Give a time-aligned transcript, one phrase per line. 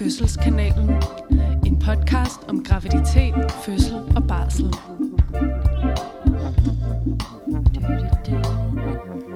[0.00, 0.90] Fødselskanalen.
[1.66, 4.64] En podcast om graviditet, fødsel og barsel.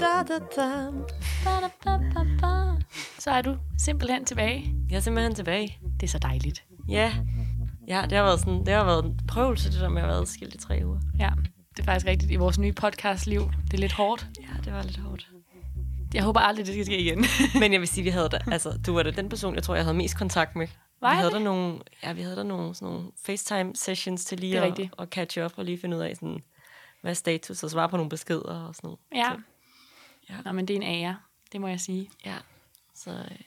[0.01, 0.91] Da, da, da.
[3.19, 4.75] Så er du simpelthen tilbage.
[4.91, 5.79] Jeg er simpelthen tilbage.
[6.01, 6.65] Det er så dejligt.
[6.89, 7.13] Ja.
[7.89, 10.15] Ja, det har været, sådan, det har været en prøvelse, det der med at have
[10.15, 10.99] været skilt i tre uger.
[11.19, 11.31] Ja,
[11.77, 13.51] det er faktisk rigtigt i vores nye podcast-liv.
[13.65, 14.29] Det er lidt hårdt.
[14.41, 15.34] Ja, det var lidt hårdt.
[16.15, 17.25] Jeg håber aldrig, det skal ske igen.
[17.61, 19.75] Men jeg vil sige, vi havde da, altså, du var da den person, jeg tror,
[19.75, 20.69] jeg havde mest kontakt med.
[21.01, 21.33] Var vi havde det?
[21.33, 25.39] der nogle, ja, vi havde der nogle, sådan nogle FaceTime-sessions til lige at, at catch
[25.39, 26.43] up og lige finde ud af, sådan,
[27.01, 28.99] hvad er status, og svare på nogle beskeder og sådan noget.
[29.15, 29.31] ja.
[29.35, 29.41] Så,
[30.31, 30.35] Ja.
[30.45, 31.17] Nå, men det er en ære.
[31.53, 32.11] Det må jeg sige.
[32.27, 32.37] ja.
[32.95, 33.39] Så øh,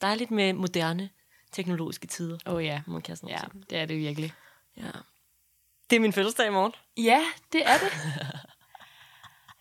[0.00, 1.10] dejligt med moderne
[1.52, 2.82] teknologiske tider, Åh oh, ja.
[2.86, 4.32] man kan sådan Ja, det er det virkelig.
[4.76, 4.90] Ja.
[5.90, 6.72] Det er min fødselsdag i morgen.
[6.96, 7.20] Ja,
[7.52, 7.92] det er det.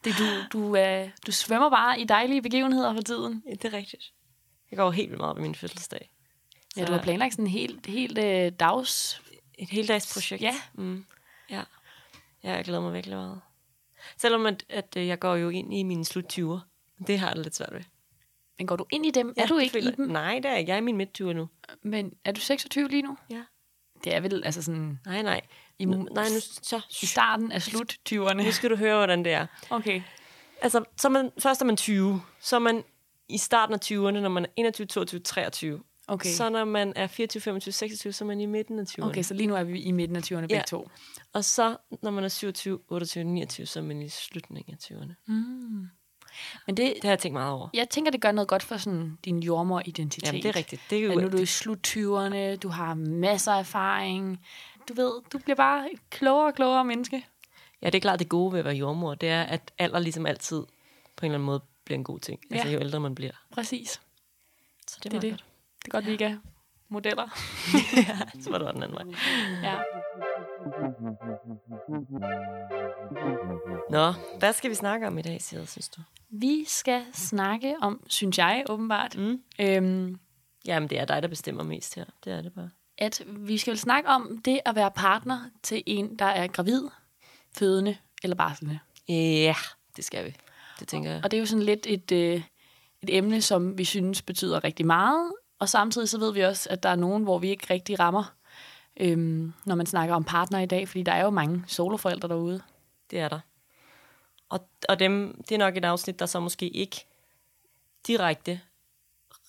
[0.05, 3.43] det du, du, øh, du svømmer bare i dejlige begivenheder for tiden.
[3.45, 4.13] Ja, det er rigtigt.
[4.71, 6.11] Jeg går helt vildt meget i min fødselsdag.
[6.77, 9.21] Ja, du har planlagt sådan en helt, helt øh, dags...
[9.57, 10.41] Et heldagsprojekt.
[10.41, 10.55] Ja.
[10.73, 11.05] Mm.
[11.49, 11.63] ja.
[12.43, 13.41] Ja, jeg glæder mig virkelig meget.
[14.17, 16.59] Selvom at, at øh, jeg går jo ind i mine slut 20'er.
[17.07, 17.81] Det har jeg det lidt svært ved.
[18.57, 19.33] Men går du ind i dem?
[19.37, 20.07] er du ikke føler i dem?
[20.07, 20.67] Nej, det er jeg.
[20.67, 21.49] Jeg er i min midt nu.
[21.81, 23.17] Men er du 26 lige nu?
[23.29, 23.43] Ja.
[24.03, 25.41] Det er vel altså sådan Nej, nej.
[25.79, 28.33] I, nej, nu, så, i starten af slut 20'erne.
[28.33, 29.45] nu skal du høre, hvordan det er.
[29.69, 30.01] Okay.
[30.61, 32.21] Altså, så man, først er man 20.
[32.39, 32.83] Så er man
[33.29, 35.83] i starten af 20'erne, når man er 21, 22, 23.
[36.07, 36.29] Okay.
[36.29, 39.05] Så når man er 24, 25, 26, så er man i midten af 20'erne.
[39.05, 40.61] Okay, så lige nu er vi i midten af 20'erne begge Ja.
[40.67, 40.89] to.
[41.33, 45.13] Og så, når man er 27, 28, 29, så er man i slutningen af 20'erne.
[46.67, 47.69] Men det, Det har jeg tænkt meget over.
[47.73, 50.27] jeg tænker, det gør noget godt for sådan din jordmor-identitet.
[50.27, 50.81] Jamen, det er rigtigt.
[50.89, 54.39] Det er jo At nu er du i slut 20'erne, du har masser af erfaring.
[54.89, 57.25] Du ved, du bliver bare et klogere og klogere menneske.
[57.81, 60.25] Ja, det er klart, det gode ved at være jordmor, det er, at alder ligesom
[60.25, 60.63] altid
[61.15, 62.39] på en eller anden måde bliver en god ting.
[62.51, 62.55] Ja.
[62.55, 62.73] Altså Ja.
[62.73, 63.31] jo ældre man bliver.
[63.51, 64.01] Præcis.
[64.87, 65.31] Så det, Det var er det.
[65.31, 65.43] godt.
[65.81, 66.37] Det er godt, vi ikke er
[66.89, 67.29] modeller.
[68.43, 69.05] Så var det den anden vej.
[69.63, 69.75] Ja.
[73.89, 76.01] Nå, hvad skal vi snakke om i dag, Sida, synes du?
[76.29, 79.41] Vi skal snakke om, synes jeg åbenbart, Mm.
[79.59, 80.19] øhm,
[80.65, 82.05] Jamen, det er dig, der bestemmer mest her.
[82.25, 82.69] Det er det bare.
[82.97, 86.83] At vi skal vel snakke om det at være partner til en, der er gravid,
[87.57, 88.79] fødende eller barslende.
[89.09, 89.55] Ja,
[89.95, 90.35] det skal vi.
[90.79, 91.21] Det tænker jeg.
[91.23, 92.43] Og det er jo sådan lidt et, øh,
[93.01, 95.33] et emne, som vi synes betyder rigtig meget.
[95.59, 98.35] Og samtidig så ved vi også, at der er nogen, hvor vi ikke rigtig rammer,
[98.99, 100.87] øhm, når man snakker om partner i dag.
[100.87, 102.61] Fordi der er jo mange soloforældre derude.
[103.11, 103.39] Det er der.
[104.49, 107.05] Og, og dem, det er nok et afsnit, der så måske ikke
[108.07, 108.61] direkte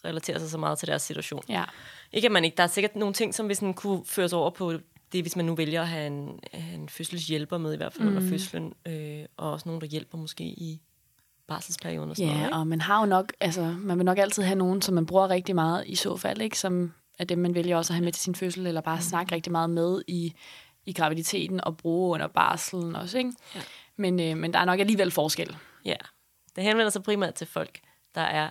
[0.05, 1.43] relaterer sig så meget til deres situation.
[1.49, 1.65] Ja,
[2.13, 4.51] Ikke at man ikke, der er sikkert nogle ting, som vi sådan kunne føres over
[4.51, 4.73] på
[5.13, 8.09] det, hvis man nu vælger at have en, have en fødselshjælper med, i hvert fald
[8.09, 8.17] mm.
[8.17, 10.81] under fødslen, øh, og også nogen, der hjælper måske i
[11.47, 12.47] barselsperioden og sådan ja noget.
[12.49, 12.57] Ikke?
[12.57, 15.31] og man har jo nok, altså, man vil nok altid have nogen, som man bruger
[15.31, 16.59] rigtig meget i så fald, ikke?
[16.59, 19.35] Som er dem, man vælger også at have med til sin fødsel, eller bare snakke
[19.35, 20.35] rigtig meget med i,
[20.87, 23.33] i graviditeten og bruge under barselen også, ikke?
[23.55, 23.61] Ja.
[23.97, 25.57] Men, øh, men der er nok alligevel forskel.
[25.85, 25.97] Ja.
[26.57, 27.81] Det henvender sig primært til folk,
[28.15, 28.51] der er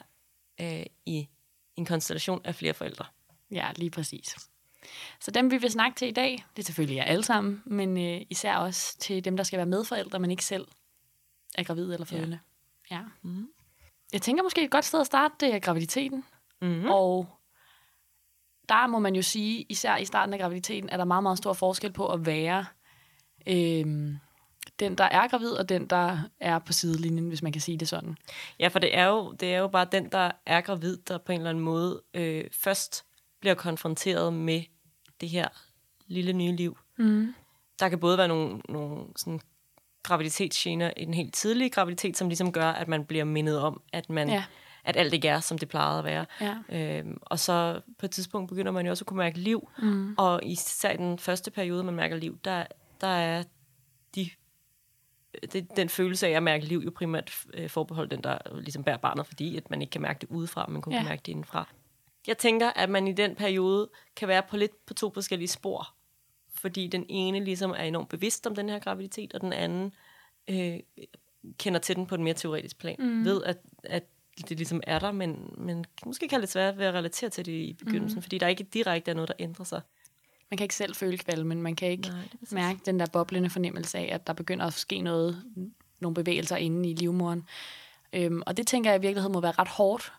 [0.62, 1.28] øh, i
[1.75, 3.06] en konstellation af flere forældre.
[3.51, 4.35] Ja, lige præcis.
[5.19, 7.97] Så dem, vi vil snakke til i dag, det er selvfølgelig jer alle sammen, men
[7.97, 10.67] øh, især også til dem, der skal være medforældre, men ikke selv
[11.56, 12.39] er gravide eller fødende.
[12.91, 12.95] Ja.
[12.95, 13.01] ja.
[13.22, 13.50] Mhm.
[14.13, 16.23] Jeg tænker måske et godt sted at starte, det er graviditeten.
[16.61, 16.89] Mm-hmm.
[16.89, 17.28] Og
[18.69, 21.53] der må man jo sige, især i starten af graviditeten, er der meget, meget stor
[21.53, 22.66] forskel på at være
[23.47, 24.16] øh,
[24.79, 27.88] den, der er gravid, og den, der er på sidelinjen, hvis man kan sige det
[27.88, 28.17] sådan.
[28.59, 31.31] Ja, for det er, jo, det er jo bare den, der er gravid, der på
[31.31, 33.06] en eller anden måde øh, først
[33.39, 34.63] bliver konfronteret med
[35.22, 35.47] det her
[36.07, 36.78] lille nye liv.
[36.97, 37.34] Mm.
[37.79, 39.39] Der kan både være nogle, nogle sådan
[40.03, 44.09] graviditetsgener i den helt tidlige graviditet, som ligesom gør, at man bliver mindet om, at,
[44.09, 44.44] man, Ja.
[44.84, 46.25] at alt ikke er, som det plejede at være.
[46.41, 46.97] Ja.
[47.00, 49.70] Øhm, og så på et tidspunkt begynder man jo også at kunne mærke liv.
[49.79, 50.16] Mm.
[50.17, 52.66] Og især i den første periode, man mærker liv, der,
[53.02, 53.43] der er
[54.16, 54.29] de,
[55.53, 58.97] det, den følelse af at mærke liv jo primært øh, forbeholdt den, der ligesom bærer
[58.97, 61.00] barnet, fordi at man ikke kan mærke det udefra, men kun Ja.
[61.00, 61.68] kan mærke det indenfra.
[62.28, 65.94] Jeg tænker, at man i den periode kan være på lidt på to forskellige spor.
[66.56, 69.94] Fordi den ene ligesom er enormt bevidst om den her graviditet, og den anden
[70.50, 70.80] øh,
[71.58, 72.96] kender til den på et mere teoretisk plan.
[73.00, 73.26] Mm.
[73.26, 74.03] Ved, at, at
[74.50, 77.46] det ligesom er der, men, men måske kan det lidt svært ved at relatere til
[77.46, 78.22] det i begyndelsen, mm.
[78.22, 79.82] fordi der ikke direkte er noget, der ændrer sig.
[80.53, 83.97] Man kan ikke selv føle kvalmen, man kan ikke Nej, mærke den der boblende fornemmelse
[83.97, 85.44] af, at der begynder at ske noget,
[86.00, 87.44] nogle bevægelser inde i livmoderen.
[88.14, 90.14] Øhm, og det tænker jeg i virkeligheden må være ret hårdt.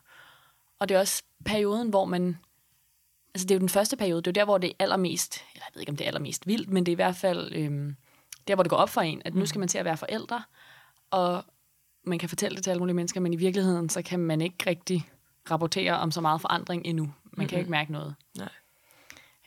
[0.79, 2.37] Og det er også perioden, hvor man...
[3.33, 5.35] Altså det er jo den første periode, det er jo der, hvor det er allermest...
[5.53, 7.51] Eller jeg ved ikke, om det er allermest vildt, men det er i hvert fald
[7.55, 7.95] øhm,
[8.47, 10.43] der, hvor det går op for en, at nu skal man til at være forældre.
[11.11, 11.43] Og
[12.03, 14.69] man kan fortælle det til alle mulige mennesker, men i virkeligheden, så kan man ikke
[14.69, 15.09] rigtig
[15.51, 17.13] rapportere om så meget forandring endnu.
[17.31, 18.15] Man kan jo ikke mærke noget.
[18.37, 18.49] Nej.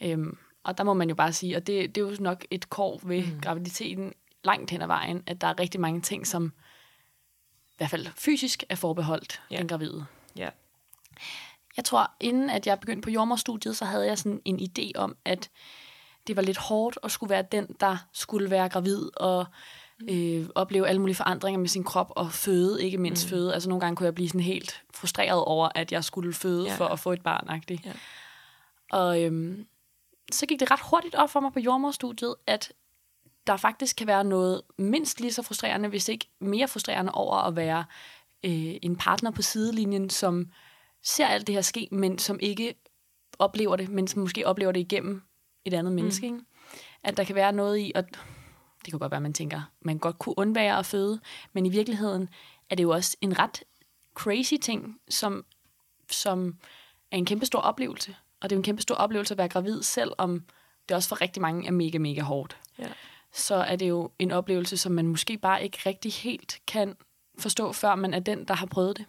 [0.02, 0.38] Øhm,
[0.68, 3.00] og der må man jo bare sige, og det, det er jo nok et kår
[3.04, 3.40] ved mm.
[3.40, 4.12] graviditeten
[4.44, 6.52] langt hen ad vejen, at der er rigtig mange ting, som
[7.70, 9.58] i hvert fald fysisk er forbeholdt Ja.
[9.58, 10.06] den gravide.
[10.36, 10.48] Ja.
[11.76, 15.16] Jeg tror, inden at jeg begyndte på jordmorstudiet, så havde jeg sådan en idé om,
[15.24, 15.50] at
[16.26, 19.46] det var lidt hårdt at skulle være den, der skulle være gravid og
[20.10, 23.30] øh, opleve alle mulige forandringer med sin krop og føde, ikke mindst mm.
[23.30, 23.54] føde.
[23.54, 26.76] Altså nogle gange kunne jeg blive sådan helt frustreret over, at jeg skulle føde Ja.
[26.76, 27.62] for at få et barn.
[27.84, 27.92] Ja.
[28.92, 29.66] Og øhm,
[30.32, 32.72] så gik det ret hurtigt op for mig på jordmorstudiet, at
[33.46, 37.56] der faktisk kan være noget mindst lige så frustrerende, hvis ikke mere frustrerende over at
[37.56, 37.84] være
[38.44, 40.52] øh, en partner på sidelinjen, som
[41.02, 42.74] ser alt det her ske, men som ikke
[43.38, 45.22] oplever det, men som måske oplever det igennem
[45.64, 46.26] et andet menneske.
[46.26, 46.40] Ikke?
[47.02, 48.04] At der kan være noget i, og
[48.84, 51.20] det kan godt være, man tænker, man godt kunne undvære at føde,
[51.52, 52.28] men i virkeligheden
[52.70, 53.62] er det jo også en ret
[54.14, 55.44] crazy ting, som,
[56.10, 56.58] som
[57.10, 58.16] er en kæmpe stor oplevelse.
[58.40, 60.44] Og det er jo en kæmpe stor oplevelse at være gravid, selvom
[60.88, 62.58] det også for rigtig mange er mega, mega hårdt.
[62.78, 62.88] Ja.
[63.32, 66.96] Så er det jo en oplevelse, som man måske bare ikke rigtig helt kan
[67.38, 69.06] forstå, før man er den, der har prøvet det.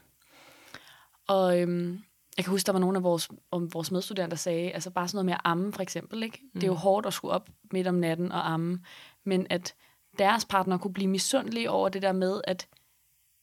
[1.28, 2.04] Og øhm,
[2.38, 5.08] jeg kan huske, der var nogle af vores, om vores medstuderende, der sagde, altså bare
[5.08, 6.24] sådan noget med at amme, for eksempel.
[6.24, 6.40] Ikke?
[6.44, 6.50] Mm.
[6.60, 8.80] Det er jo hårdt at skulle op midt om natten og amme,
[9.26, 9.76] men at
[10.18, 12.68] deres partner kunne blive misundelige over det der med, at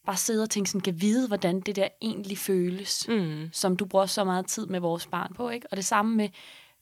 [0.07, 3.49] bare sidde og tænke sådan, kan vide, hvordan det der egentlig føles, Mm.
[3.53, 5.49] som du bruger så meget tid med vores barn på.
[5.49, 5.67] Ikke?
[5.71, 6.29] Og det samme med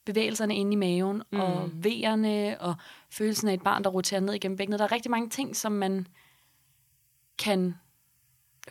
[0.04, 1.40] bevægelserne inde i maven, mm.
[1.40, 2.74] og vejerne, og
[3.10, 4.78] følelsen af et barn, der roterer ned igennem bækkenet.
[4.78, 6.06] Der er rigtig mange ting, som man
[7.38, 7.74] kan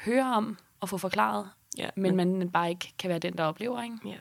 [0.02, 3.84] høre om og få forklaret, Ja, men man bare ikke kan være den, der oplever.
[3.84, 3.98] Ikke?
[4.06, 4.16] Ja.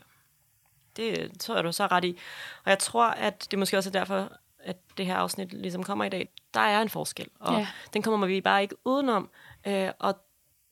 [0.96, 2.19] Det tror jeg, du så ret i.
[2.64, 6.05] Og jeg tror, at det måske også er derfor, at det her afsnit ligesom kommer
[6.05, 6.29] i dag.
[6.55, 7.67] Der er en forskel, og Ja.
[7.94, 9.31] den kommer vi bare ikke udenom.
[9.67, 10.14] Øh, og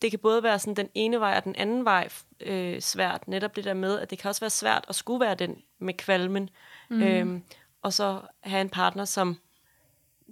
[0.02, 2.08] det kan både være sådan den ene vej og den anden vej
[2.40, 3.28] øh, svært.
[3.28, 5.94] Netop det der med, at det kan også være svært at skulle være den med
[5.94, 6.50] kvalmen.
[6.90, 7.02] Mm.
[7.02, 7.42] Øhm,
[7.82, 9.36] og så have en partner, som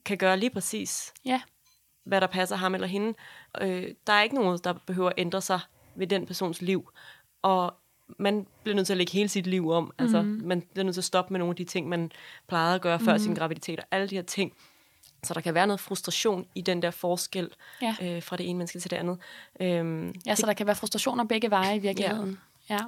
[0.04, 1.40] kan gøre lige præcis, Ja,
[2.04, 3.14] hvad der passer ham eller hende.
[3.60, 5.60] Øh, der er ikke nogen, der behøver at ændre sig
[5.94, 6.90] ved den persons liv.
[7.42, 7.74] Og
[8.18, 9.84] man bliver nødt til at lægge hele sit liv om.
[9.84, 10.02] Mm-hmm.
[10.02, 12.12] Altså, man bliver nødt til at stoppe med nogle af de ting, man
[12.46, 13.18] plejede at gøre før mm-hmm.
[13.18, 14.52] sin graviditet, og alle de her ting.
[15.24, 17.50] Så der kan være noget frustration i den der forskel
[17.82, 17.96] Ja.
[18.02, 19.18] øh, fra det ene menneske til det andet.
[19.60, 22.38] Øhm, ja så der kan være frustrationer begge veje i virkeligheden.
[22.70, 22.78] Ja.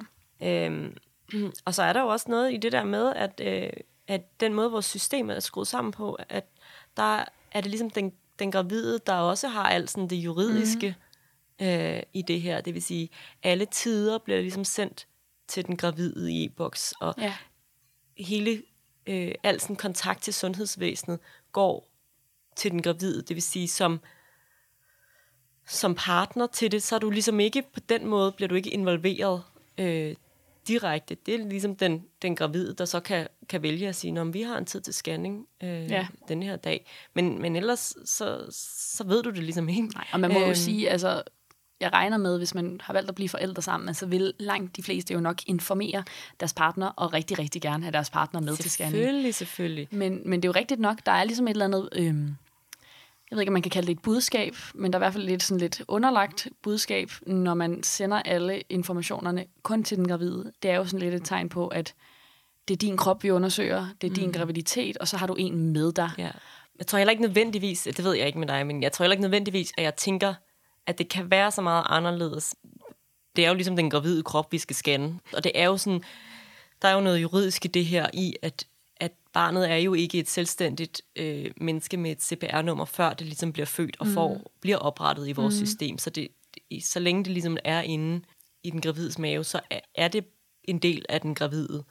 [0.41, 0.97] Øhm,
[1.65, 3.69] og så er der jo også noget i det der med, at, øh,
[4.07, 6.45] at den måde, vores system er skruet sammen på, at
[6.97, 10.95] der er det ligesom den, den gravide, der også har alt sådan det juridiske
[11.59, 11.65] mm.
[11.65, 12.61] øh, i det her.
[12.61, 13.09] Det vil sige,
[13.43, 15.07] alle tider bliver ligesom sendt
[15.47, 17.33] til den gravide i e-boks, og ja.
[18.17, 18.63] hele
[19.07, 21.19] øh, al sådan kontakt til sundhedsvæsenet
[21.51, 21.90] går
[22.61, 23.21] til den gravide.
[23.21, 23.99] Det vil sige, som,
[25.67, 28.69] som partner til det, så er du ligesom ikke på den måde, bliver du ikke
[28.69, 29.43] involveret
[29.77, 30.15] øh,
[30.67, 31.17] direkte.
[31.25, 34.41] Det er ligesom den, den gravide, der så kan, kan vælge at sige, om vi
[34.41, 36.07] har en tid til scanning øh, Ja.
[36.27, 36.85] den her dag.
[37.13, 38.45] Men, men ellers, så,
[38.95, 39.87] så ved du det ligesom ikke.
[39.87, 40.47] Nej, og man må øhm.
[40.47, 41.23] jo sige, altså,
[41.79, 44.83] jeg regner med, hvis man har valgt at blive forældre sammen, så vil langt de
[44.83, 46.03] fleste jo nok informere
[46.39, 48.95] deres partner, og rigtig, rigtig gerne have deres partner med til scanning.
[48.95, 49.87] Selvfølgelig, selvfølgelig.
[49.91, 52.35] Men, men det er jo rigtigt nok, der er ligesom et eller andet, øhm,
[53.31, 55.13] jeg ved ikke, om man kan kalde det et budskab, men der er i hvert
[55.13, 60.51] fald lidt, sådan lidt underlagt budskab, når man sender alle informationerne kun til den gravide.
[60.63, 61.93] Det er jo sådan lidt et tegn på, at
[62.67, 64.33] det er din krop, vi undersøger, det er din Mm.
[64.33, 66.09] graviditet, og så har du en med dig.
[66.17, 66.29] Ja.
[66.79, 69.13] Jeg tror heller ikke nødvendigvis, det ved jeg ikke med dig, men jeg tror heller
[69.13, 70.33] ikke nødvendigvis, at jeg tænker,
[70.87, 72.55] at det kan være så meget anderledes.
[73.35, 75.19] Det er jo ligesom den gravide krop, vi skal scanne.
[75.33, 76.01] Og det er jo sådan,
[76.81, 78.65] der er jo noget juridisk i det her i, at, at
[79.33, 83.65] barnet er jo ikke et selvstændigt øh, menneske med et CPR-nummer, før det ligesom bliver
[83.65, 85.65] født og får, bliver oprettet i vores mm.
[85.65, 85.97] system.
[85.97, 88.21] Så, det, det- så længe det ligesom er inde
[88.63, 90.25] i den gravides mave, så er, er det
[90.63, 91.83] en del af den gravide.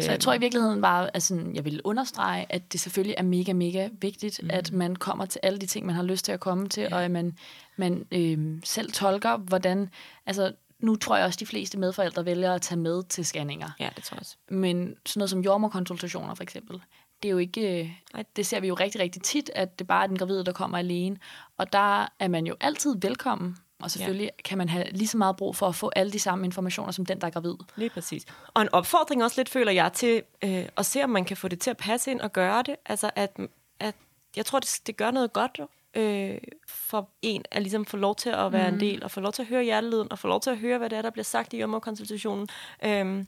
[0.00, 3.52] Så jeg tror i virkeligheden bare, altså, jeg vil understrege, at det selvfølgelig er mega,
[3.52, 4.50] mega vigtigt, mm.
[4.52, 6.94] at man kommer til alle de ting, man har lyst til at komme til, ja.
[6.94, 7.36] og at man,
[7.76, 9.88] man øh, selv tolker, hvordan...
[10.26, 13.70] Altså, nu tror jeg også, de fleste medforældre vælger at tage med til scanninger.
[13.80, 14.36] Ja, det tror jeg også.
[14.48, 16.82] Men sådan noget som jordmorkonsultationer for eksempel,
[17.22, 17.80] det er jo ikke...
[18.14, 18.24] øh.
[18.36, 20.78] Det ser vi jo rigtig, rigtig tit, at det bare er den gravide, der kommer
[20.78, 21.16] alene.
[21.56, 23.56] Og der er man jo altid velkommen.
[23.82, 24.42] Og selvfølgelig ja.
[24.44, 27.06] kan man have lige så meget brug for at få alle de samme informationer, som
[27.06, 27.54] den, der er gravid.
[27.76, 28.24] Lige præcis.
[28.54, 31.48] Og en opfordring også lidt, føler jeg, til øh, at se, om man kan få
[31.48, 32.76] det til at passe ind og gøre det.
[32.86, 33.36] Altså, at,
[33.80, 33.94] at
[34.36, 35.60] jeg tror, det, det gør noget godt
[35.94, 38.74] øh, for en at ligesom få lov til at være mm.
[38.74, 40.78] en del, og få lov til at høre hjertelyden, og få lov til at høre,
[40.78, 42.48] hvad det er, der bliver sagt i jommerkonsultationen.
[42.84, 43.26] Øhm,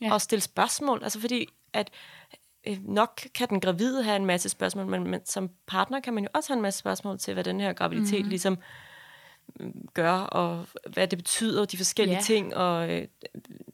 [0.00, 0.12] Ja.
[0.12, 1.00] Og stille spørgsmål.
[1.02, 1.90] Altså fordi, at
[2.66, 6.24] øh, nok kan den gravide have en masse spørgsmål, men, men som partner kan man
[6.24, 8.28] jo også have en masse spørgsmål til, hvad den her graviditet mm.
[8.28, 8.58] ligesom
[9.60, 12.22] mm, gør, og hvad det betyder, de forskellige ja.
[12.22, 13.08] ting, og øh,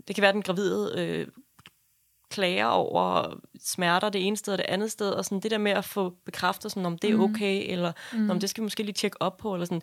[0.08, 1.26] det kan være, at den gravide øh,
[2.30, 3.34] klager over
[3.64, 6.10] smerter det ene sted og det andet sted, og sådan det der med at få
[6.24, 7.22] bekræftet, sådan, om det er Mhm.
[7.34, 8.30] okay, eller mm.
[8.30, 9.82] om det skal vi måske lige tjekke op på, eller sådan.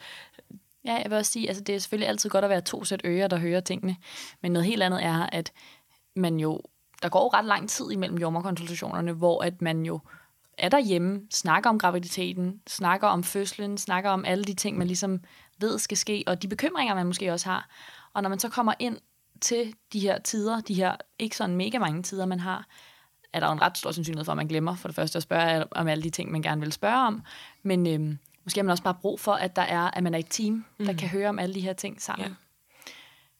[0.86, 3.01] Ja, jeg vil også sige, altså det er selvfølgelig altid godt at være to sæt
[3.06, 3.96] ører, der hører tingene.
[4.42, 5.51] Men noget helt andet er, at
[6.16, 6.62] man jo,
[7.04, 10.00] der går jo ret lang tid imellem jordmorkonsultationerne, hvor at man jo
[10.58, 15.20] er derhjemme, snakker om graviditeten, snakker om fødslen, snakker om alle de ting, man ligesom
[15.60, 17.70] ved skal ske, og de bekymringer, man måske også har.
[18.13, 18.98] Og når man så kommer ind
[19.41, 22.67] til de her tider, de her ikke sådan mega mange tider, man har,
[23.34, 25.24] er der jo en ret stor sandsynlighed for, at man glemmer for det første at
[25.24, 27.24] spørge om alle de ting, man gerne vil spørge om.
[27.63, 30.20] Men øhm, måske har man også bare brug for, at der er, at man er
[30.20, 32.27] et team, der kan høre om alle de her ting sammen.
[32.27, 32.34] Ja.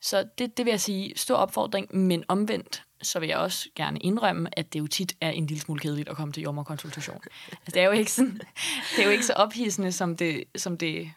[0.01, 4.00] Så det, det vil jeg sige, stor opfordring, men omvendt, så vil jeg også gerne
[4.00, 7.22] indrømme, at det jo tit er en lille smule kedeligt at komme til jordmorkonsultation.
[7.51, 8.42] altså, det, er jo ikke sådan,
[8.96, 11.12] det er jo ikke så ophidsende, som det, som det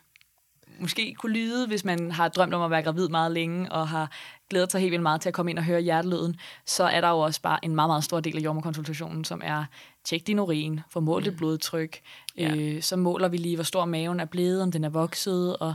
[0.79, 4.11] måske kunne lyde, hvis man har drømt om at være gravid meget længe, og har
[4.51, 7.09] glædet sig helt vildt meget til at komme ind og høre hjerteløden, så er der
[7.09, 9.65] jo også bare en meget, meget stor del af jordmorkonsultationen, som er
[10.05, 12.01] tjek din urin, få målt dit blodtryk,
[12.37, 12.55] Ja.
[12.57, 15.75] øh, så måler vi lige, hvor stor maven er blevet, om den er vokset, og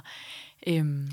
[0.68, 1.10] øhm,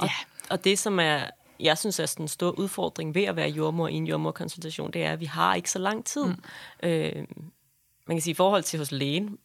[0.00, 0.12] Og, ja,
[0.50, 1.20] og det, som er,
[1.60, 5.04] jeg synes er sådan en stor udfordring ved at være jordmor i en jordmorkonsultation, det
[5.04, 6.24] er, at vi har ikke så lang tid.
[6.24, 6.42] Mm.
[6.82, 7.12] Øh,
[8.06, 9.38] man kan sige, i forhold til hos lægen,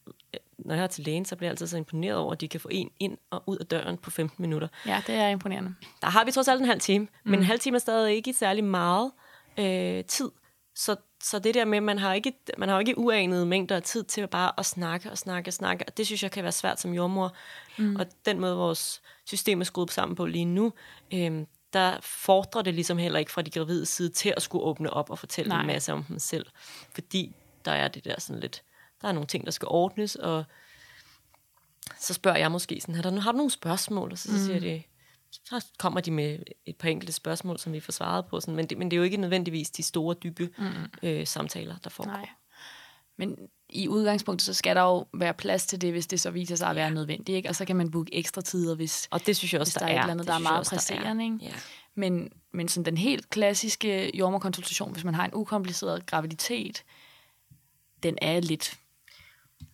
[0.57, 2.59] når jeg er til lægen, så bliver jeg altid så imponeret over, at de kan
[2.59, 4.67] få en ind og ud af døren på 15 minutter.
[4.85, 5.75] ja, det er imponerende.
[6.01, 7.31] Der har vi trods alt en halv time, mm.
[7.31, 9.11] men en halv time er stadig ikke særlig meget
[9.57, 10.31] øh, tid.
[10.75, 13.83] Så, så det der med, at man har ikke, man har ikke uanede mængder af
[13.83, 16.51] tid til bare at snakke og snakke og snakke, og det synes jeg kan være
[16.51, 17.33] svært som jordmor.
[17.77, 17.95] Mm.
[17.95, 20.73] Og den måde, vores system er skruet sammen på lige nu,
[21.13, 24.93] øh, der fordrer det ligesom heller ikke fra de gravide side til at skulle åbne
[24.93, 25.61] op og fortælle Nej.
[25.61, 26.45] en masse om dem selv.
[26.93, 28.63] Fordi der er det der sådan lidt,
[29.01, 30.43] der er nogle ting, der skal ordnes, og
[31.99, 34.11] så spørger jeg måske sådan, har du, har du nogle spørgsmål?
[34.11, 34.83] Og så, så siger de,
[35.31, 38.39] så kommer de med et par enkelte spørgsmål, som vi får svaret på.
[38.39, 40.65] Sådan, men, det, men det er jo ikke nødvendigvis de store, dybe mm.
[41.03, 42.11] øh, samtaler, der foregår.
[42.11, 42.29] Nej.
[43.17, 43.37] Men
[43.69, 46.69] i udgangspunktet, så skal der jo være plads til det, hvis det så viser sig
[46.69, 47.35] at være nødvendigt.
[47.35, 47.49] Ikke?
[47.49, 49.85] Og så kan man booke ekstra tider, hvis, Og det synes jeg også, hvis der,
[49.85, 50.99] der, er et eller andet, Det der er meget også, der er.
[50.99, 51.23] presserende.
[51.23, 51.37] Ikke?
[51.41, 51.53] Ja.
[51.95, 56.83] Men, men sådan den helt klassiske jordmorkonsultation, hvis man har en ukompliceret graviditet,
[58.03, 58.79] den er lidt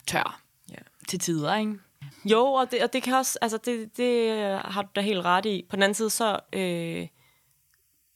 [0.08, 0.76] tør Ja.
[1.08, 1.80] til tider, ikke?
[2.26, 4.32] Jo, og det, og det kan også, altså det, det
[4.66, 5.66] har du da helt ret i.
[5.70, 7.08] På den anden side, så, øh,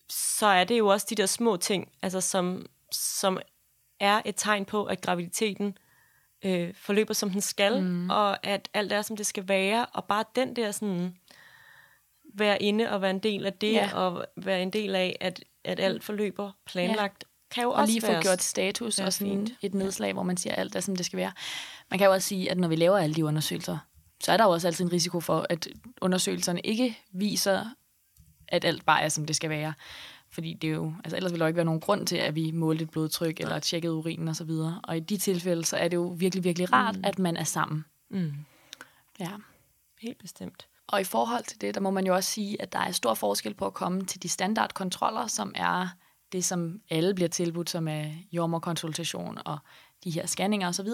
[0.09, 3.39] så er det jo også de der små ting, altså som, som
[3.99, 5.77] er et tegn på, at graviditeten
[6.45, 8.09] øh, forløber, som den skal, mm.
[8.09, 11.15] og at alt er, som det skal være, og bare den der sådan,
[12.33, 13.89] være inde og være en del af det, Ja.
[13.93, 17.23] og være en del af, at, at alt forløber planlagt.
[17.55, 19.51] Kan jo Og også lige få gjort status og sådan fint.
[19.61, 21.31] et nedslag, hvor man siger, alt er, som det skal være.
[21.91, 23.77] Man kan jo også sige, at når vi laver alle de undersøgelser,
[24.23, 25.67] så er der jo også altid en risiko for, at
[26.01, 27.65] undersøgelserne ikke viser,
[28.47, 29.73] at alt bare er, som det skal være.
[30.29, 32.35] Fordi det er jo, altså ellers vil der jo ikke være nogen grund til, at
[32.35, 34.49] vi målte et blodtryk eller tjekkede urinen osv.
[34.49, 37.01] Og, og i de tilfælde, så er det jo virkelig, virkelig rart, mm.
[37.05, 37.85] at man er sammen.
[38.09, 38.33] Mm,
[39.19, 39.29] Ja.
[40.01, 40.67] helt bestemt.
[40.87, 43.13] Og i forhold til det, der må man jo også sige, at der er stor
[43.13, 45.87] forskel på at komme til de standardkontroller, som er
[46.35, 49.57] det, som alle bliver tilbudt, som er jordmorkonsultation og
[50.03, 50.87] de her scanninger osv.,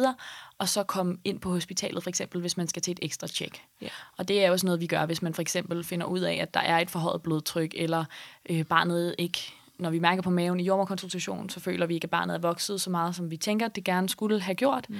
[0.58, 3.62] og så komme ind på hospitalet, for eksempel, hvis man skal til et ekstra tjek.
[3.82, 3.88] Ja.
[4.18, 6.34] Og det er jo også noget, vi gør, hvis man for eksempel finder ud af,
[6.34, 8.06] at der er et forhøjet blodtryk, eller
[8.50, 9.40] øh, barnet ikke,
[9.80, 12.82] når vi mærker på maven i jordmorkonsultation, så føler vi ikke, at barnet er vokset
[12.82, 14.90] så meget, som vi tænker, det gerne skulle have gjort.
[14.90, 14.98] Mm.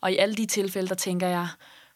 [0.00, 1.48] Og i alle de tilfælde, der tænker jeg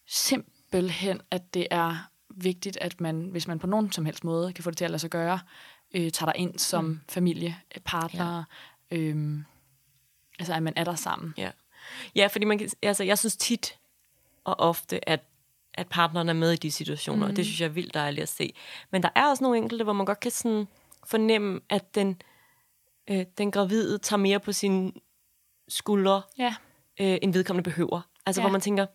[0.07, 4.65] simpelthen, at det er vigtigt, at man, hvis man på nogen som helst måde kan
[4.65, 5.39] få det til at lade sig gøre,
[5.97, 7.01] øh, tager dig ind som mm.
[7.09, 8.45] familie, partner,
[8.91, 8.97] ja.
[8.97, 9.45] øhm,
[10.39, 11.35] altså at man er der sammen.
[11.37, 11.51] Ja,
[12.15, 13.79] ja fordi man kan, altså, jeg synes tit
[14.45, 15.21] og ofte, at,
[15.75, 17.31] at partneren er med i de situationer, mm.
[17.31, 18.55] og det synes jeg er vildt dejligt at se.
[18.91, 20.69] Men der er også nogle enkelte, hvor man godt kan sådan
[21.07, 22.23] fornemme, at den,
[23.11, 24.93] øh, den gravide tager mere på sine
[25.69, 26.55] skuldre, Ja,
[27.01, 28.01] øh, end vedkommende behøver.
[28.27, 28.43] Altså, Ja.
[28.43, 28.49] ja.
[28.49, 28.87] hvor man tænker,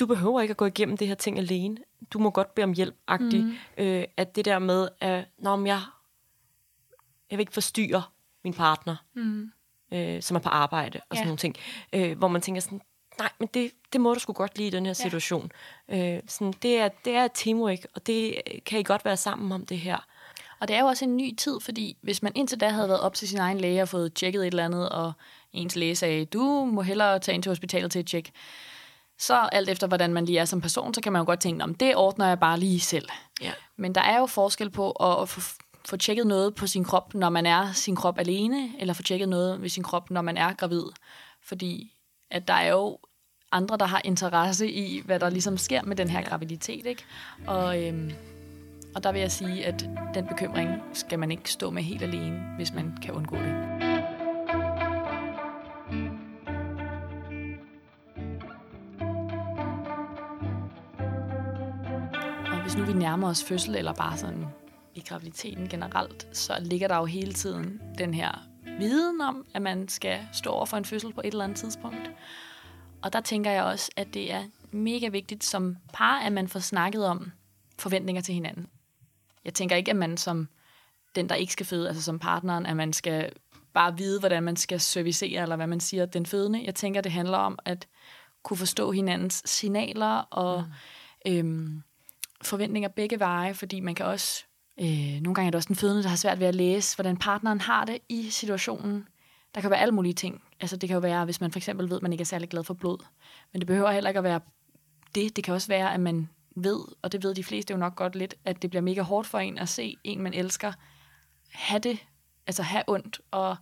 [0.00, 1.76] du behøver ikke at gå igennem det her ting alene.
[2.10, 3.44] Du må godt bede om hjælp, agtigt.
[3.44, 3.54] Mm.
[3.78, 5.80] Øh, at det der med, at Nå, men jeg,
[7.30, 8.02] jeg vil ikke forstyrre
[8.44, 9.52] min partner, mm.
[9.92, 11.16] øh, som er på arbejde, og Ja.
[11.16, 11.56] sådan nogle ting.
[11.92, 12.80] Øh, hvor man tænker sådan,
[13.18, 15.52] nej, men det, det må du sgu godt lide i den her situation.
[15.88, 18.34] Øh, sådan, det, er, det er teamwork, og det
[18.66, 20.06] kan I godt være sammen om det her.
[20.60, 23.00] Og det er jo også en ny tid, fordi hvis man indtil da havde været
[23.00, 25.12] op til sin egen læge og fået tjekket et eller andet, og
[25.52, 28.30] ens læge sagde, du må hellere tage ind til hospitalet til et tjek,
[29.18, 31.64] så alt efter, hvordan man lige er som person, så kan man jo godt tænke,
[31.64, 33.08] om det ordner jeg bare lige selv.
[33.42, 33.52] Ja.
[33.76, 35.40] Men der er jo forskel på at få,
[35.84, 39.28] få tjekket noget på sin krop, når man er sin krop alene, eller få tjekket
[39.28, 40.84] noget ved sin krop, når man er gravid.
[41.44, 41.92] Fordi
[42.30, 42.98] at der er jo
[43.52, 46.86] andre, der har interesse i, hvad der ligesom sker med den her graviditet.
[46.86, 47.04] Ikke?
[47.46, 48.12] Og, øhm,
[48.94, 52.42] Og der vil jeg sige, at den bekymring skal man ikke stå med helt alene,
[52.56, 53.95] hvis man kan undgå det.
[62.76, 64.46] Nu vi nærmer os fødsel, eller bare sådan
[64.94, 68.42] i graviditeten generelt, så ligger der jo hele tiden den her
[68.78, 72.10] viden om, at man skal stå over for en fødsel på et eller andet tidspunkt.
[73.02, 76.60] Og der tænker jeg også, at det er mega vigtigt som par, at man får
[76.60, 77.32] snakket om
[77.78, 78.66] forventninger til hinanden.
[79.44, 80.48] Jeg tænker ikke, at man som
[81.14, 83.32] den, der ikke skal føde, altså som partneren, at man skal
[83.74, 86.64] bare vide, hvordan man skal servicere, eller hvad man siger, den fødende.
[86.64, 87.88] Jeg tænker, det handler om at
[88.42, 90.64] kunne forstå hinandens signaler og
[91.26, 91.32] mm.
[91.32, 91.82] øhm,
[92.42, 94.44] forventninger begge veje, fordi man kan også,
[94.80, 97.16] øh, nogle gange er det også den fødende, der har svært ved at læse, hvordan
[97.16, 99.08] partneren har det i situationen.
[99.54, 100.42] Der kan være alle mulige ting.
[100.60, 102.48] Altså det kan jo være, hvis man for eksempel ved, at man ikke er særlig
[102.48, 102.98] glad for blod.
[103.52, 104.40] Men det behøver heller ikke at være
[105.14, 105.36] det.
[105.36, 108.16] Det kan også være, at man ved, og det ved de fleste jo nok godt
[108.16, 110.72] lidt, at det bliver mega hårdt for en at se en, man elsker,
[111.52, 112.06] have det,
[112.46, 113.56] altså have ondt og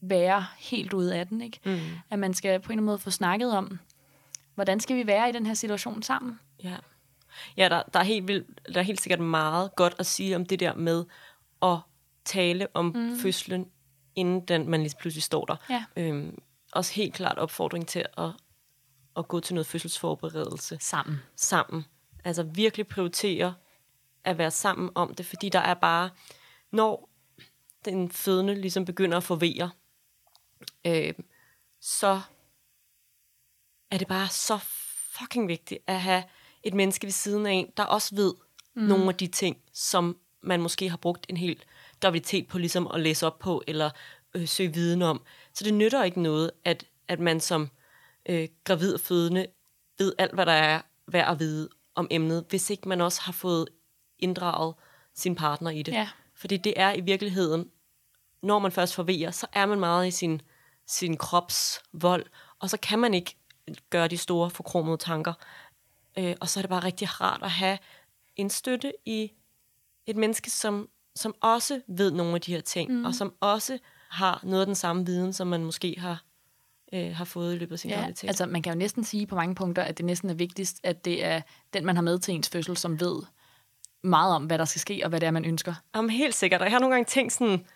[0.00, 1.40] være helt ude af den.
[1.40, 1.60] Ikke?
[1.64, 1.78] Mm.
[2.10, 3.78] At man skal på en eller anden måde få snakket om,
[4.54, 6.40] hvordan skal vi være i den her situation sammen?
[6.64, 6.76] Ja,
[7.56, 10.46] ja der, der, er helt vildt, der er helt sikkert meget godt at sige om
[10.46, 11.04] det der med
[11.62, 11.78] at
[12.24, 13.18] tale om mm.
[13.18, 13.66] fødslen,
[14.14, 15.56] inden den, man lige pludselig står der.
[15.70, 15.84] Ja.
[15.96, 16.38] Øhm,
[16.72, 18.30] også helt klart opfordring til at,
[19.16, 20.78] at gå til noget fødselsforberedelse.
[20.80, 21.18] Sammen.
[21.36, 21.84] Sammen.
[22.24, 23.54] Altså virkelig prioritere
[24.24, 26.10] at være sammen om det, fordi der er bare,
[26.72, 27.10] når
[27.84, 29.70] den fødende ligesom begynder at forvere,
[30.86, 31.14] øh,
[31.80, 32.20] så
[33.90, 34.58] er det bare så
[35.18, 36.24] fucking vigtigt at have
[36.62, 38.34] et menneske ved siden af en, der også ved
[38.74, 38.82] mm.
[38.82, 41.62] nogle af de ting, som man måske har brugt en hel
[42.00, 43.90] graviditet på ligesom at læse op på, eller
[44.34, 45.22] øh, søge viden om.
[45.54, 47.68] Så det nytter ikke noget, at, at man som
[48.28, 49.46] øh, gravid og fødende
[49.98, 53.32] ved alt, hvad der er værd at vide om emnet, hvis ikke man også har
[53.32, 53.68] fået
[54.18, 54.74] inddraget
[55.14, 55.92] sin partner i det.
[55.92, 56.08] Ja.
[56.34, 57.70] Fordi det er i virkeligheden,
[58.42, 60.42] når man først forvejer, så er man meget i sin,
[60.86, 62.26] sin krops vold,
[62.58, 63.36] og så kan man ikke
[63.90, 65.32] gøre de store forkromede tanker.
[66.18, 67.78] Øh, og så er det bare rigtig rart at have
[68.36, 69.32] en støtte i
[70.06, 73.04] et menneske, som, som også ved nogle af de her ting, mm.
[73.04, 73.78] og som også
[74.10, 76.22] har noget af den samme viden, som man måske har,
[76.92, 78.28] øh, har fået i løbet af sin Ja, graviditet.
[78.28, 81.04] altså man kan jo næsten sige på mange punkter, at det næsten er vigtigst, at
[81.04, 81.40] det er
[81.72, 83.22] den, man har med til ens fødsel, som ved
[84.02, 85.74] meget om, hvad der skal ske, og hvad det er, man ønsker.
[85.94, 87.66] Jamen helt sikkert, og jeg har nogle gange tænkt sådan,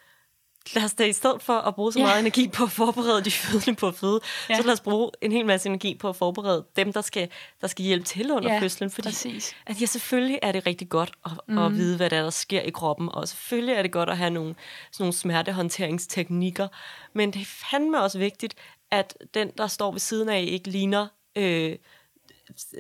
[0.75, 2.05] lad os da i stedet for at bruge så Ja.
[2.05, 4.21] meget energi på at forberede de fødende på føde,
[4.51, 4.57] Ja.
[4.57, 7.29] så lad os bruge en hel masse energi på at forberede dem, der skal,
[7.61, 8.91] der skal hjælpe til under Ja, fødslen.
[8.91, 9.55] Fordi præcis.
[9.67, 11.59] at ja, selvfølgelig er det rigtig godt at, mm.
[11.59, 14.17] at vide, hvad der, er, der sker i kroppen, og selvfølgelig er det godt at
[14.17, 14.55] have nogle,
[14.93, 16.69] sådan nogle smertehåndteringsteknikker,
[17.15, 18.55] men det er fandme også vigtigt,
[18.91, 21.07] at den, der står ved siden af, ikke ligner...
[21.37, 21.77] Øh,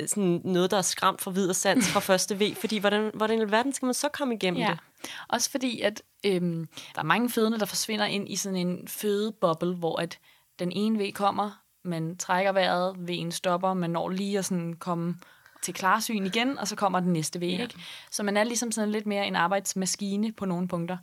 [0.06, 3.50] sådan noget, der er skræmt for videre sans fra første V, fordi hvordan, hvordan i
[3.50, 4.70] verden skal man så komme igennem Ja.
[4.70, 5.10] det?
[5.28, 9.74] Også fordi, at øhm, der er mange fødende, der forsvinder ind i sådan en fødeboble,
[9.74, 10.18] hvor at
[10.58, 15.14] den ene V kommer, man trækker vejret, V'en stopper, man når lige at sådan komme
[15.62, 17.42] til klarsyn igen, og så kommer den næste V.
[17.42, 17.62] Ja.
[17.62, 17.74] Ikke?
[18.10, 20.96] Så man er ligesom sådan lidt mere en arbejdsmaskine på nogle punkter,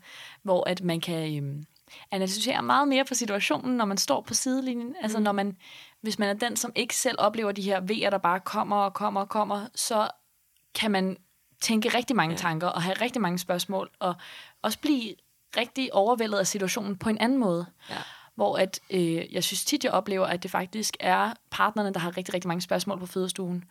[0.43, 1.65] hvor at man kan øhm,
[2.12, 4.95] analysere meget mere på situationen, når man står på sidelinjen.
[5.02, 5.58] Altså når man,
[6.02, 8.93] hvis man er den, som ikke selv oplever de her V'er, der bare kommer og
[8.93, 10.10] kommer og kommer, så
[10.75, 11.17] kan man
[11.62, 12.38] tænke rigtig mange ja.
[12.38, 14.15] tanker og have rigtig mange spørgsmål, og
[14.62, 15.15] også blive
[15.58, 17.65] rigtig overvældet af situationen på en anden måde.
[17.89, 17.95] Ja.
[18.36, 22.17] Hvor at, øh, jeg synes tit, jeg oplever, at det faktisk er partnerne, der har
[22.17, 23.63] rigtig, rigtig mange spørgsmål på fødestuen.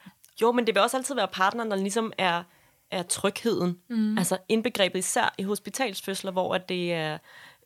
[0.42, 2.42] Jo, men det vil også altid være partneren, der ligesom er,
[2.90, 3.78] er trygheden.
[3.88, 4.18] Mm.
[4.18, 7.18] Altså indbegrebet især i hospitalsfødsler, hvor at det er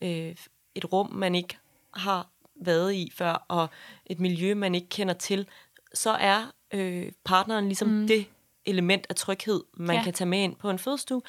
[0.02, 0.36] øh,
[0.74, 1.58] et rum, man ikke
[1.94, 3.68] har været i før, og
[4.06, 5.48] et miljø, man ikke kender til,
[5.94, 8.06] så er øh, partneren ligesom mm.
[8.06, 8.26] det
[8.64, 10.02] element af tryghed, man Ja.
[10.02, 11.22] kan tage med ind på en fødestue.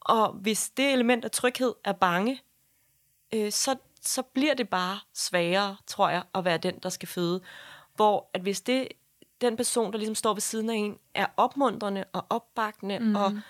[0.00, 2.42] Og hvis det element af tryghed er bange,
[3.34, 7.40] øh, så, så bliver det bare sværere, tror jeg, at være den, der skal føde.
[7.96, 8.88] Hvor at hvis det,
[9.40, 13.14] den person, der ligesom står ved siden af en, er opmuntrende og opbakkende mm.
[13.16, 13.40] og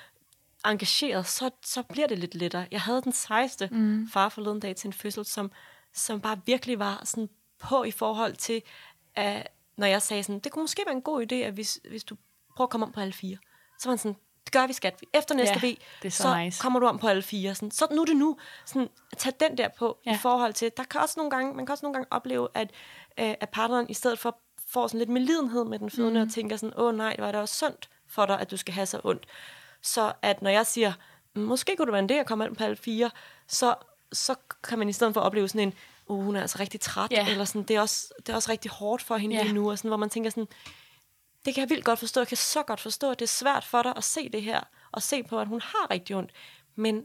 [0.71, 2.67] engageret, så, så bliver det lidt lettere.
[2.71, 4.09] Jeg havde den sejeste mm.
[4.13, 5.51] far forleden dag til en fødsel, som,
[5.95, 7.29] som bare virkelig var sådan
[7.59, 8.63] på i forhold til,
[9.15, 12.05] at når jeg sagde sådan, det kunne måske være en god idé, at hvis, hvis
[12.05, 12.17] du
[12.57, 13.37] prøver at komme om på alle fire,
[13.79, 15.03] så var han sådan, det gør vi skat.
[15.15, 16.63] Efter næste Ja, V, det så så nice.
[16.63, 17.55] kommer du om på alle fire.
[17.55, 18.37] Sådan, så nu er det nu.
[18.67, 20.15] Sådan, tag den der på Ja.
[20.15, 22.71] i forhold til, der kan også nogle gange, man kan også nogle gange opleve, at,
[23.21, 26.27] øh, at partneren i stedet for får sådan lidt medlidenhed med den fødende, mm.
[26.29, 28.75] og tænker sådan, åh nej, det var da også sundt for dig, at du skal
[28.75, 29.27] have så ondt.
[29.83, 30.93] Så at når jeg siger,
[31.35, 33.11] "Mm, måske kunne det være en idé at komme ind på alle fire,
[33.49, 33.75] så,
[34.12, 35.75] så kan man i stedet for opleve sådan en,
[36.07, 37.29] uh, hun er altså rigtig træt, Ja.
[37.31, 39.43] eller sådan, det er, også, det er også rigtig hårdt for hende Ja.
[39.43, 40.49] lige nu, og sådan, hvor man tænker sådan,
[41.45, 42.21] det kan jeg vildt godt forstå.
[42.21, 44.61] Jeg kan så godt forstå, at det er svært for dig at se det her.
[44.93, 46.31] og se på, at hun har rigtig ondt.
[46.75, 47.05] Men,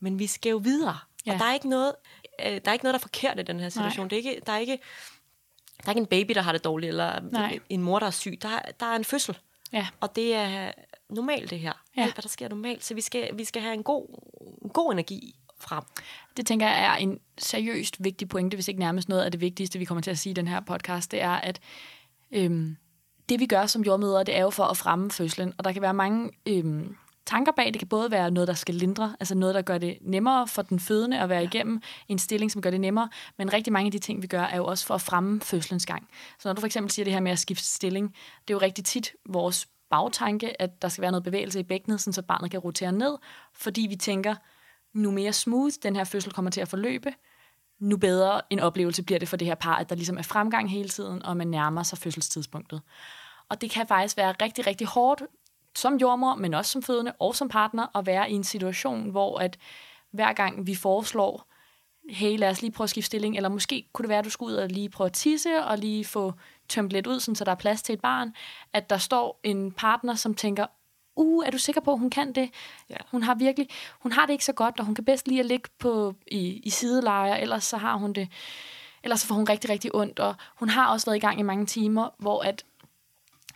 [0.00, 0.98] men vi skal jo videre.
[1.26, 1.32] Ja.
[1.32, 1.92] Og der er ikke noget,
[2.40, 4.10] øh, der er ikke noget, der er forkert i den her situation.
[4.10, 4.78] Det er ikke, der, er ikke,
[5.76, 7.58] der er ikke en baby, der har det dårligt, eller Nej.
[7.68, 8.38] en mor, der er syg.
[8.42, 9.38] Der, er- der er en fødsel.
[9.72, 9.86] Ja.
[10.00, 10.72] Og det er
[11.10, 11.72] normalt, det her.
[11.96, 12.02] Ja.
[12.02, 12.84] Alt, hvad der sker normalt.
[12.84, 14.06] Så vi skal, vi skal have en god,
[14.64, 15.84] en god energi frem.
[16.36, 19.78] Det tænker jeg er en seriøst vigtig pointe, hvis ikke nærmest noget af det vigtigste,
[19.78, 21.60] vi kommer til at sige i den her podcast, det er, at
[22.32, 22.76] øhm,
[23.28, 25.82] det vi gør som jordmødre, det er jo for at fremme fødslen, og der kan
[25.82, 27.66] være mange øhm, tanker bag.
[27.66, 30.62] Det kan både være noget, der skal lindre, altså noget, der gør det nemmere for
[30.62, 31.44] den fødende at være ja.
[31.46, 34.42] igennem en stilling, som gør det nemmere, men rigtig mange af de ting, vi gør,
[34.42, 36.08] er jo også for at fremme fødslens gang.
[36.38, 38.14] Så når du for eksempel siger det her med at skifte stilling,
[38.48, 42.00] det er jo rigtig tit vores bagtanke, at der skal være noget bevægelse i bækkenet,
[42.00, 43.16] sådan så barnet kan rotere ned,
[43.52, 44.34] fordi vi tænker,
[44.92, 47.14] nu mere smooth den her fødsel kommer til at forløbe,
[47.78, 50.70] nu bedre en oplevelse bliver det for det her par, at der ligesom er fremgang
[50.70, 52.82] hele tiden, og man nærmer sig fødselstidspunktet.
[53.48, 55.22] Og det kan faktisk være rigtig, rigtig hårdt
[55.74, 59.38] som jordmor, men også som fødende og som partner, at være i en situation, hvor
[59.38, 59.58] at
[60.10, 61.52] hver gang vi foreslår,
[62.08, 64.30] hey, lad os lige prøve at skifte stilling, eller måske kunne det være, at du
[64.30, 66.32] skulle ud og lige prøve at tisse, og lige få
[66.68, 68.34] tømt lidt ud, sådan, så der er plads til et barn,
[68.72, 70.66] at der står en partner, som tænker,
[71.16, 72.50] uh, er du sikker på, at hun kan det?
[72.90, 72.96] Ja.
[73.10, 73.68] Hun har virkelig,
[74.00, 76.60] hun har det ikke så godt, og hun kan bedst lige at ligge på, i,
[76.64, 78.28] i sidelejer, ellers så har hun det,
[79.02, 81.42] ellers så får hun rigtig, rigtig ondt, og hun har også været i gang i
[81.42, 82.64] mange timer, hvor at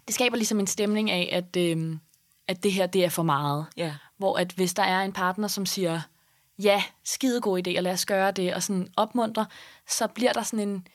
[0.06, 2.00] det skaber ligesom en stemning af, at, øhm,
[2.48, 3.66] at det her, det er for meget.
[3.76, 3.94] Ja.
[4.16, 6.00] Hvor at hvis der er en partner, som siger,
[6.62, 9.46] ja, skide god idé, og lad os gøre det, og sådan opmuntre,
[9.88, 10.86] så bliver der sådan en,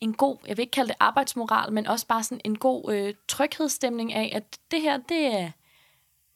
[0.00, 3.14] en god, jeg vil ikke kalde det arbejdsmoral, men også bare sådan en god øh,
[3.28, 5.50] tryghedsstemning af, at det her, det er,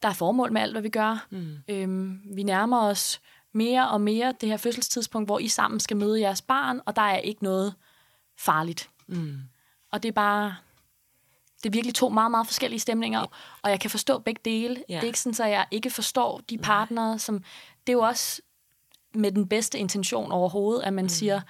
[0.01, 1.27] der er formål med alt, hvad vi gør.
[1.29, 1.57] Mm.
[1.67, 6.19] Øhm, vi nærmer os mere og mere det her fødselstidspunkt, hvor I sammen skal møde
[6.19, 7.73] jeres barn, og der er ikke noget
[8.37, 8.89] farligt.
[9.07, 9.37] Mm.
[9.91, 10.55] Og det er bare...
[11.63, 13.25] Det er virkelig to meget, meget forskellige stemninger,
[13.61, 14.83] og jeg kan forstå begge dele.
[14.89, 14.95] Ja.
[14.95, 17.43] Det er ikke sådan, at jeg ikke forstår de partnere, som...
[17.87, 18.41] Det er jo også
[19.13, 21.09] med den bedste intention overhovedet, at man mm.
[21.09, 21.41] siger,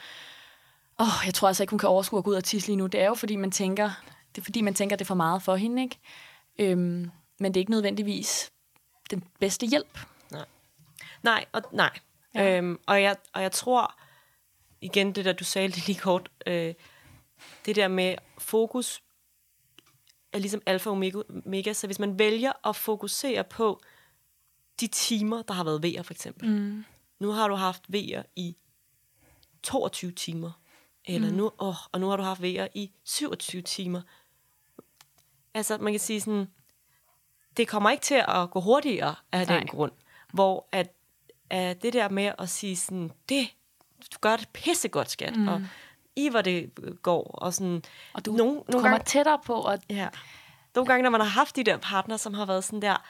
[0.99, 2.77] åh, oh, jeg tror altså ikke, hun kan overskue at gå ud og tisse lige
[2.77, 2.87] nu.
[2.87, 3.89] Det er jo, fordi man tænker,
[4.35, 5.99] det er, fordi man tænker, det er for meget for hende, ikke?
[6.59, 8.51] Øhm, men det er ikke nødvendigvis
[9.11, 9.99] den bedste hjælp.
[11.23, 11.99] Nej, og, nej.
[12.35, 12.57] Ja.
[12.57, 13.95] Øhm, og, jeg, og jeg tror,
[14.81, 16.73] igen det der, du sagde det lige kort, øh,
[17.65, 19.03] det der med fokus
[20.33, 20.95] er ligesom alfa og
[21.45, 23.81] omega, så hvis man vælger at fokusere på
[24.79, 26.49] de timer, der har været V'er for eksempel.
[26.49, 26.85] Mm.
[27.23, 28.55] Nu har du haft V'er i
[29.63, 30.51] 22 timer,
[31.05, 31.35] eller mm.
[31.35, 34.01] nu, åh, og nu har du haft V'er i 27 timer.
[35.53, 36.47] Altså, man kan sige sådan,
[37.57, 39.57] det kommer ikke til at gå hurtigere af Nej.
[39.57, 39.91] den grund.
[40.33, 40.93] Hvor at,
[41.49, 43.47] at det der med at sige sådan, det,
[44.13, 45.47] du gør det pissegodt, skat, mm.
[45.47, 45.61] og
[46.15, 47.83] i hvor det går, og sådan,
[48.13, 50.09] Og du nogle, nogle kommer gange, tættere på, og ja,
[50.75, 53.05] nogle gange, når man har haft de der partner, som har været sådan der,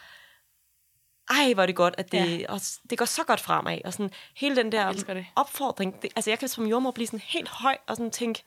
[1.30, 2.46] ej, hvor er det godt, at det, Ja.
[2.54, 5.26] og det går så godt fremad, og sådan hele den der det.
[5.36, 8.44] opfordring, det, altså jeg kan som jordmor blive sådan helt høj, og sådan tænke,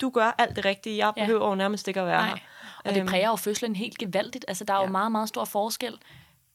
[0.00, 1.22] du gør alt det rigtige, jeg Ja.
[1.24, 2.28] behøver jo nærmest ikke at være Nej.
[2.28, 2.36] her.
[2.84, 4.44] Og det Øhm, præger jo fødslen helt gevaldigt.
[4.48, 4.90] Altså, der er jo Ja.
[4.90, 5.98] meget, meget stor forskel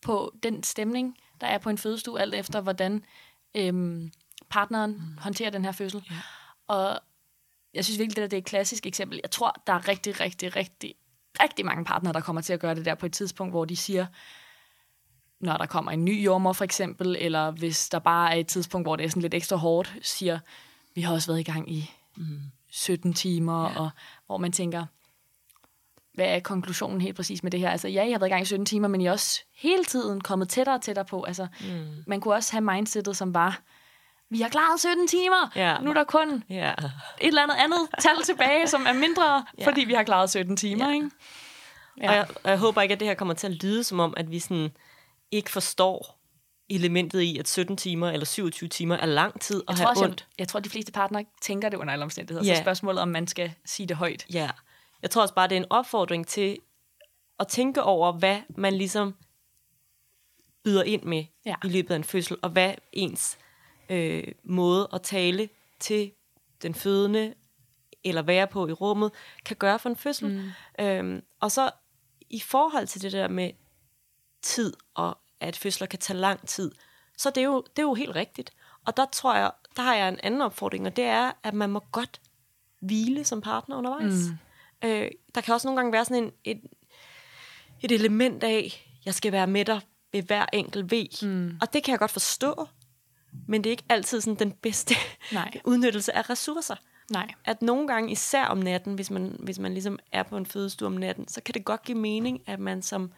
[0.01, 3.05] på den stemning, der er på en fødestue, alt efter hvordan
[3.55, 4.11] øhm,
[4.49, 5.17] partneren mm.
[5.17, 6.03] håndterer den her fødsel.
[6.11, 6.15] Ja.
[6.67, 6.99] Og
[7.73, 9.19] jeg synes virkelig, det, der, det er et klassisk eksempel.
[9.23, 10.95] Jeg tror, der er rigtig, rigtig, rigtig,
[11.43, 13.75] rigtig mange partnere, der kommer til at gøre det der på et tidspunkt, hvor de
[13.75, 14.05] siger,
[15.39, 18.85] når der kommer en ny jordmor for eksempel, eller hvis der bare er et tidspunkt,
[18.87, 20.39] hvor det er sådan lidt ekstra hårdt, siger,
[20.95, 22.39] vi har også været i gang i mm.
[22.69, 23.79] 17 timer, ja.
[23.79, 23.89] og
[24.25, 24.85] hvor man tænker,
[26.13, 27.69] hvad er konklusionen helt præcis med det her?
[27.69, 29.85] Altså, ja, I har været i gang i 17 timer, men I er også hele
[29.85, 31.23] tiden kommet tættere og tættere på.
[31.23, 32.03] Altså, mm.
[32.07, 33.61] man kunne også have mindsetet, som var,
[34.29, 35.77] vi har klaret 17 timer, Ja.
[35.81, 36.71] nu er der kun Ja.
[36.71, 36.77] et
[37.21, 39.65] eller andet andet tal tilbage, som er mindre, ja.
[39.67, 40.93] Fordi vi har klaret 17 timer, ja.
[40.93, 41.09] ikke?
[42.01, 42.09] Ja.
[42.09, 44.13] Og, jeg, og jeg håber ikke, at det her kommer til at lyde som om,
[44.17, 44.71] at vi sådan
[45.31, 46.13] ikke forstår
[46.69, 50.03] elementet i, at 17 timer eller 27 timer er lang tid at Jeg have også,
[50.05, 50.21] ondt.
[50.21, 52.45] jeg, jeg tror, de fleste partnere tænker det under alle omstændigheder.
[52.47, 52.55] Ja.
[52.55, 54.25] Så spørgsmålet, om man skal sige det højt.
[54.33, 54.49] Ja.
[55.01, 56.57] Jeg tror også bare, det er en opfordring til
[57.39, 59.15] at tænke over, hvad man ligesom
[60.63, 61.55] byder ind med Ja.
[61.63, 63.37] i løbet af en fødsel, og hvad ens
[63.89, 66.11] øh, måde at tale til
[66.61, 67.33] den fødende,
[68.03, 69.11] eller være på i rummet,
[69.45, 70.29] kan gøre for en fødsel.
[70.29, 70.85] Mm.
[70.85, 71.71] Øhm, og så
[72.29, 73.51] i forhold til det der med
[74.41, 76.71] tid, og at fødsler kan tage lang tid,
[77.17, 78.51] så det er jo, det er jo helt rigtigt.
[78.85, 81.69] Og der tror jeg, der har jeg en anden opfordring, og det er, at man
[81.69, 82.21] må godt
[82.79, 84.13] hvile som partner undervejs.
[84.13, 84.87] Mm.
[84.87, 86.61] Øh, der kan også nogle gange være sådan en, et,
[87.81, 91.07] et element af, jeg skal være med dig ved hver enkelt V.
[91.21, 91.57] Mm.
[91.61, 92.67] Og det kan jeg godt forstå,
[93.47, 94.95] men det er ikke altid sådan den bedste
[95.31, 95.51] Nej.
[95.65, 96.75] udnyttelse af ressourcer.
[97.11, 97.33] Nej.
[97.45, 100.85] At nogle gange, især om natten, hvis man, hvis man ligesom er på en fødestue
[100.85, 103.11] om natten, så kan det godt give mening, at man som,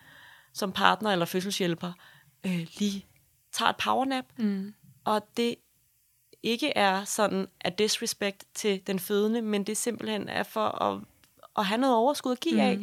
[0.53, 1.91] som partner eller fødselshjælper
[2.45, 3.05] øh, lige
[3.51, 4.73] tager et powernap, mm.
[5.03, 5.55] og det
[6.43, 11.01] ikke er sådan af disrespect til den fødende, men det simpelthen er for at,
[11.57, 12.59] at have noget overskud at give mm.
[12.59, 12.79] af.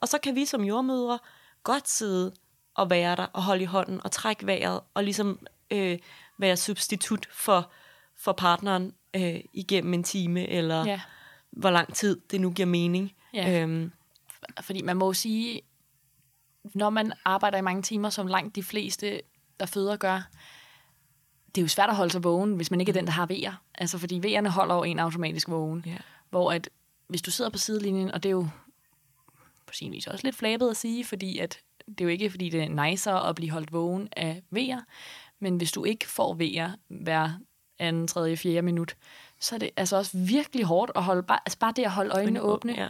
[0.00, 1.18] Og så kan vi som jordmødre
[1.64, 2.32] godt sidde
[2.74, 5.38] og være der og holde i hånden og trække vejret og ligesom
[5.70, 5.98] øh,
[6.40, 7.70] være substitut for,
[8.16, 11.00] for partneren øh, igennem en time eller ja.
[11.50, 13.12] hvor lang tid det nu giver mening.
[13.34, 13.62] Ja.
[13.62, 13.92] Øhm.
[14.60, 15.60] Fordi man må sige,
[16.74, 19.20] når man arbejder i mange timer, som langt de fleste,
[19.60, 20.22] der føder, gør,
[21.54, 23.26] det er jo svært at holde sig vågen, hvis man ikke er den, der har
[23.26, 23.52] vejer.
[23.74, 25.82] Altså, fordi vejerne holder jo en automatisk vågen.
[25.86, 25.96] Ja.
[26.30, 26.70] Hvor at,
[27.08, 28.48] hvis du sidder på sidelinjen, og det er jo
[29.66, 32.48] på sin vis også lidt flabet at sige, fordi at det er jo ikke, fordi
[32.48, 34.80] det er nicer at blive holdt vågen af vejer,
[35.40, 37.30] men hvis du ikke får vejer hver
[37.78, 38.96] anden, tredje, fjerde minut,
[39.40, 42.10] så er det altså også virkelig hårdt at holde, bare, altså bare det at holde
[42.14, 42.72] øjnene åbne.
[42.72, 42.88] Ja.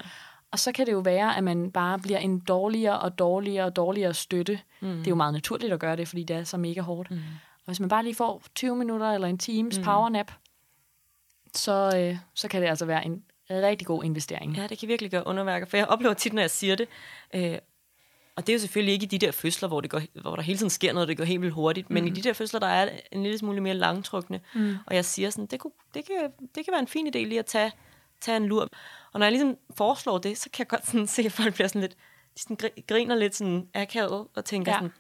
[0.53, 3.77] Og så kan det jo være, at man bare bliver en dårligere og dårligere og
[3.77, 4.61] dårligere støtte.
[4.81, 4.89] Mm.
[4.89, 7.11] Det er jo meget naturligt at gøre det, fordi det er så mega hårdt.
[7.11, 7.17] Mm.
[7.17, 9.85] Og hvis man bare lige får 20 minutter eller en times mm.
[9.85, 10.33] powernap,
[11.55, 14.57] så, øh, så kan det altså være en rigtig god investering.
[14.57, 16.89] Ja, det kan virkelig gøre underværker, for jeg oplever tit, når jeg siger det,
[17.35, 17.59] øh,
[18.41, 20.43] og det er jo selvfølgelig ikke i de der fødsler, hvor, det går, hvor der
[20.43, 21.95] hele tiden sker noget, det går helt vildt hurtigt, mm.
[21.95, 22.15] men i mm.
[22.15, 24.77] de der fødsler, der er en lille smule mere langtrukne, mm.
[24.87, 27.39] og jeg siger sådan, det, kunne, det, kan, det kan være en fin idé lige
[27.39, 27.73] at tage,
[28.21, 28.69] tage en lur.
[29.13, 31.69] Og når jeg ligesom foreslår det, så kan jeg godt sådan se, at folk bliver
[31.69, 31.93] sådan lidt,
[32.37, 34.79] de sådan griner lidt sådan akavet, og tænker ja.
[34.79, 34.93] sådan,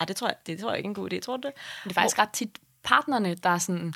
[0.00, 1.56] ah, det tror jeg, det tror jeg ikke er en god idé, tror du det?
[1.84, 3.94] Det er faktisk hvor, ret tit partnerne, der er sådan,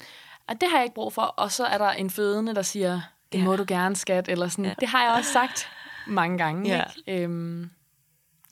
[0.48, 3.00] at det har jeg ikke brug for, og så er der en fødende, der siger,
[3.32, 3.44] det ja.
[3.44, 4.64] må du gerne, skat, eller sådan.
[4.64, 4.74] Ja.
[4.80, 5.68] Det har jeg også sagt
[6.06, 6.68] mange gange.
[6.68, 6.84] Ja.
[7.06, 7.22] Ikke?
[7.22, 7.70] Øhm,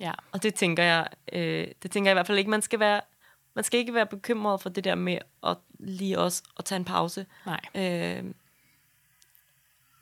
[0.01, 0.13] ja.
[0.33, 3.01] Og det tænker jeg, øh, det tænker jeg i hvert fald ikke, man skal være,
[3.55, 6.85] man skal ikke være bekymret for det der med at lige også at tage en
[6.85, 7.27] pause.
[7.47, 7.61] Nej.
[7.75, 8.25] Øh,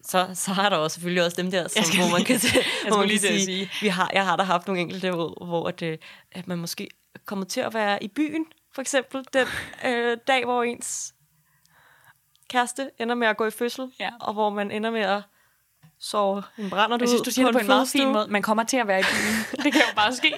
[0.03, 2.41] så, så har der også selvfølgelig også dem der, som, skal, hvor man kan,
[2.89, 3.71] hvor man kan sige, sige.
[3.81, 5.99] Vi har, jeg har da haft nogle enkelte, hvor, hvor at, øh,
[6.33, 6.89] at man måske
[7.25, 9.47] kommer til at være i byen, for eksempel den
[9.85, 11.15] øh, dag, hvor ens
[12.49, 14.11] kæreste ender med at gå i fødsel, ja.
[14.21, 15.23] og hvor man ender med at
[16.01, 18.27] sove en brænder du Jeg synes, du siger det på en, en meget fin måde.
[18.31, 19.35] Man kommer til at være i byen.
[19.65, 20.33] Det kan jo bare ske.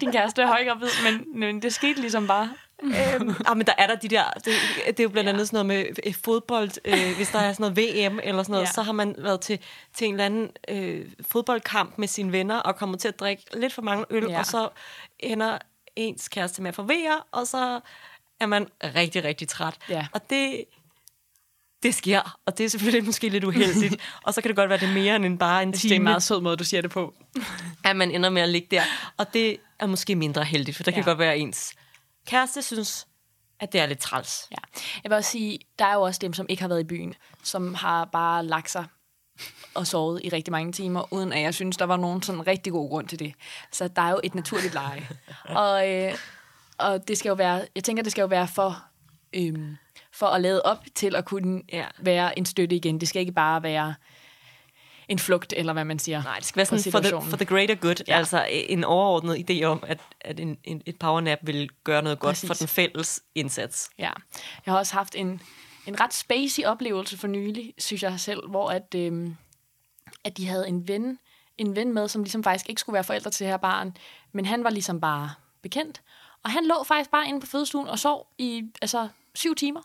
[0.00, 2.50] Din kæreste er højere ved, men, men det skete ligesom bare.
[2.82, 4.54] øhm, ah, men der er der de der, det,
[4.86, 5.44] det er jo blandt andet ja.
[5.44, 8.66] sådan noget med øh, fodbold, øh, hvis der er sådan noget VM eller sådan noget,
[8.66, 8.72] ja.
[8.72, 9.58] så har man været til,
[9.94, 13.72] til en eller anden øh, fodboldkamp med sine venner og kommer til at drikke lidt
[13.72, 14.38] for mange øl, ja.
[14.38, 14.68] og så
[15.20, 15.58] ender
[15.96, 17.80] ens kæreste med at forvere, og så
[18.40, 19.74] er man rigtig, rigtig træt.
[19.88, 20.06] Ja.
[20.12, 20.64] Og det,
[21.82, 23.96] det sker, og det er selvfølgelig måske lidt uheldigt.
[24.22, 25.88] og så kan det godt være, det er mere end bare en time.
[25.88, 27.14] Det er en meget sød måde, du siger det på.
[27.84, 28.82] at man ender med at ligge der.
[29.16, 30.94] Og det er måske mindre heldigt, for der ja.
[30.94, 31.74] kan godt være ens
[32.26, 33.06] kæreste synes,
[33.60, 34.46] at det er lidt træls.
[34.50, 34.56] Ja.
[35.04, 37.14] Jeg vil også sige, der er jo også dem, som ikke har været i byen,
[37.42, 38.84] som har bare lagt sig
[39.74, 42.72] og sovet i rigtig mange timer, uden at jeg synes, der var nogen sådan rigtig
[42.72, 43.34] god grund til det.
[43.72, 45.08] Så der er jo et naturligt leje.
[45.62, 46.14] og, øh,
[46.78, 48.84] og det skal jo være, jeg tænker, det skal jo være for,
[49.32, 49.76] øhm,
[50.16, 51.86] for at lade op til at kunne ja.
[51.98, 53.00] være en støtte igen.
[53.00, 53.94] Det skal ikke bare være
[55.08, 56.22] en flugt, eller hvad man siger.
[56.22, 57.94] Nej, det skal være sådan for the, for the greater good.
[58.08, 58.16] Ja.
[58.16, 62.30] Altså en overordnet idé om, at, at en, en, et powernap vil gøre noget godt
[62.30, 62.46] Præcis.
[62.46, 63.90] for den fælles indsats.
[63.98, 64.10] Ja.
[64.66, 65.42] Jeg har også haft en,
[65.86, 69.36] en ret spacey oplevelse for nylig, synes jeg selv, hvor at, øhm,
[70.24, 71.18] at de havde en ven,
[71.58, 73.96] en ven med, som ligesom faktisk ikke skulle være forældre til det her barn,
[74.32, 75.30] men han var ligesom bare
[75.62, 76.02] bekendt.
[76.44, 79.80] Og han lå faktisk bare inde på fødestuen og sov i altså, syv timer.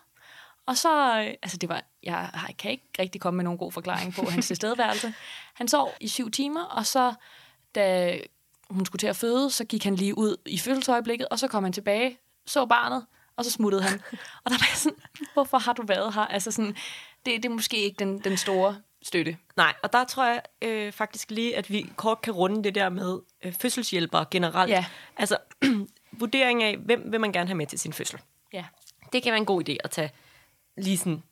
[0.65, 4.13] Og så, øh, altså det var, jeg kan ikke rigtig komme med nogen god forklaring
[4.13, 5.13] på hans tilstedeværelse.
[5.53, 7.13] Han sov i syv timer, og så,
[7.75, 8.17] da
[8.69, 11.63] hun skulle til at føde, så gik han lige ud i fødselsøjeblikket, og så kom
[11.63, 14.01] han tilbage, så barnet, og så smuttede han.
[14.43, 14.97] Og der var jeg sådan,
[15.33, 16.21] hvorfor har du været her?
[16.21, 16.75] Altså sådan,
[17.25, 19.37] det, det er måske ikke den, den store støtte.
[19.57, 22.89] Nej, og der tror jeg øh, faktisk lige, at vi kort kan runde det der
[22.89, 24.71] med øh, fødselshjælpere generelt.
[24.71, 24.85] Ja.
[25.17, 25.37] Altså,
[26.11, 28.19] vurdering af, hvem vil man gerne have med til sin fødsel.
[28.53, 28.65] Ja.
[29.13, 30.11] Det kan være en god idé at tage
[30.77, 31.23] lige sådan,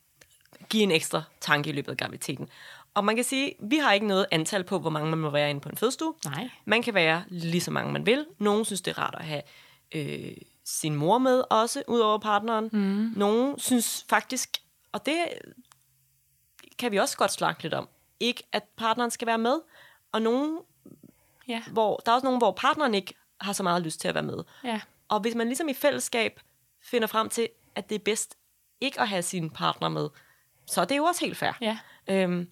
[0.68, 2.48] give en ekstra tanke i løbet af graviditeten.
[2.94, 5.50] Og man kan sige, vi har ikke noget antal på, hvor mange man må være
[5.50, 6.14] inde på en fødestue.
[6.24, 6.50] Nej.
[6.64, 8.26] Man kan være lige så mange man vil.
[8.38, 9.42] Nogle synes, det er rart at have
[9.94, 12.68] øh, sin mor med også, ud over partneren.
[12.72, 13.12] Mm.
[13.16, 14.58] Nogle synes faktisk,
[14.92, 15.18] og det
[16.78, 17.88] kan vi også godt snakke lidt om,
[18.20, 19.60] ikke at partneren skal være med.
[20.12, 20.58] Og nogle,
[21.48, 21.62] ja.
[21.72, 24.22] hvor, der er også nogle, hvor partneren ikke har så meget lyst til at være
[24.22, 24.38] med.
[24.64, 24.80] Ja.
[25.08, 26.40] Og hvis man ligesom i fællesskab
[26.82, 28.36] finder frem til, at det er bedst
[28.80, 30.08] ikke at have sin partner med,
[30.66, 31.52] så er det jo også helt fair.
[31.60, 31.78] Ja.
[32.08, 32.48] Øhm,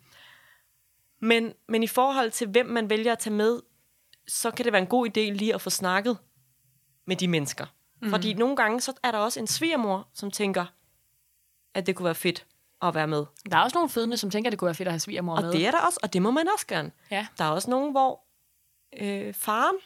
[1.21, 3.61] men, men i forhold til, hvem man vælger at tage med,
[4.29, 6.19] så kan det være en god idé lige at få snakket
[7.07, 7.67] med de mennesker.
[8.03, 8.11] Mm.
[8.11, 10.67] Fordi nogle gange, så er der også en svigermor, som tænker,
[11.75, 12.47] at det kunne være fedt
[12.83, 13.25] at være med.
[13.51, 15.37] Der er også nogle fødende, som tænker, at det kunne være fedt at have svigermor
[15.37, 15.49] og med.
[15.49, 16.91] Og det er der også, og det må man også gerne.
[17.11, 17.27] Ja.
[17.39, 18.25] Der er også nogen, hvor
[19.01, 19.77] øh, faren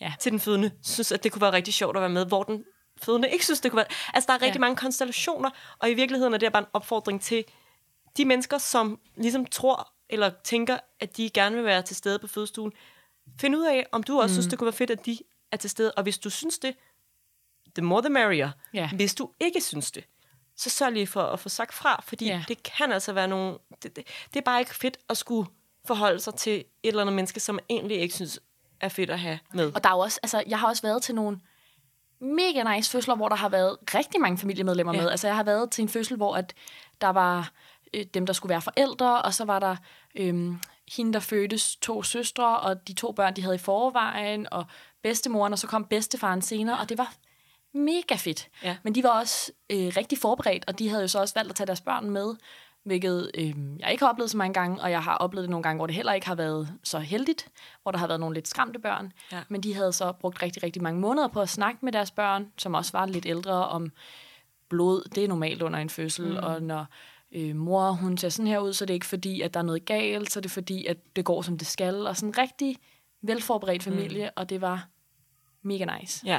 [0.00, 0.14] Ja.
[0.20, 2.64] til den fødende, synes, at det kunne være rigtig sjovt at være med, hvor den
[3.02, 3.86] fødende ikke synes, det kunne være...
[4.14, 4.60] Altså, der er rigtig Ja.
[4.60, 7.44] mange konstellationer, og i virkeligheden er det bare en opfordring til
[8.16, 12.26] de mennesker, som ligesom tror eller tænker, at de gerne vil være til stede på
[12.26, 12.72] fødestuen.
[13.40, 14.34] Find ud af, om du også mm.
[14.34, 15.18] synes, det kunne være fedt, at de
[15.52, 15.92] er til stede.
[15.92, 16.76] Og hvis du synes det,
[17.74, 18.50] the more the merrier.
[18.74, 18.90] Ja.
[18.94, 20.04] Hvis du ikke synes det,
[20.56, 22.44] så sørg lige for at få sagt fra, fordi Ja.
[22.48, 23.58] det kan altså være nogle...
[23.82, 25.50] Det, det, det er bare ikke fedt at skulle
[25.86, 28.40] forholde sig til et eller andet menneske, som egentlig ikke synes
[28.80, 29.72] er fedt at have med.
[29.74, 31.40] Og der er jo også, altså, jeg har også været til nogle
[32.20, 35.00] mega nice fødsler, hvor der har været rigtig mange familiemedlemmer Ja.
[35.00, 35.10] med.
[35.10, 36.54] Altså, jeg har været til en fødsel, hvor at
[37.00, 37.50] der var
[37.94, 39.76] øh, dem, der skulle være forældre, og så var der
[40.14, 40.58] øhm,
[40.96, 44.64] hende, der fødtes to søstre, og de to børn, de havde i forvejen, og
[45.02, 47.12] bedstemoren, og så kom bedstefaren senere, og det var
[47.74, 48.48] mega fedt.
[48.62, 48.76] Ja.
[48.82, 51.56] Men de var også øh, rigtig forberedt, og de havde jo så også valgt at
[51.56, 52.34] tage deres børn med,
[52.86, 55.62] hvilket øh, jeg ikke har oplevet så mange gange, og jeg har oplevet det nogle
[55.62, 57.48] gange, hvor det heller ikke har været så heldigt,
[57.82, 59.12] hvor der har været nogle lidt skræmte børn.
[59.32, 59.40] Ja.
[59.48, 62.46] Men de havde så brugt rigtig, rigtig mange måneder på at snakke med deres børn,
[62.58, 63.92] som også var lidt ældre, om
[64.68, 66.36] blod, det er normalt under en fødsel, mm.
[66.36, 66.86] og når
[67.32, 69.64] øh, mor, hun ser sådan her ud, så er det ikke fordi, at der er
[69.64, 72.38] noget galt, så er det fordi, at det går, som det skal, og sådan en
[72.38, 72.76] rigtig
[73.22, 74.32] velforberedt familie, mm.
[74.36, 74.86] og det var
[75.62, 76.26] mega nice.
[76.26, 76.38] Ja,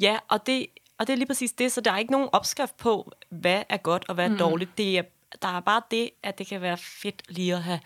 [0.00, 0.66] ja og, det,
[0.98, 3.76] og det er lige præcis det, så der er ikke nogen opskrift på, hvad er
[3.76, 4.38] godt og hvad er mm.
[4.38, 4.78] dårligt.
[4.78, 5.02] Det er,
[5.42, 7.80] der er bare det, at det kan være fedt lige at have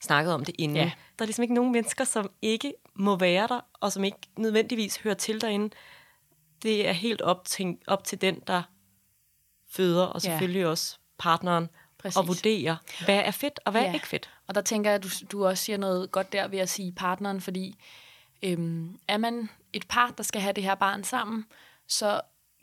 [0.00, 0.76] snakket om det inden.
[0.76, 0.90] Ja.
[1.18, 4.96] Der er ligesom ikke nogen mennesker, som ikke må være der, og som ikke nødvendigvis
[4.96, 5.74] hører til derinde.
[6.62, 8.62] Det er helt op til, op til den, der
[9.70, 10.30] føder, og Ja.
[10.30, 12.16] selvfølgelig også partneren, Præcis.
[12.16, 13.86] og vurderer, hvad er fedt og hvad ja.
[13.86, 13.94] er Ja.
[13.94, 14.30] ikke fedt.
[14.46, 16.92] Og der tænker jeg, at du, du også siger noget godt der ved at sige
[16.92, 17.74] partneren, fordi
[18.42, 21.46] øhm, er man et par, der skal have det her barn sammen,
[21.86, 22.20] så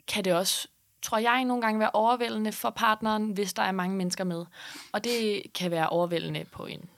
[0.08, 0.68] kan det også,
[1.02, 4.44] tror jeg, nogle gange være overvældende for partneren, hvis der er mange mennesker med.
[4.92, 6.90] Og det kan være overvældende på en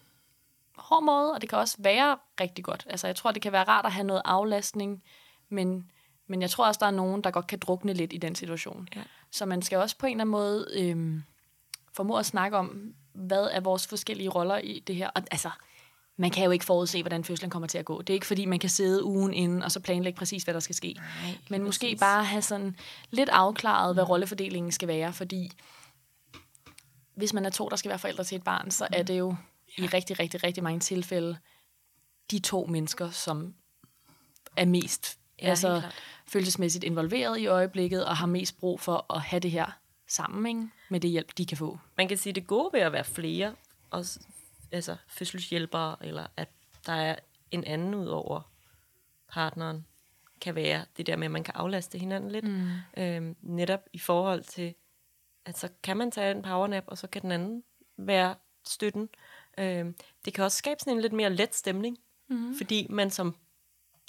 [0.76, 2.86] hård måde, og det kan også være rigtig godt.
[2.90, 5.02] Altså, jeg tror, det kan være rart at have noget aflastning,
[5.48, 5.90] men,
[6.26, 8.88] men jeg tror også, der er nogen, der godt kan drukne lidt i den situation.
[8.96, 9.02] Ja.
[9.30, 11.22] Så man skal også på en eller anden måde øhm,
[11.92, 15.08] formå at snakke om, hvad er vores forskellige roller i det her.
[15.08, 15.50] Og, altså,
[16.16, 18.02] man kan jo ikke forudse, hvordan fødslen kommer til at gå.
[18.02, 20.60] Det er ikke, fordi man kan sidde ugen inden, og så planlægge præcis, hvad der
[20.60, 20.92] skal ske.
[20.94, 22.76] Nej, Men måske bare have sådan
[23.10, 25.50] lidt afklaret, hvad rollefordelingen skal være, fordi
[27.14, 29.36] hvis man er to, der skal være forældre til et barn, så er det jo
[29.78, 31.36] i rigtig, rigtig, rigtig mange tilfælde
[32.30, 33.54] de to mennesker, som
[34.56, 35.82] er mest Ja, altså,
[36.26, 39.66] følelsesmæssigt involveret i øjeblikket, og har mest brug for at have det her
[40.08, 40.72] sammen ikke?
[40.88, 41.78] med det hjælp, de kan få.
[41.96, 43.54] man kan sige, det gode ved at være flere,
[43.90, 44.20] også,
[44.72, 46.48] altså fødselshjælpere, eller at
[46.86, 47.16] der er
[47.50, 48.52] en anden ud over
[49.28, 49.86] partneren,
[50.40, 52.44] kan være det der med, at man kan aflaste hinanden lidt.
[52.44, 52.68] Mm.
[52.96, 54.74] Øhm, netop i forhold til,
[55.44, 57.64] at så kan man tage en powernap, og så kan den anden
[57.96, 59.08] være støtten.
[59.58, 62.56] Øhm, det kan også skabe sådan en lidt mere let stemning, mm.
[62.56, 63.36] fordi man som,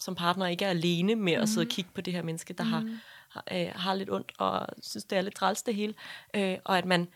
[0.01, 2.63] som partner ikke er alene med at sidde og kigge på det her menneske, der
[2.63, 2.69] mm.
[2.69, 2.99] har,
[3.29, 5.93] har, øh, har lidt ondt, og synes, det er lidt træls det hele.
[6.33, 7.07] Øh, og at man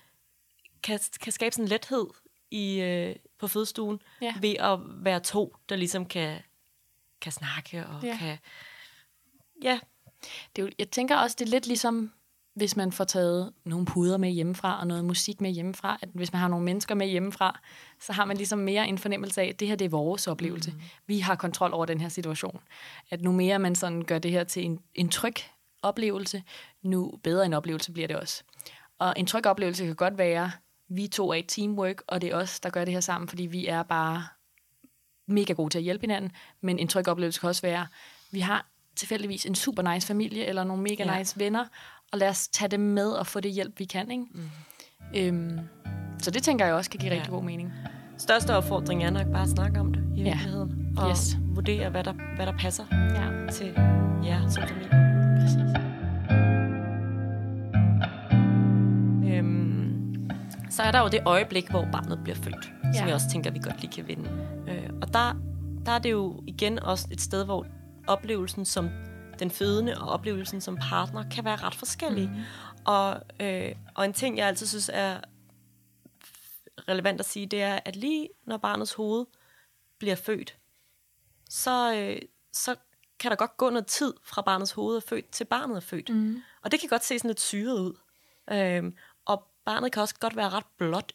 [0.84, 2.08] kan, kan skabe sådan en lethed
[2.52, 4.34] i, øh, på fødestuen Ja.
[4.42, 6.38] ved at være to, der ligesom kan,
[7.22, 8.18] kan snakke og Ja.
[8.18, 8.38] kan...
[9.64, 9.80] Ja,
[10.56, 12.12] Det er jo, jeg tænker også, det er lidt ligesom,
[12.54, 16.32] hvis man får taget nogle puder med hjemmefra, og noget musik med hjemmefra, at hvis
[16.34, 17.60] man har nogle mennesker med hjemmefra,
[18.00, 20.72] så har man ligesom mere en fornemmelse af, at det her det er vores oplevelse.
[20.72, 20.82] Mm.
[21.08, 22.60] Vi har kontrol over den her situation.
[23.10, 25.36] At nu mere man sådan gør det her til en, en tryg
[25.82, 26.44] oplevelse,
[26.82, 28.44] nu bedre en oplevelse bliver det også.
[29.00, 30.52] Og en tryg oplevelse kan godt være,
[30.90, 33.46] vi to er et teamwork, og det er os, der gør det her sammen, fordi
[33.46, 34.24] vi er bare
[35.28, 37.88] mega gode til at hjælpe hinanden, men en tryg oplevelse kan også være,
[38.32, 41.18] vi har tilfældigvis en super nice familie, eller nogle mega Ja.
[41.18, 41.66] nice venner,
[42.12, 44.12] og lad os tage dem med og få det hjælp, vi kan.
[44.12, 44.26] Ikke?
[44.32, 44.50] Mm.
[45.16, 45.60] Øhm,
[46.20, 47.16] så det tænker jeg også kan give Ja.
[47.18, 47.74] rigtig god mening.
[48.18, 50.24] største opfordring er nok bare at snakke om det i Ja.
[50.24, 50.94] virkeligheden.
[50.98, 51.38] Og Yes.
[51.42, 53.74] vurdere, hvad der, hvad der passer Ja, til
[54.26, 54.90] jer som familie.
[55.42, 55.97] præcis.
[60.78, 62.94] Så er der jo det øjeblik, hvor barnet bliver født, ja.
[62.94, 64.30] som jeg også tænker, vi godt lige kan vinde.
[64.70, 65.34] Øh, og der,
[65.86, 67.66] der er det jo igen også et sted, hvor
[68.08, 68.90] oplevelsen som
[69.40, 72.28] den fødende og oplevelsen som partner kan være ret forskellige.
[72.28, 72.44] Mm.
[72.86, 75.20] Og, øh, og en ting, jeg altid synes er
[76.90, 79.26] relevant at sige, det er, at lige når barnets hoved
[80.00, 80.58] bliver født,
[81.50, 82.22] så, øh,
[82.54, 82.76] så
[83.20, 86.10] kan der godt gå noget tid fra barnets hoved er født til barnet er født.
[86.10, 86.42] Mm.
[86.62, 87.94] Og det kan godt se sådan lidt syret ud.
[88.52, 88.96] Øhm,
[89.68, 91.14] barnet kan også godt være ret blåt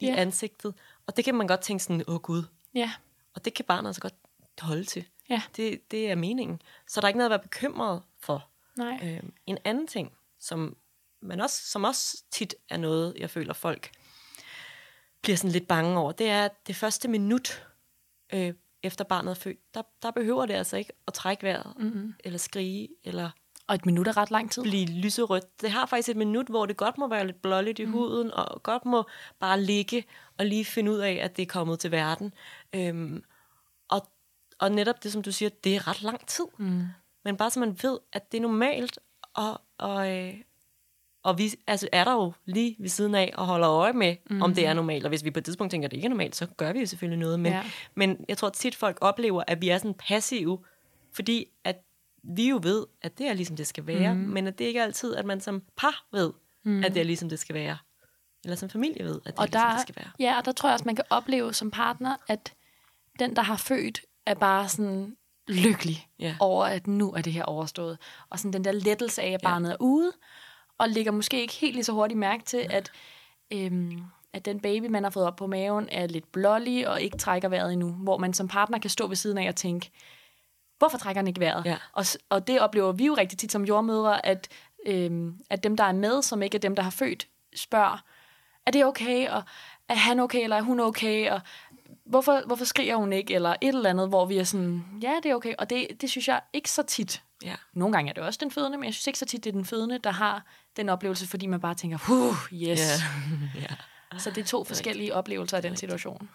[0.00, 0.14] i Ja.
[0.14, 0.74] ansigtet.
[1.06, 2.42] Og det kan man godt tænke sådan, åh gud.
[2.74, 2.92] Ja,
[3.34, 4.14] Og det kan barnet altså godt
[4.60, 5.04] holde til.
[5.28, 6.62] ja, Det, det er meningen.
[6.88, 8.48] Så der er ikke noget at være bekymret for.
[8.76, 8.98] nej.
[9.02, 10.76] Øhm, en anden ting, som,
[11.20, 13.90] man også, som også tit er noget, jeg føler folk
[15.22, 17.66] bliver sådan lidt bange over, det er, at det første minut
[18.32, 22.14] øh, efter barnet er født, der, der behøver det altså ikke at trække vejret, mm-hmm.
[22.24, 23.30] eller skrige, eller
[23.68, 24.62] Og et minut er ret lang tid.
[24.62, 25.60] blive lyserødt.
[25.62, 27.92] Det har faktisk et minut, hvor det godt må være lidt blåligt i mm.
[27.92, 29.04] huden, og godt må
[29.40, 30.04] bare ligge
[30.38, 32.32] og lige finde ud af, at det er kommet til verden.
[32.74, 33.24] Øhm,
[33.88, 34.06] og,
[34.58, 36.44] og netop det, som du siger, det er ret lang tid.
[36.58, 36.84] Mm.
[37.24, 38.98] Men bare så man ved, at det er normalt,
[39.34, 40.34] og, og, øh,
[41.22, 44.42] og vi altså, er der jo lige ved siden af og holder øje med, mm.
[44.42, 45.04] om det er normalt.
[45.04, 46.80] Og hvis vi på et tidspunkt tænker, at det ikke er normalt, så gør vi
[46.80, 47.40] jo selvfølgelig noget.
[47.40, 47.64] Men, Ja.
[47.94, 50.58] men jeg tror at tit, folk oplever, at vi er sådan passive,
[51.12, 51.76] fordi at
[52.22, 54.20] vi jo ved, at det er ligesom det skal være, mm.
[54.20, 56.32] men at det ikke er altid, at man som par ved,
[56.64, 56.84] mm.
[56.84, 57.78] at det er ligesom det skal være.
[58.44, 60.10] Eller som familie ved, at det er Og ligesom der, det skal være.
[60.18, 62.54] ja, og der tror jeg også, man kan opleve som partner, at
[63.18, 65.16] den, der har født, er bare sådan
[65.48, 66.36] lykkelig Ja.
[66.40, 67.98] over, at nu er det her overstået.
[68.30, 70.12] Og sådan den der lettelse af, at barnet er ude,
[70.78, 72.92] og lægger måske ikke helt lige så hurtigt mærke til, at,
[73.52, 74.02] øhm,
[74.32, 77.48] at den baby, man har fået op på maven, er lidt blålig og ikke trækker
[77.48, 77.92] vejret endnu.
[77.92, 79.90] Hvor man som partner kan stå ved siden af og tænke,
[80.82, 81.66] hvorfor trækker han ikke vejret?
[81.66, 81.76] Ja.
[81.92, 84.48] Og, og det oplever vi jo rigtig tit som jordmødre, at,
[84.86, 87.26] øhm, at dem, der er med, som ikke er dem, der har født,
[87.56, 88.04] spørger,
[88.66, 89.42] er det okay, og
[89.88, 91.40] er han okay, eller er hun okay, og
[92.04, 95.30] hvorfor, hvorfor skriger hun ikke, eller et eller andet, hvor vi er sådan, ja, det
[95.30, 95.54] er okay.
[95.58, 97.22] Og det, det synes jeg ikke så tit.
[97.44, 97.54] Ja.
[97.72, 99.54] Nogle gange er det også den fødende, men jeg synes ikke så tit, det er
[99.54, 100.44] den fødende, der har
[100.76, 102.80] den oplevelse, fordi man bare tænker, huh, yes.
[103.54, 103.60] Ja.
[104.12, 104.18] ja.
[104.18, 106.30] Så det er to forskellige oplevelser af den situation.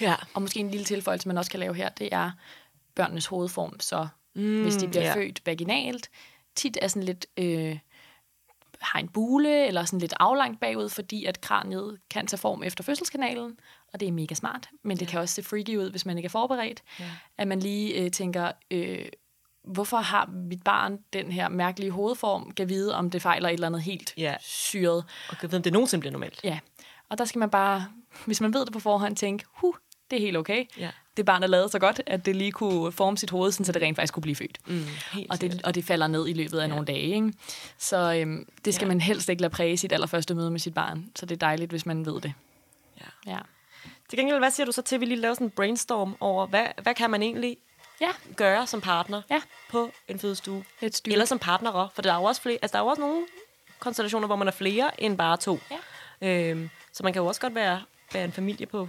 [0.00, 0.14] ja.
[0.34, 2.30] Og måske en lille tilføjelse, man også kan lave her, det er
[2.94, 3.80] børnenes hovedform.
[3.80, 5.14] Så mm, hvis de bliver ja.
[5.14, 6.10] født vaginalt,
[6.54, 7.26] tit er sådan lidt...
[7.36, 7.78] Øh,
[8.80, 12.84] har en bule, eller sådan lidt aflangt bagud, fordi at kraniet kan tage form efter
[12.84, 13.58] fødselskanalen,
[13.92, 16.26] og det er mega smart, men det kan også se freaky ud, hvis man ikke
[16.26, 16.82] er forberedt.
[17.00, 17.10] Ja.
[17.38, 19.06] At man lige øh, tænker, øh,
[19.64, 23.66] hvorfor har mit barn den her mærkelige hovedform, kan vide, om det fejler et eller
[23.66, 24.36] andet helt Ja.
[24.40, 25.04] syret.
[25.28, 26.40] Og kan vide, om det nogensinde bliver normalt.
[26.44, 26.58] Ja,
[27.08, 27.86] og der skal man bare,
[28.26, 29.74] hvis man ved det på forhånd, tænke, huh,
[30.10, 30.64] det er helt okay.
[30.78, 30.90] Ja.
[31.16, 33.72] Det barn er lavet så godt, at det lige kunne forme sit hoved, sådan, så
[33.72, 34.58] det rent faktisk kunne blive født.
[34.66, 34.86] Mm,
[35.30, 36.66] Og det, og det falder ned i løbet af ja.
[36.66, 37.00] nogle dage.
[37.14, 37.32] Ikke?
[37.78, 38.88] Så øhm, det skal Ja.
[38.88, 41.06] man helst ikke lade præge sit allerførste møde med sit barn.
[41.16, 42.32] Så det er dejligt, hvis man ved det.
[43.00, 43.32] Ja.
[43.32, 43.38] Ja.
[44.08, 46.46] Til gengæld, hvad siger du så til, at vi lige laver sådan en brainstorm over,
[46.46, 47.56] hvad, hvad kan man egentlig
[48.00, 49.40] Ja, gøre som partner Ja.
[49.70, 50.64] på en fødestue?
[51.06, 53.26] Eller som partnere, for der er jo også, flere, altså, der er jo også nogle
[53.78, 55.58] konstellationer, hvor man er flere end bare to.
[56.20, 56.28] Ja.
[56.50, 58.88] Øhm, så man kan jo også godt være, være en familie på,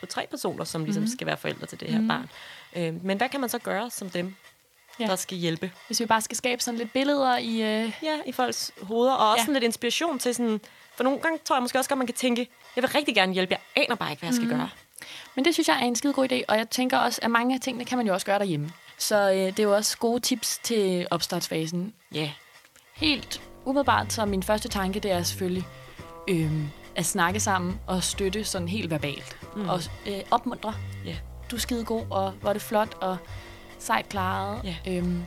[0.00, 1.12] på tre personer, som ligesom mm-hmm.
[1.16, 2.08] skal være forældre til det her mm-hmm.
[2.08, 2.30] barn.
[2.76, 4.34] Øhm, men hvad kan man så gøre som dem,
[5.00, 5.06] ja.
[5.06, 5.72] Der skal hjælpe?
[5.86, 7.52] Hvis vi bare skal skabe sådan lidt billeder i...
[7.62, 9.42] Øh, Ja, i folks hoveder, og også Ja.
[9.42, 10.60] sådan lidt inspiration til sådan...
[10.96, 13.32] For nogle gange tror jeg måske også godt, man kan tænke, jeg vil rigtig gerne
[13.32, 14.56] hjælpe, jeg aner bare ikke, hvad jeg skal Mhm.
[14.56, 14.68] gøre.
[15.34, 17.54] Men det synes jeg er en skide god idé, og jeg tænker også, at mange
[17.54, 18.72] af tingene kan man jo også gøre derhjemme.
[18.98, 21.94] Så øh, det er jo også gode tips til opstartsfasen.
[22.14, 22.30] Ja, yeah.
[22.94, 25.64] Helt umiddelbart, så min første tanke, det er selvfølgelig
[26.28, 26.52] øh,
[26.98, 29.36] at snakke sammen og støtte sådan helt verbalt.
[29.56, 29.68] Mm.
[29.68, 30.74] Og øh, opmuntre.
[31.04, 31.16] ja.
[31.50, 33.16] Du er skide god, og hvor er det flot, og
[33.78, 34.60] sejt klaret.
[34.64, 34.76] Ja.
[34.86, 35.22] Øhm,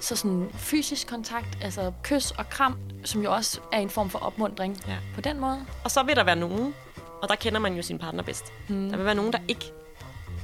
[0.00, 4.18] så sådan fysisk kontakt, altså kys og kram, som jo også er en form for
[4.18, 4.96] opmundring Ja.
[5.14, 5.58] på den måde.
[5.84, 6.74] Og så vil der være nogen,
[7.22, 8.44] og der kender man jo sin partner bedst.
[8.68, 8.90] Mm.
[8.90, 9.72] Der vil være nogen, der ikke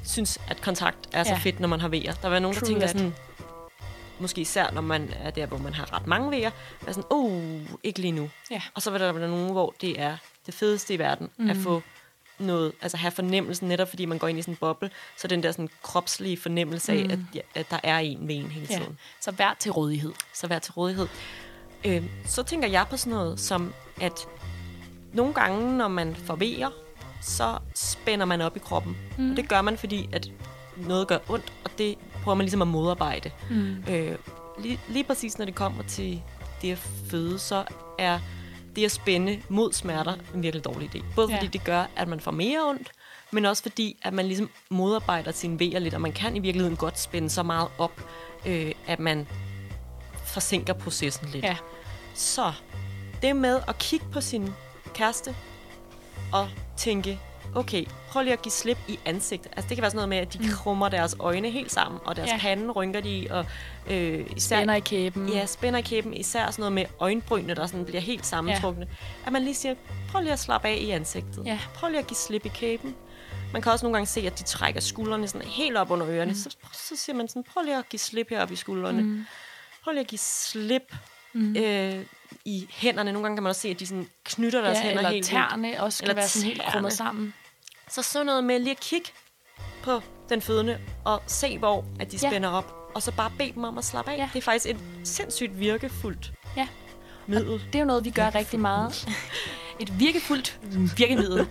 [0.05, 1.39] synes, at kontakt er så Ja.
[1.39, 2.13] fedt, når man har vejer.
[2.13, 2.91] Der vil være nogen, der True tænker that.
[2.99, 3.15] sådan,
[4.21, 6.51] måske især når man er der, hvor man har ret mange vejer,
[6.87, 7.43] er sådan, oh,
[7.83, 8.31] ikke lige nu.
[8.51, 8.63] Ja.
[8.75, 11.51] Og så vil der være nogen, hvor det er det fedeste i verden, mm.
[11.51, 11.83] at få
[12.39, 15.43] noget, altså have fornemmelsen, netop fordi man går ind i sådan en boble, så den
[15.43, 18.77] der sådan kropslige fornemmelse af, at, ja, at der er en ved en hele Ja.
[18.79, 18.99] tiden.
[19.21, 20.13] Så vær til rådighed.
[20.35, 21.09] så vær til rådighed.
[21.85, 24.29] Øh, så tænker jeg på sådan noget som, at
[25.13, 26.71] nogle gange, når man får vejer,
[27.23, 28.97] så spænder man op i kroppen.
[29.19, 29.31] Mm.
[29.31, 30.29] Og det gør man, fordi at
[30.77, 33.31] noget gør ondt, og det prøver man ligesom at modarbejde.
[33.51, 33.85] Mm.
[33.91, 34.19] Øh,
[34.59, 36.23] lige, lige præcis når det kommer til
[36.63, 36.79] det at
[37.11, 37.65] føde, så
[37.99, 38.19] er
[38.77, 41.03] det at spænde mod smerter en virkelig dårlig idé.
[41.15, 41.37] Både Ja.
[41.37, 42.91] fordi det gør, at man får mere ondt,
[43.31, 46.77] men også fordi, at man ligesom modarbejder sine vejer lidt, og man kan i virkeligheden
[46.77, 48.03] godt spænde så meget op,
[48.47, 49.27] øh, at man
[50.25, 51.45] forsinker processen lidt.
[51.45, 51.57] Ja.
[52.15, 52.53] Så
[53.23, 54.55] det med at kigge på sin
[54.95, 55.35] kæreste
[56.33, 57.21] og tænke,
[57.57, 59.53] okay, prøv lige at give slip i ansigtet.
[59.57, 62.17] Altså det kan være sådan noget med, at de krummer deres øjne helt sammen, og
[62.17, 62.39] deres Ja.
[62.39, 63.47] pande rynker de, og
[63.91, 64.57] øh, især...
[64.57, 65.29] Spænder i kæben.
[65.29, 66.15] Ja, spænder i kæben.
[66.15, 68.87] Især sådan noget med øjenbrynene, der sådan bliver helt sammentrukne.
[68.91, 69.27] Ja.
[69.27, 69.75] At man lige siger,
[70.09, 71.47] prøv lige at slappe af i ansigtet.
[71.47, 71.59] Ja.
[71.75, 72.95] Prøv lige at give slip i kæben.
[73.53, 76.31] Man kan også nogle gange se, at de trækker skuldrene sådan helt op under ørerne.
[76.31, 76.39] Mm.
[76.39, 79.03] Så, så siger man sådan, prøv lige at give slip heroppe i skuldrene.
[79.03, 79.27] Mm.
[79.85, 80.95] Prøv lige at give slip
[81.33, 81.57] mm.
[81.57, 82.05] øh,
[82.45, 83.13] i hænderne.
[83.13, 85.27] Nogle gange kan man også se, at de sådan knytter deres ja, hænder eller helt
[85.27, 87.35] tærne også skal Eller være sådan helt krummet sammen.
[87.91, 89.09] Så sådan noget med lige at kigge
[89.83, 92.29] på den fødende og se, hvor at de Ja.
[92.31, 92.91] spænder op.
[92.95, 94.17] Og så bare bede dem om at slappe af.
[94.19, 94.29] Ja.
[94.33, 96.69] Det er faktisk et sindssygt virkefuldt Ja.
[97.27, 97.63] middel.
[97.67, 99.09] Det er jo noget, vi gør rigtig meget.
[99.81, 101.47] Et virkefuldt virkemiddel.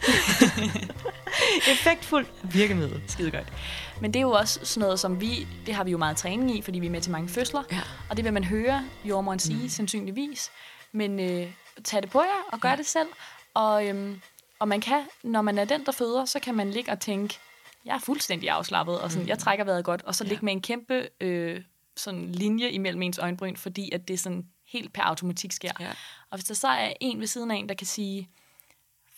[1.72, 3.02] Effektfuldt virkemiddel.
[3.08, 3.54] Skide godt.
[4.02, 6.58] Men det er jo også sådan noget, som vi, det har vi jo meget træning
[6.58, 7.64] i, fordi vi er med til mange fødsler.
[7.72, 7.82] Ja.
[8.10, 9.70] Og det vil man høre jordmoren sige, mm.
[9.70, 10.52] sandsynligvis.
[10.92, 11.48] Men øh,
[11.84, 12.76] tag det på jer og gør ja.
[12.76, 13.08] det selv.
[13.54, 14.22] Og, øhm,
[14.66, 17.40] og man kan, når man er den, der føder, så kan man ligge og tænke,
[17.86, 19.30] jeg er fuldstændig afslappet, og sådan, mm.
[19.30, 20.30] jeg trækker vejret godt, og så ja.
[20.30, 21.62] ligge med en kæmpe øh,
[21.98, 25.72] sådan linje imellem ens øjenbryn, fordi at det sådan helt per automatik sker.
[25.80, 25.92] Ja.
[26.30, 28.30] Og hvis der så er en ved siden af en, der kan sige,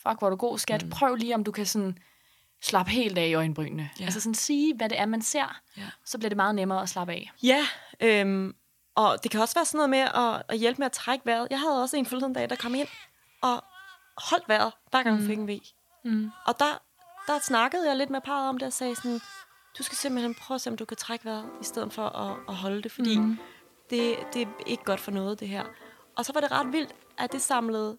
[0.02, 0.90] fuck, hvor er du god, skat, mm.
[0.90, 1.98] prøv lige, om du kan sådan
[2.62, 3.90] slappe helt af i øjenbrynene.
[4.00, 4.04] Ja.
[4.04, 5.82] Altså sådan sige, hvad det er, man ser, Ja.
[6.04, 7.30] så bliver det meget nemmere at slappe af.
[7.42, 7.66] Ja,
[8.00, 8.54] øhm,
[8.94, 11.48] og det kan også være sådan noget med at, at hjælpe med at trække vejret.
[11.50, 12.88] Jeg havde også en forleden dag, der kom ind
[13.42, 13.64] og
[14.18, 15.60] holdt vejret, hver gang hun fik en V.
[16.04, 16.30] Mm.
[16.46, 16.82] Og der,
[17.26, 19.20] der snakkede jeg lidt med parret om det og sagde sådan,
[19.78, 22.36] du skal simpelthen prøve at se, om du kan trække vejret, i stedet for at,
[22.48, 23.38] at holde det, fordi mm.
[23.90, 25.64] det, det er ikke godt for noget, det her.
[26.16, 27.98] Og så var det ret vildt, at det samlede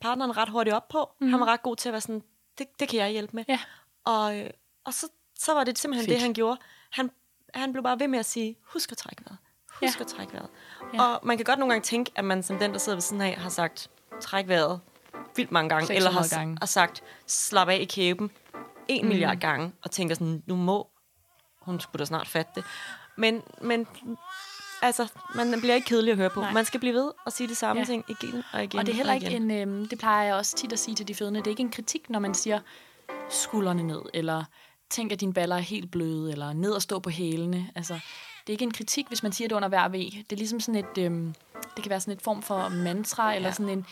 [0.00, 1.10] partneren ret hurtigt op på.
[1.20, 1.28] Mm.
[1.30, 2.22] Han var ret god til at være sådan,
[2.58, 3.44] det, det kan jeg hjælpe med.
[3.48, 3.60] Ja.
[4.04, 4.50] Og, øh,
[4.84, 6.14] og så, så var det simpelthen Fedt.
[6.14, 6.60] det, han gjorde.
[6.90, 7.10] Han,
[7.54, 9.38] han blev bare ved med at sige, husk at trække vejret.
[9.80, 10.04] Husk Ja.
[10.04, 10.48] at trække vejret.
[10.94, 11.02] Ja.
[11.02, 13.22] Og man kan godt nogle gange tænke, at man som den, der sidder ved siden
[13.22, 13.90] af, har sagt,
[14.20, 14.80] træk vejret
[15.36, 15.86] vildt mange gange.
[15.86, 16.56] 600 Eller har, gange.
[16.60, 18.30] har sagt, slap af i kæben
[18.88, 19.08] en mm.
[19.08, 19.72] milliard gange.
[19.82, 20.88] Og tænker sådan, nu må
[21.60, 22.64] hun skulle da snart fatte det.
[23.16, 23.86] Men, men
[24.82, 26.40] altså, man bliver ikke kedelig at høre på.
[26.40, 26.52] Nej.
[26.52, 27.86] Man skal blive ved og sige de samme Ja.
[27.86, 30.56] ting igen og igen Og det er heller ikke en, øhm, det plejer jeg også
[30.56, 32.60] tit at sige til de fødende, det er ikke en kritik, når man siger
[33.30, 34.44] skuldrene ned, eller
[34.90, 37.70] tænk, at dine baller er helt bløde, eller ned og stå på hælene.
[37.74, 38.00] Altså,
[38.46, 39.92] det er ikke en kritik, hvis man siger det under hver V.
[39.92, 41.34] Det er ligesom sådan et, øhm,
[41.76, 43.52] det kan være sådan et form for mantra, eller Ja.
[43.54, 43.86] sådan en,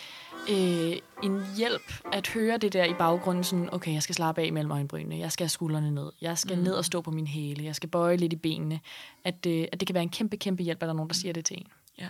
[0.50, 4.52] øh, en hjælp at høre det der i baggrunden, sådan, okay, jeg skal slappe af
[4.52, 6.62] mellem øjenbrynene, jeg skal have skuldrene ned, jeg skal mm.
[6.62, 8.80] ned og stå på min hæle, jeg skal bøje lidt i benene.
[9.24, 11.14] At, øh, at det kan være en kæmpe, kæmpe hjælp, at der er nogen, der
[11.14, 11.66] siger det til en.
[11.98, 12.08] Ja.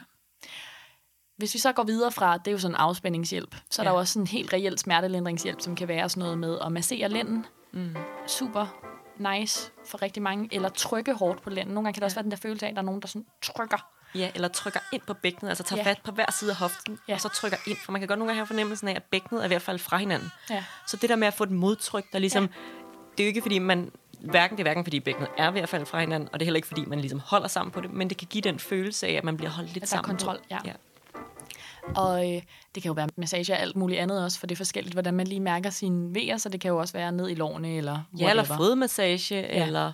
[1.37, 3.89] Hvis vi så går videre fra, det er jo sådan en afspændingshjælp, så er Ja.
[3.89, 6.73] der jo også sådan en helt reelt smertelindringshjælp, som kan være sådan noget med at
[6.73, 7.47] massere lænden.
[7.73, 7.97] Mm.
[8.27, 10.49] Super nice for rigtig mange.
[10.53, 11.75] Eller trykke hårdt på lænden.
[11.75, 13.09] Nogle gange kan der også være den der følelse af, at der er nogen, der
[13.09, 13.87] sådan trykker.
[14.15, 15.91] Ja, eller trykker ind på bækkenet, altså tager Ja.
[15.91, 17.15] fat på hver side af hoften, Ja.
[17.15, 17.77] og så trykker ind.
[17.85, 19.79] For man kan godt nogle gange have fornemmelsen af, at bækkenet er ved at falde
[19.79, 20.29] fra hinanden.
[20.51, 20.65] Ja.
[20.87, 22.45] Så det der med at få et modtryk, der ligesom...
[22.45, 22.49] Ja.
[23.19, 23.93] Det er jo ikke, fordi man...
[24.21, 26.47] Hverken, det er hverken, fordi bækkenet er ved at falde fra hinanden, og det er
[26.47, 29.07] heller ikke, fordi man ligesom holder sammen på det, men det kan give den følelse
[29.07, 30.17] af, at man bliver holdt lidt At der er sammen.
[30.19, 30.45] kontrol, på.
[30.51, 30.59] ja.
[30.65, 30.73] ja.
[31.97, 32.43] Og øh,
[32.75, 35.15] det kan jo være massage og alt muligt andet også, for det er forskelligt, hvordan
[35.15, 38.01] man lige mærker sine vejer, så det kan jo også være ned i lårene eller
[38.19, 38.57] Ja, eller whatever.
[38.57, 39.67] fodmassage, ja.
[39.67, 39.93] eller...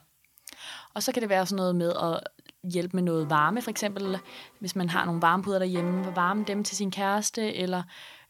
[0.95, 2.21] Og så kan det være sådan noget med at
[2.73, 4.19] hjælpe med noget varme, for eksempel
[4.59, 7.83] hvis man har nogle varmepuder derhjemme, varme dem til sin kæreste, eller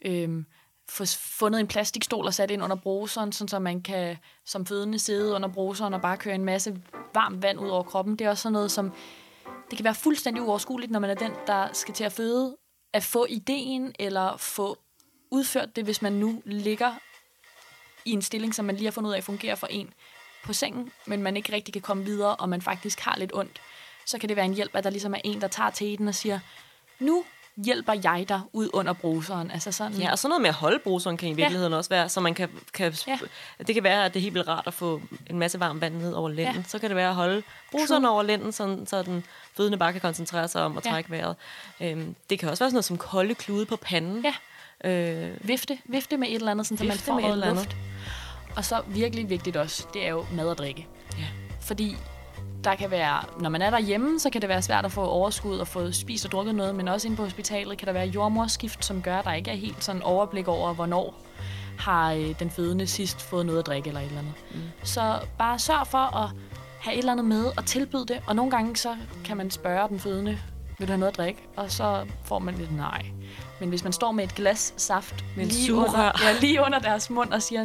[0.05, 0.47] øhm,
[0.91, 4.99] få fundet en plastikstol og sat ind under bruseren, sådan så man kan som fødende
[4.99, 6.77] sidde under bruseren og bare køre en masse
[7.15, 8.17] varmt vand ud over kroppen.
[8.17, 8.93] Det er også sådan noget, som
[9.71, 12.57] det kan være fuldstændig uoverskueligt, når man er den, der skal til at føde,
[12.93, 14.79] at få ideen eller få
[15.31, 16.95] udført det, hvis man nu ligger
[18.05, 19.95] i en stilling, som man lige har fundet ud af fungerer for en
[20.45, 23.63] på sengen, men man ikke rigtig kan komme videre, og man faktisk har lidt ondt,
[24.07, 26.15] så kan det være en hjælp, at der ligesom er en, der tager teten og
[26.15, 26.41] siger,
[26.99, 27.25] nu
[27.65, 29.51] hjælper jeg dig ud under bruseren.
[29.51, 31.77] Altså sådan, Ja, og sådan noget med at holde bruseren kan i virkeligheden ja.
[31.79, 33.19] også være, så man kan, kan Ja.
[33.67, 35.95] det kan være, at det er helt vildt rart at få en masse varmt vand
[35.95, 36.57] ned over lænden.
[36.57, 36.63] Ja.
[36.67, 39.25] Så kan det være at holde bruseren over lænden, så, så den
[39.57, 40.91] fødende bare kan koncentrere sig om at Ja.
[40.91, 41.37] trække vejret.
[41.81, 44.25] Øhm, det kan også være sådan noget som kolde klude på panden.
[44.25, 44.35] Ja.
[44.91, 47.65] Øh, vifte, vifte med et eller andet, sådan, så man får noget eller andet.
[47.65, 47.77] luft.
[48.57, 50.87] Og så virkelig vigtigt også, det er jo mad og drikke.
[51.19, 51.25] ja.
[51.61, 51.97] Fordi
[52.65, 55.59] der kan være, når man er derhjemme, så kan det være svært at få overskud
[55.59, 58.85] og få spist og drukket noget, men også inde på hospitalet kan der være jordmorskift,
[58.85, 61.15] som gør, at der ikke er helt sådan overblik over, hvornår
[61.79, 64.35] har øh, den fødende sidst fået noget at drikke eller et eller andet.
[64.55, 64.61] Mm.
[64.83, 66.31] Så bare sørg for at
[66.81, 69.89] have et eller andet med og tilbyde det, og nogle gange så kan man spørge
[69.89, 70.39] den fødende,
[70.79, 71.41] vil du have noget at drikke?
[71.57, 73.07] Og så får man lidt nej.
[73.61, 77.33] Men hvis man står med et glas saft lige, under, ja, lige under deres mund
[77.33, 77.65] og siger,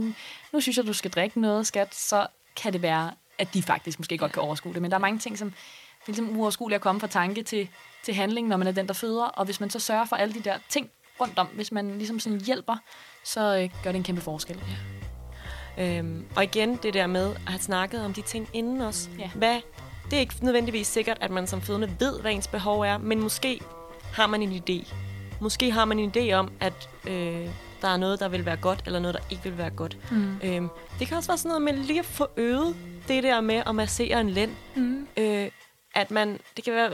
[0.53, 3.99] nu synes jeg, du skal drikke noget, skat, så kan det være, at de faktisk
[3.99, 4.81] måske godt kan overskue det.
[4.81, 5.57] Men der er mange ting, som det
[6.01, 7.69] er ligesom uoverskueligt at komme fra tanke til,
[8.03, 9.25] til handling, når man er den, der føder.
[9.25, 10.89] Og hvis man så sørger for alle de der ting
[11.21, 12.75] rundt om, hvis man ligesom sådan hjælper,
[13.23, 14.63] så øh, gør det en kæmpe forskel.
[15.77, 15.97] Ja.
[15.97, 19.09] Øhm, og igen, det der med at have snakket om de ting inden os.
[19.19, 19.29] Ja.
[19.35, 19.61] Hvad,
[20.05, 23.19] det er ikke nødvendigvis sikkert, at man som fødende ved, hvad ens behov er, men
[23.21, 23.59] måske
[24.13, 24.93] har man en idé.
[25.39, 27.49] Måske har man en idé om, at øh,
[27.81, 29.97] der er noget, der vil være godt, eller noget, der ikke vil være godt.
[30.11, 30.39] Mm.
[30.43, 30.69] Øhm,
[30.99, 32.75] det kan også være sådan noget med lige at få øvet
[33.07, 34.51] det der med at massere en lænd.
[34.75, 35.07] Mm.
[35.17, 35.47] Øh,
[35.95, 36.89] at man, det kan være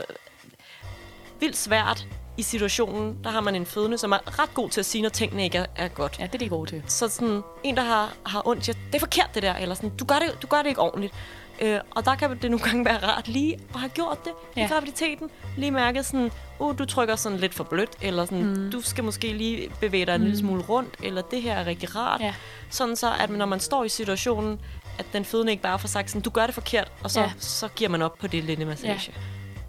[1.40, 2.06] vildt svært
[2.36, 3.18] i situationen.
[3.24, 5.58] Der har man en fødende, som er ret god til at sige, når tingene ikke
[5.58, 6.18] er, er godt.
[6.18, 6.82] Ja, det er de gode til.
[6.86, 9.90] Så sådan, en, der har, har ondt, siger, det er forkert det der, eller sådan,
[9.96, 11.14] du gør det, du gør det ikke ordentligt.
[11.62, 14.64] Øh, og der kan det nogle gange være rart lige at have gjort det ja.
[14.64, 15.30] I graviditeten.
[15.56, 18.70] Lige mærket sådan, uh, du trykker sådan lidt for blødt, eller sådan, Mm.
[18.70, 21.96] du skal måske lige bevæge dig en lille smule rundt, eller det her er rigtig
[21.96, 22.20] rart.
[22.20, 22.34] Ja.
[22.70, 24.60] Sådan så, at når man står i situationen,
[25.00, 27.26] at den fødende ikke bare får sagt sådan, du gør det forkert, og så, ja.
[27.26, 27.32] Ja.
[27.38, 29.14] så giver man op på det lille massage.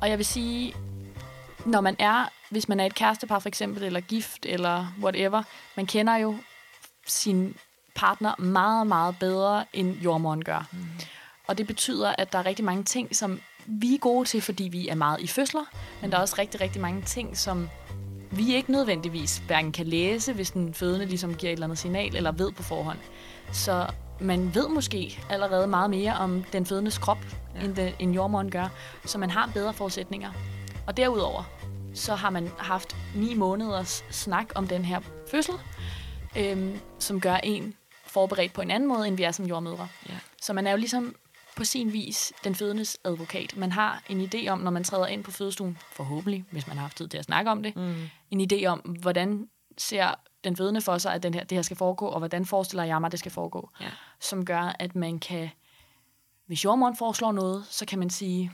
[0.02, 0.74] Og jeg vil sige,
[1.66, 5.44] når man er, hvis man er et kærestepar for eksempel, eller gift, eller whatever,
[5.76, 6.36] man kender jo
[7.08, 7.56] sin
[7.96, 10.68] partner meget, meget bedre, end jordmoren gør.
[10.72, 10.86] Mm.
[11.48, 14.64] Og det betyder, at der er rigtig mange ting, som vi er gode til, fordi
[14.64, 15.64] vi er meget i fødsler,
[16.02, 17.70] men der er også rigtig, rigtig mange ting, som
[18.32, 22.16] vi ikke nødvendigvis hverken kan læse, hvis den fødende ligesom giver et eller andet signal,
[22.16, 22.98] eller ved på forhånd.
[23.52, 23.88] Så
[24.22, 27.18] man ved måske allerede meget mere om den fødendes krop,
[27.56, 27.64] ja.
[27.66, 28.68] end, det, end jordmoren gør,
[29.06, 30.32] så man har bedre forudsætninger.
[30.88, 31.44] Og derudover,
[31.94, 35.00] så har man haft ni måneders snak om den her
[35.32, 35.54] fødsel,
[36.38, 37.74] øhm, som gør en
[38.06, 39.88] forberedt på en anden måde, end vi er som jordmødre.
[40.10, 40.14] Ja.
[40.42, 41.16] Så man er jo ligesom
[41.56, 43.58] på sin vis den fødendes advokat.
[43.58, 46.82] Man har en idé om, når man træder ind på fødestuen, forhåbentlig, hvis man har
[46.82, 48.10] haft tid til at snakke om det, Mm.
[48.32, 49.48] en idé om, hvordan
[49.78, 52.84] ser den fødende for sig, at den her, det her skal foregå, og hvordan forestiller
[52.84, 53.70] jeg mig, det skal foregå.
[53.82, 53.88] Ja.
[54.20, 55.50] Som gør, at man kan,
[56.48, 58.52] hvis jordmoren foreslår noget, så kan man sige,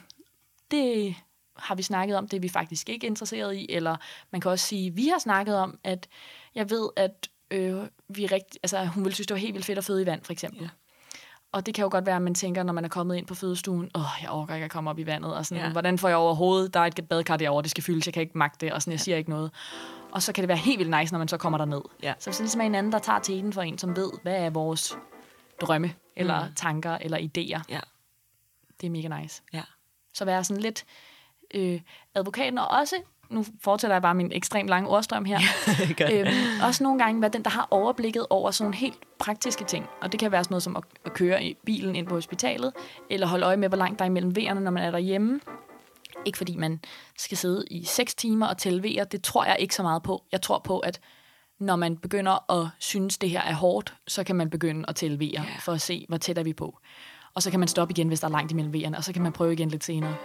[0.71, 1.15] det
[1.57, 3.95] har vi snakket om, det er vi faktisk ikke interesseret i, eller
[4.31, 6.07] man kan også sige, vi har snakket om, at
[6.55, 7.75] jeg ved, at øh,
[8.09, 10.23] vi rigt, altså, hun ville synes, det var helt vildt fedt at føde i vand,
[10.23, 10.61] for eksempel.
[10.61, 10.69] Ja.
[11.51, 13.35] Og det kan jo godt være, at man tænker, når man er kommet ind på
[13.35, 15.65] fødestuen, åh, jeg overgår ikke at komme op i vandet, og sådan, Ja.
[15.65, 15.71] ja.
[15.71, 18.37] hvordan får jeg overhovedet, der er et badekar derovre, det skal fyldes, jeg kan ikke
[18.37, 19.51] magte det, og sådan, jeg siger ikke noget.
[20.17, 21.81] Og så kan det være helt vildt nice, når man så kommer derned.
[22.03, 22.13] Ja.
[22.19, 24.35] Så hvis det ligesom er en anden, der tager teten for en, som ved, hvad
[24.35, 24.97] er vores
[25.61, 26.53] drømme, eller Mm.
[26.55, 27.79] tanker, eller idéer, Ja.
[28.81, 29.41] det er mega nice.
[29.53, 29.61] Ja.
[30.13, 30.85] Så være sådan lidt
[31.53, 31.81] øh,
[32.15, 32.95] advokaten, og også,
[33.29, 35.39] nu fortsætter jeg bare min ekstremt lange ordstrøm her,
[36.13, 36.27] øhm,
[36.63, 39.85] også nogle gange være den, der har overblikket over sådan nogle helt praktiske ting.
[40.01, 42.73] Og det kan være sådan noget som at, at køre i bilen ind på hospitalet,
[43.09, 45.39] eller holde øje med, hvor langt der er imellem vejerne, når man er derhjemme.
[46.25, 46.79] Ikke fordi man
[47.17, 50.23] skal sidde i 6 timer og tælle vejer, det tror jeg ikke så meget på.
[50.31, 50.99] Jeg tror på, at
[51.59, 55.19] når man begynder at synes, det her er hårdt, så kan man begynde at tælle
[55.19, 55.57] vejer, Ja.
[55.59, 56.79] for at se, hvor tæt er vi på.
[57.33, 59.21] Og så kan man stoppe igen, hvis der er langt imellem vejerne, og så kan
[59.21, 60.15] man prøve igen lidt senere.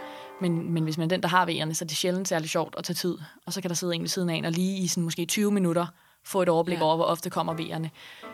[0.41, 2.75] Men, men hvis man er den, der har vejerne, så er det sjældent særlig sjovt
[2.79, 3.19] at tage tid.
[3.47, 5.27] Og så kan der sidde en ved siden af en, og lige i sådan måske
[5.27, 5.87] 20 minutter
[6.25, 6.85] få et overblik Ja.
[6.85, 7.91] over, hvor ofte kommer vejerne.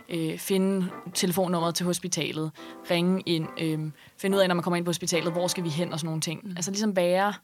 [0.08, 2.50] Øh, finde telefonnummeret til hospitalet,
[2.90, 5.68] ringe ind, øh, finde ud af, når man kommer ind på hospitalet, hvor skal vi
[5.68, 6.40] hen og sådan nogle ting.
[6.44, 6.56] Mm.
[6.56, 7.34] Altså ligesom være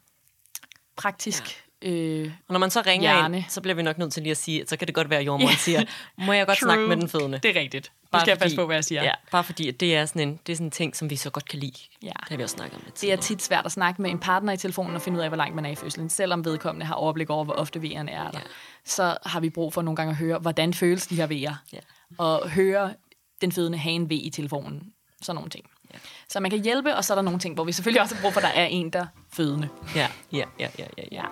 [0.97, 1.64] praktisk.
[1.81, 3.37] Øh, Og når man så ringer Hjerne.
[3.37, 5.09] ind, så bliver vi nok nødt til lige at sige, at så kan det godt
[5.09, 5.83] være, at jordmoren siger,
[6.17, 6.67] må jeg godt True.
[6.67, 7.37] snakke med den fødende?
[7.43, 7.91] det er rigtigt.
[8.11, 9.03] Bare skal jeg passe fordi- på, hvad jeg siger.
[9.03, 11.15] Ja, bare fordi at det er sådan en, det er sådan en ting, som vi
[11.15, 11.73] så godt kan lide.
[12.03, 12.07] Ja.
[12.07, 14.19] Det har vi også snakket om lidt Det er tit svært at snakke med en
[14.19, 16.09] partner i telefonen og finde ud af, hvor langt man er i fødslen.
[16.09, 18.39] Selvom vedkommende har overblik over, hvor ofte vejerne er der.
[18.39, 18.45] Ja.
[18.85, 21.55] Så har vi brug for nogle gange at høre, hvordan føles de her vejer.
[21.73, 21.79] Ja.
[22.17, 22.93] Og høre
[23.41, 24.81] den fødende have en V i telefonen.
[25.21, 25.65] Sådan nogle ting.
[25.93, 25.97] Ja.
[26.29, 28.21] Så man kan hjælpe, og så er der nogle ting, hvor vi selvfølgelig også har
[28.21, 29.69] brug for, at der er en, der er fødende.
[29.95, 31.03] Ja, ja, ja, ja, ja.
[31.11, 31.23] ja.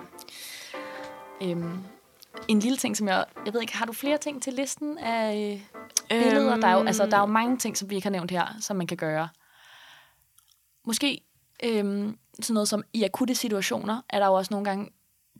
[1.44, 1.78] Øhm,
[2.48, 3.24] en lille ting, som jeg...
[3.46, 6.52] Jeg ved ikke, har du flere ting til listen af øh, billeder?
[6.52, 6.60] Øhm.
[6.60, 8.46] Der, er jo, altså, der er jo mange ting, som vi ikke har nævnt her,
[8.60, 9.28] som man kan gøre.
[10.86, 11.20] Måske
[11.64, 14.90] øhm, sådan noget som i akutte situationer, er der jo også nogle gange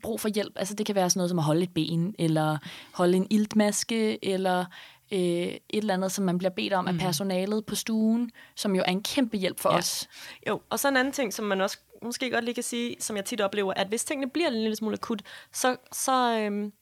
[0.03, 0.53] brug for hjælp.
[0.55, 2.57] Altså det kan være sådan noget som at holde et ben, eller
[2.93, 4.65] holde en iltmaske, eller
[5.11, 8.83] øh, et eller andet, som man bliver bedt om af personalet på stuen, som jo
[8.85, 9.77] er en kæmpe hjælp for ja.
[9.77, 10.07] os.
[10.47, 13.15] Jo, og så en anden ting, som man også måske godt lige kan sige, som
[13.15, 15.21] jeg tit oplever, at hvis tingene bliver en lille smule akut,
[15.53, 16.73] så, så, øhm,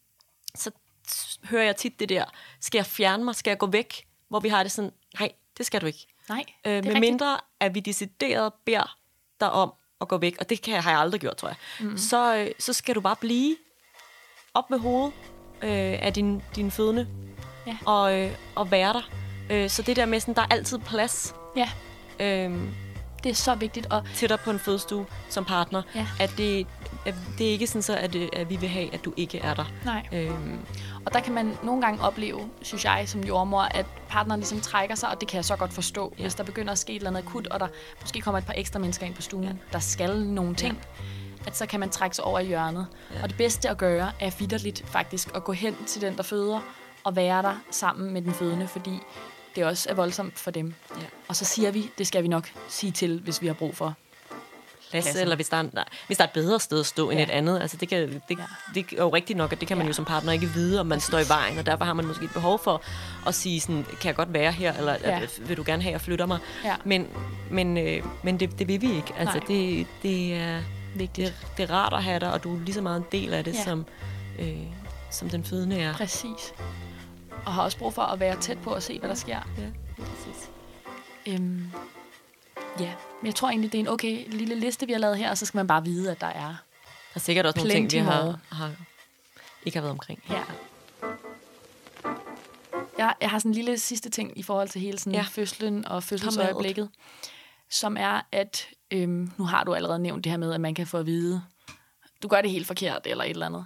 [0.55, 0.71] så
[1.43, 2.25] hører jeg tit det der,
[2.59, 4.07] skal jeg fjerne mig, skal jeg gå væk?
[4.29, 6.07] Hvor vi har det sådan, nej, det skal du ikke.
[6.29, 8.97] Nej, Øh, det er med mindre, at vi decideret beder
[9.39, 11.97] dig om at gå væk, og det kan, har jeg aldrig gjort, tror jeg, mm.
[11.97, 13.55] så, øh, så skal du bare blive
[14.53, 15.13] op med hovedet
[15.63, 17.07] øh, af din, din fødende
[17.67, 17.77] Ja.
[17.85, 19.09] og, øh, og være der.
[19.51, 21.69] Øh, så det der med, sådan, der er altid plads Ja,
[22.19, 22.61] øh,
[23.23, 23.87] det er så vigtigt.
[23.89, 26.07] Og til dig på en fødestue som partner, Ja.
[26.19, 26.67] at det,
[27.05, 29.39] at det er ikke sådan så, at, øh, at vi vil have, at du ikke
[29.39, 29.65] er der.
[29.85, 30.07] nej.
[30.11, 30.59] Øhm,
[31.05, 34.95] Og der kan man nogle gange opleve, synes jeg som jordmor, at partneren ligesom trækker
[34.95, 36.21] sig, og det kan jeg så godt forstå, ja.
[36.21, 37.67] hvis der begynder at ske et eller andet akut, og der
[38.01, 39.49] måske kommer et par ekstra mennesker ind på stuen, ja.
[39.73, 41.47] der skal nogle ting, ja.
[41.47, 42.87] at så kan man trække sig over i hjørnet.
[43.15, 43.23] Ja.
[43.23, 46.59] Og det bedste at gøre er vidderligt faktisk at gå hen til den, der føder,
[47.03, 48.99] og være der sammen med den fødende, fordi
[49.55, 50.73] det også er voldsomt for dem.
[50.97, 51.05] Ja.
[51.27, 53.93] Og så siger vi, det skal vi nok sige til, hvis vi har brug for.
[54.91, 55.21] plads, Pladsen.
[55.21, 57.17] eller hvis der, er, nej, hvis der er et bedre sted at stå ja.
[57.17, 57.61] end et andet.
[57.61, 58.43] Altså, det, kan, det, Ja.
[58.75, 59.87] det er jo rigtigt nok, at det kan man Ja.
[59.89, 62.25] jo som partner ikke vide, om man står i vejen, og derfor har man måske
[62.25, 62.81] et behov for
[63.27, 65.17] at sige sådan, kan jeg godt være her, eller Ja.
[65.19, 65.27] ja.
[65.39, 66.39] vil du gerne have, at jeg flytter mig?
[66.63, 66.75] Ja.
[66.85, 67.07] Men,
[67.51, 69.13] men, øh, men det, det vil vi ikke.
[69.17, 69.47] Altså, Nej.
[69.47, 70.61] det, det, er,
[70.95, 71.27] Vigtigt.
[71.41, 73.33] det, det er rart at have dig, og du er lige så meget en del
[73.33, 73.63] af det, ja.
[73.63, 73.85] som,
[74.39, 74.57] øh,
[75.11, 75.93] som den fødende er.
[75.93, 76.53] Præcis.
[77.45, 79.39] Og har også brug for at være tæt på at se, hvad der sker.
[79.57, 80.49] Ja, præcis.
[81.27, 81.71] Øhm,
[82.79, 85.29] Ja, men jeg tror egentlig, det er en okay lille liste, vi har lavet her,
[85.29, 86.47] og så skal man bare vide, at der er.
[86.47, 88.71] Der er sikkert også nogle ting, vi har, har,
[89.65, 90.23] ikke har været omkring.
[90.29, 90.43] Ja.
[92.97, 95.25] Jeg, jeg har sådan en lille sidste ting i forhold til hele sådan ja.
[95.29, 96.89] fødslen og fødselsøjeblikket,
[97.69, 100.87] som er, at øhm, nu har du allerede nævnt det her med, at man kan
[100.87, 101.43] få at vide,
[102.23, 103.65] du gør det helt forkert eller et eller andet,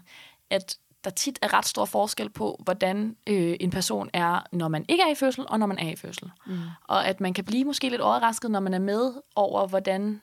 [0.49, 4.85] at der tit er ret stor forskel på, hvordan øh, en person er, når man
[4.89, 6.31] ikke er i fødsel, og når man er i fødsel.
[6.45, 6.59] Mm.
[6.83, 10.21] Og at man kan blive måske lidt overrasket, når man er med over, hvordan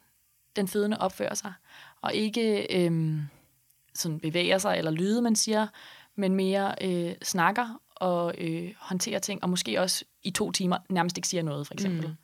[0.57, 1.53] den fødende opfører sig,
[2.01, 3.22] og ikke øhm,
[3.95, 5.66] sådan bevæger sig eller lyde, man siger,
[6.16, 11.18] men mere øh, snakker og øh, håndterer ting, og måske også i to timer nærmest
[11.18, 12.09] ikke siger noget, for eksempel.
[12.09, 12.16] Mm.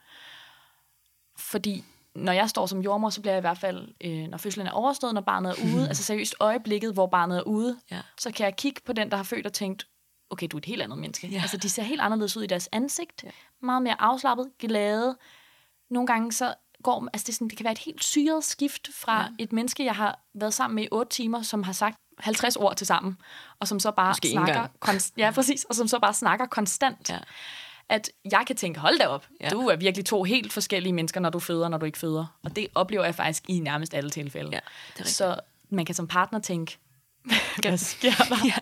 [1.37, 1.85] Fordi
[2.15, 4.71] når jeg står som jordmor, så bliver jeg i hvert fald, øh, når fødslen er
[4.71, 8.01] overstået, når barnet er ude, altså seriøst øjeblikket, hvor barnet er ude, Ja.
[8.19, 9.87] så kan jeg kigge på den, der har født og tænkt,
[10.31, 11.27] okay, du er et helt andet menneske.
[11.29, 11.41] Ja.
[11.41, 13.31] Altså, de ser helt anderledes ud i deres ansigt, ja.
[13.63, 15.17] meget mere afslappet, glade.
[15.91, 18.89] Nogle gange så går, altså det, er sådan, det kan være et helt syret skift
[18.95, 19.29] fra ja.
[19.39, 22.77] et menneske, jeg har været sammen med i otte timer, som har sagt 50 ord
[22.77, 23.19] til sammen,
[23.61, 27.11] og som så bare Måske snakker, konst, ja, præcis, og som så bare snakker konstant.
[27.11, 27.19] Ja.
[27.91, 29.49] At jeg kan tænke, hold da op, Ja.
[29.49, 32.27] du er virkelig to helt forskellige mennesker, når du føder, når du ikke føder.
[32.43, 34.51] Og det oplever jeg faktisk i nærmest alle tilfælde.
[34.53, 34.59] Ja,
[34.99, 36.79] det er så man kan som partner tænke,
[37.63, 38.37] hvad sker der?
[38.47, 38.55] ja.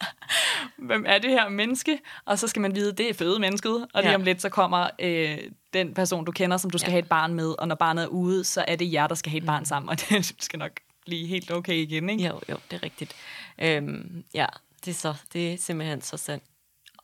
[0.79, 1.99] Hvem er det her menneske?
[2.25, 4.15] Og så skal man vide, det er fødemennesket, og lige Ja.
[4.17, 5.39] om lidt, så kommer øh,
[5.73, 6.93] den person, du kender, som du skal Ja.
[6.93, 9.31] have et barn med, og når barnet er ude, så er det jer, der skal
[9.31, 10.71] have et barn sammen, og det skal nok
[11.07, 12.27] blive helt okay igen, ikke?
[12.27, 13.15] Jo, jo, det er rigtigt.
[13.59, 14.47] Øhm, ja,
[14.85, 16.45] det er, så, det er simpelthen så sandt.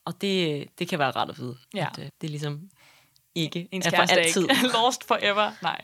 [0.04, 1.86] Og det, det kan være rart at vide, Ja.
[1.92, 2.60] at øh, det er ligesom
[3.34, 4.42] ikke Ens er for altid.
[4.42, 5.52] ikke lost forever.
[5.62, 5.80] Nej,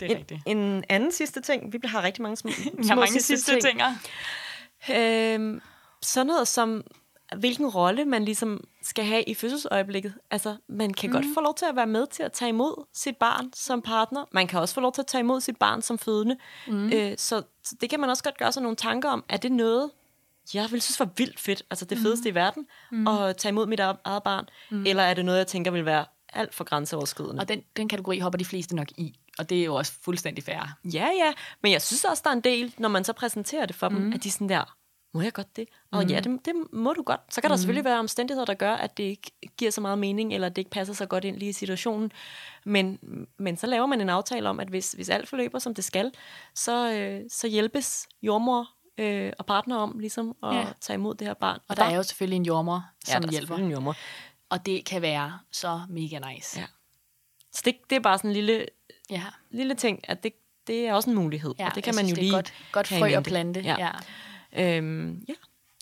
[0.00, 0.40] det er rigtigt.
[0.46, 3.80] En, en anden sidste ting, vi har rigtig mange små, Vi har mange sidste ting.
[4.90, 5.60] Øhm,
[6.02, 6.84] sådan noget som,
[7.36, 10.14] hvilken rolle man ligesom skal have i fødselsøjeblikket.
[10.30, 11.14] Altså, man kan mm.
[11.14, 14.24] godt få lov til at være med til at tage imod sit barn som partner.
[14.32, 16.36] Man kan også få lov til at tage imod sit barn som fødende.
[16.66, 16.92] Mm.
[16.92, 19.24] Øh, så, så det kan man også godt gøre sig nogle tanker om.
[19.28, 19.90] Er det noget,
[20.54, 23.06] jeg vil synes var vildt fedt, altså det fedeste i verden, mm.
[23.08, 24.48] at tage imod mit eget barn?
[24.70, 24.86] Mm.
[24.86, 27.40] Eller er det noget, jeg tænker vil være alt for grænseoverskridende?
[27.40, 30.44] Og den, den kategori hopper de fleste nok i, og det er jo også fuldstændig
[30.44, 30.78] fair.
[30.84, 31.32] Ja, ja,
[31.62, 33.98] men jeg synes også, der er en del, når man så præsenterer det for dem,
[33.98, 34.12] mm.
[34.12, 34.76] at de er sådan der,
[35.14, 35.68] må jeg godt det?
[35.92, 37.20] Og ja, det, det må du godt.
[37.30, 40.34] Så kan der selvfølgelig være omstændigheder, der gør, at det ikke giver så meget mening,
[40.34, 42.12] eller at det ikke passer så godt ind lige i situationen.
[42.64, 42.98] Men,
[43.38, 46.12] men så laver man en aftale om, at hvis, hvis alt forløber, som det skal,
[46.54, 48.68] så, øh, så hjælpes jordmor
[49.00, 50.66] øh, og partner om ligesom at Ja.
[50.80, 51.58] tage imod det her barn.
[51.68, 53.30] Og der er jo selvfølgelig en ja, som der er hjælper.
[53.46, 53.96] selvfølgelig en jordmor.
[54.50, 56.60] Og det kan være så mega nice.
[56.60, 56.66] Ja.
[57.52, 58.66] Så det, det er bare sådan en lille,
[59.10, 59.22] ja.
[59.50, 60.32] lille ting, at det,
[60.66, 61.54] det er også en mulighed.
[61.58, 63.30] ja og det kan man synes, jo det er lige godt, godt frø mente.
[63.30, 63.60] plante.
[63.60, 63.76] Ja.
[63.78, 63.90] Ja.
[64.52, 64.76] Ja.
[64.76, 65.34] Øhm, ja.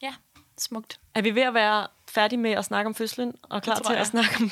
[0.03, 0.14] ja,
[0.59, 1.01] smukt.
[1.14, 4.01] Er vi ved at være færdige med at snakke om fødslen, og klar til jeg.
[4.01, 4.51] at snakke om,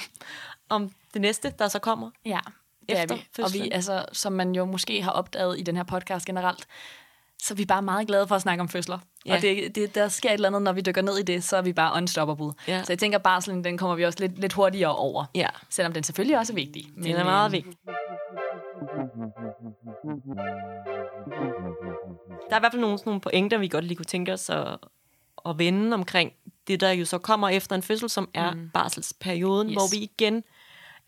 [0.68, 2.10] om det næste, der så kommer?
[2.24, 2.40] Ja,
[2.80, 3.12] det Efter er vi.
[3.14, 3.72] Og vi, fødslen.
[3.72, 6.66] altså, som man jo måske har opdaget i den her podcast generelt,
[7.42, 8.98] så er vi bare meget glade for at snakke om fødsler.
[9.26, 9.34] Ja.
[9.34, 11.56] Og det, det, der sker et eller andet, når vi dykker ned i det, så
[11.56, 12.52] er vi bare unstoppable.
[12.68, 12.82] Ja.
[12.84, 15.24] Så jeg tænker, barselen, den kommer vi også lidt, lidt hurtigere over.
[15.34, 16.84] Ja, Selvom den selvfølgelig også er vigtig.
[16.94, 17.78] Men, den er meget øhm, vigtig.
[22.48, 24.50] Der er i hvert fald nogle, sådan nogle pointer, vi godt lige kunne tænke os
[24.50, 24.78] at,
[25.46, 26.32] at vende omkring
[26.66, 28.70] det, der jo så kommer efter en fødsel, som er mm.
[28.74, 29.74] barselsperioden, yes.
[29.74, 30.44] hvor vi igen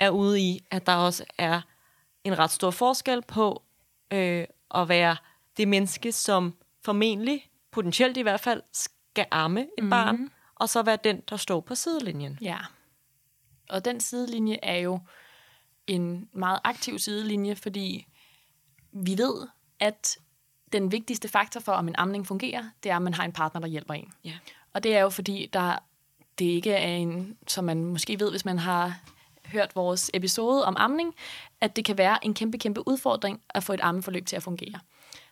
[0.00, 1.60] er ude i, at der også er
[2.24, 3.62] en ret stor forskel på
[4.12, 5.16] øh, at være
[5.58, 6.54] det menneske, som
[6.84, 9.90] formentlig, potentielt i hvert fald, skal amme et mm.
[9.90, 12.38] barn, og så være den, der står på sidelinjen.
[12.40, 12.58] Ja.
[13.68, 15.00] Og den sidelinje er jo
[15.86, 18.06] en meget aktiv sidelinje, fordi
[18.92, 19.48] vi ved,
[19.80, 20.18] at
[20.72, 23.60] den vigtigste faktor for, om en amning fungerer, det er, at man har en partner,
[23.60, 24.12] der hjælper en.
[24.24, 24.34] Ja.
[24.72, 25.78] Og det er jo fordi, der,
[26.38, 29.00] det ikke er en, som man måske ved, hvis man har
[29.46, 31.14] hørt vores episode om amning,
[31.60, 34.80] at det kan være en kæmpe, kæmpe udfordring at få et ammeforløb til at fungere.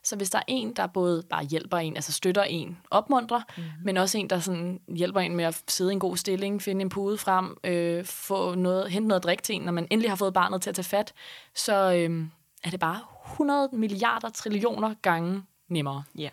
[0.07, 3.73] Så hvis der er en, der både bare hjælper en, altså støtter en, opmuntrer, mm-hmm.
[3.85, 6.81] men også en, der sådan hjælper en med at sidde i en god stilling, finde
[6.81, 10.17] en pude frem, øh, få noget, hente noget drik til en, når man endelig har
[10.17, 11.15] fået barnet til at tage fat,
[11.55, 12.27] så øh,
[12.65, 13.01] er det bare
[13.33, 16.05] 100 milliarder trillioner gange nemmere.
[16.19, 16.29] Ja,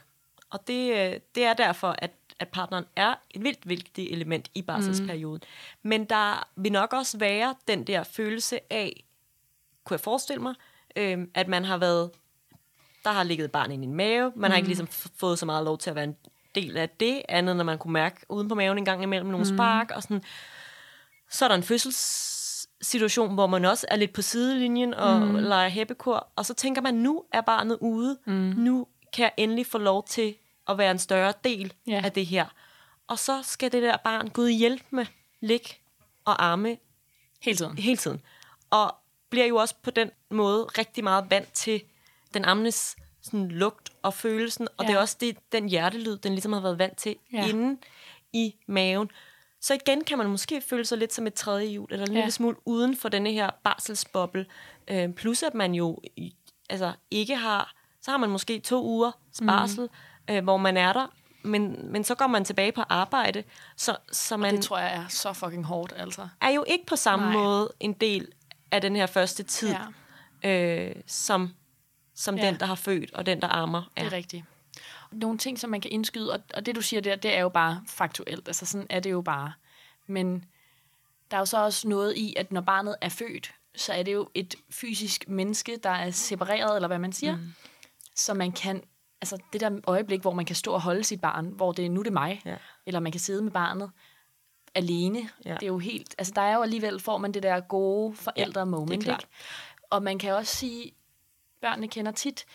[0.49, 4.61] og det, øh, det er derfor, at, at partneren er et vildt vigtigt element i
[4.61, 5.41] barselsperioden.
[5.83, 5.89] Mm.
[5.89, 9.03] Men der vil nok også være den der følelse af,
[9.83, 10.55] kunne jeg forestille mig,
[10.95, 12.11] øh, at man har været,
[13.05, 14.51] der har ligget et barn i en mave, man mm.
[14.51, 16.15] har ikke ligesom f- fået så meget lov til at være en
[16.55, 19.49] del af det, andet når man kunne mærke uden på maven en gang imellem nogle
[19.49, 19.55] mm.
[19.57, 20.23] spark, og sådan.
[21.29, 25.35] Så er der en fødselssituation, hvor man også er lidt på sidelinjen og mm.
[25.35, 28.33] leger hæppekor, og så tænker man, nu er barnet ude, mm.
[28.57, 30.35] nu kan jeg endelig få lov til
[30.67, 32.01] at være en større del Ja.
[32.03, 32.45] af det her.
[33.07, 35.05] Og så skal det der barn Gud hjælpe med
[35.41, 35.69] ligge
[36.25, 36.77] og arme
[37.41, 37.77] Hele tiden.
[37.77, 38.21] hele tiden.
[38.69, 38.95] Og
[39.29, 41.81] bliver jo også på den måde rigtig meget vant til
[42.33, 44.87] den amnes sådan, lugt og følelsen, og Ja.
[44.89, 47.47] det er også det, den hjertelyd, den ligesom har været vant til Ja.
[47.47, 47.77] inde
[48.33, 49.09] i maven.
[49.61, 52.17] Så igen kan man måske føle sig lidt som et tredje hjul, eller en Ja.
[52.19, 54.45] lille smule uden for denne her barselsboble.
[54.87, 55.99] Øh, plus at man jo
[56.69, 59.11] altså, ikke har, så har man måske to uger
[59.45, 59.89] barsel,
[60.29, 60.33] mm.
[60.35, 61.07] øh, hvor man er der,
[61.43, 63.43] men, men så går man tilbage på arbejde,
[63.77, 66.27] så, så man Det tror jeg er så fucking hårdt, altså.
[66.41, 67.25] er jo ikke på samme.
[67.25, 67.33] Nej.
[67.33, 68.27] måde en del
[68.71, 69.75] af den her første tid,
[70.43, 70.49] ja.
[70.49, 71.53] øh, som,
[72.23, 72.45] som Ja.
[72.47, 73.81] den, der har født, og den, der ammer.
[73.95, 74.05] Det Ja.
[74.07, 74.43] er rigtigt.
[75.11, 77.49] Nogle ting, som man kan indskyde, og, og det du siger der, det er jo
[77.49, 78.47] bare faktuelt.
[78.47, 79.53] Altså sådan er det jo bare.
[80.07, 80.45] Men
[81.31, 84.13] der er jo så også noget i, at når barnet er født, så er det
[84.13, 87.35] jo et fysisk menneske, der er separeret, eller hvad man siger.
[87.35, 87.53] Mm.
[88.15, 88.83] Så man kan,
[89.21, 91.89] altså det der øjeblik, hvor man kan stå og holde sit barn, hvor det er
[91.89, 92.55] nu er det mig, Ja.
[92.85, 93.91] eller man kan sidde med barnet
[94.75, 95.29] alene.
[95.45, 95.53] Ja.
[95.53, 98.89] Det er jo helt, altså der er jo alligevel, får man det der gode forældre-moment.
[98.91, 99.23] det er klart.
[99.23, 99.33] ikke?
[99.89, 100.91] Og man kan også sige,
[101.63, 102.45] børnene kender tit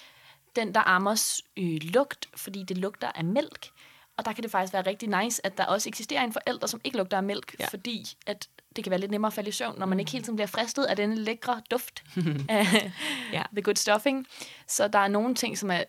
[0.57, 3.69] den, der ammers øh, lugt, fordi det lugter af mælk.
[4.17, 6.81] Og der kan det faktisk være rigtig nice, at der også eksisterer en forælder, som
[6.85, 7.65] ikke lugter af mælk, ja.
[7.65, 7.69] Ja.
[7.69, 10.25] fordi at det kan være lidt nemmere at falde i søvn, når man ikke helt
[10.25, 12.05] tiden bliver fristet af denne lækre duft
[12.49, 12.93] af
[13.33, 13.43] Ja.
[13.53, 14.27] the good stuffing.
[14.69, 15.83] Så der er nogle ting, som er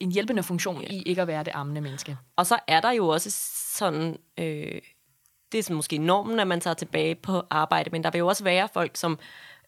[0.00, 2.16] en hjælpende funktion i ikke at være det ammende menneske.
[2.36, 3.30] Og så er der jo også
[3.74, 4.80] sådan, øh,
[5.52, 8.26] det er sådan måske normen, at man tager tilbage på arbejde, men der vil jo
[8.26, 9.18] også være folk, som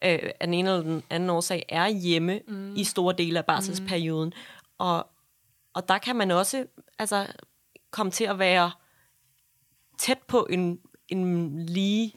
[0.05, 2.76] øh, af den ene eller den anden årsag er hjemme mm.
[2.76, 4.28] i store dele af barselsperioden.
[4.28, 4.64] Mm.
[4.78, 5.07] Og,
[5.74, 6.66] og der kan man også
[6.99, 7.26] altså,
[7.90, 8.70] komme til at være
[9.99, 12.14] tæt på en, en lige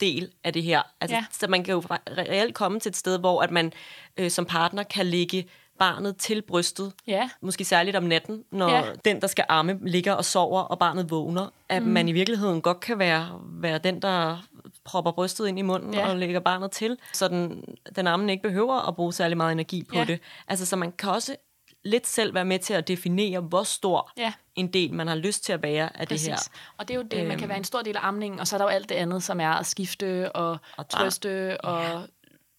[0.00, 0.82] del af det her.
[1.00, 1.24] Altså, Ja.
[1.30, 3.72] Så man kan jo re- reelt komme til et sted, hvor at man
[4.16, 5.48] øh, som partner kan lægge
[5.78, 8.76] barnet til brystet, Ja, måske særligt om natten, når Ja.
[8.86, 8.92] ja.
[9.04, 11.88] den, der skal amme, ligger og sover, og barnet vågner, at mm.
[11.88, 14.42] man i virkeligheden godt kan være, være den, der
[14.84, 16.00] propper brystet ind i munden Ja.
[16.00, 16.08] ja.
[16.10, 17.64] og lægger barnet til, så den,
[17.96, 19.98] den ammende ikke behøver at bruge særlig meget energi på Ja.
[20.00, 20.04] ja.
[20.06, 20.20] det.
[20.48, 21.36] Altså, så man kan også
[21.84, 24.32] lidt selv være med til at definere, hvor stor Ja.
[24.54, 26.26] en del man har lyst til at være af præcis.
[26.26, 26.72] det her.
[26.78, 27.48] Og det er jo det, man kan Øhm.
[27.48, 29.40] være en stor del af amningen, og så er der jo alt det andet, som
[29.40, 32.02] er at skifte og, og trøste og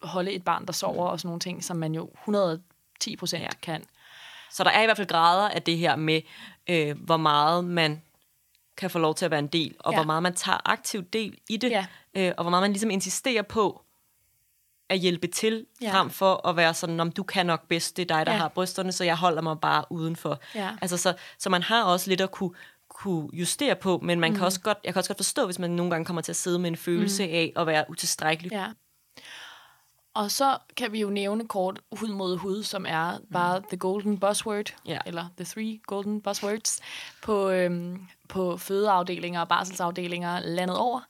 [0.02, 2.10] holde et barn, der sover og sådan nogle ting, som man jo
[3.00, 3.50] 110 procent ja.
[3.62, 3.84] Kan.
[4.52, 6.22] Så der er i hvert fald grader af det her med,
[6.70, 8.02] øh, hvor meget man
[8.78, 9.98] kan få lov til at være en del, og Ja.
[9.98, 11.86] hvor meget man tager aktivt del i det, Ja.
[12.14, 13.82] øh, og hvor meget man ligesom insisterer på
[14.90, 15.94] at hjælpe til, Ja.
[15.94, 18.38] frem for at være sådan, om du kan nok bedst, det er dig, der ja.
[18.38, 20.40] har brysterne, så jeg holder mig bare udenfor.
[20.56, 20.70] Ja.
[20.82, 22.52] Altså, så, så man har også lidt at kunne,
[22.90, 24.38] kunne justere på, men man mm.
[24.38, 26.36] kan også godt, jeg kan også godt forstå, hvis man nogle gange kommer til at
[26.36, 27.34] sidde med en følelse mm.
[27.34, 28.52] af at være utilstrækkelig.
[28.52, 28.66] Ja.
[30.20, 34.18] Og så kan vi jo nævne kort hud mod hud, som er bare the golden
[34.20, 34.98] buzzword, Ja.
[35.06, 36.80] eller the three golden buzzwords,
[37.24, 41.02] på, øhm, på fødeafdelinger og barselsafdelinger landet over.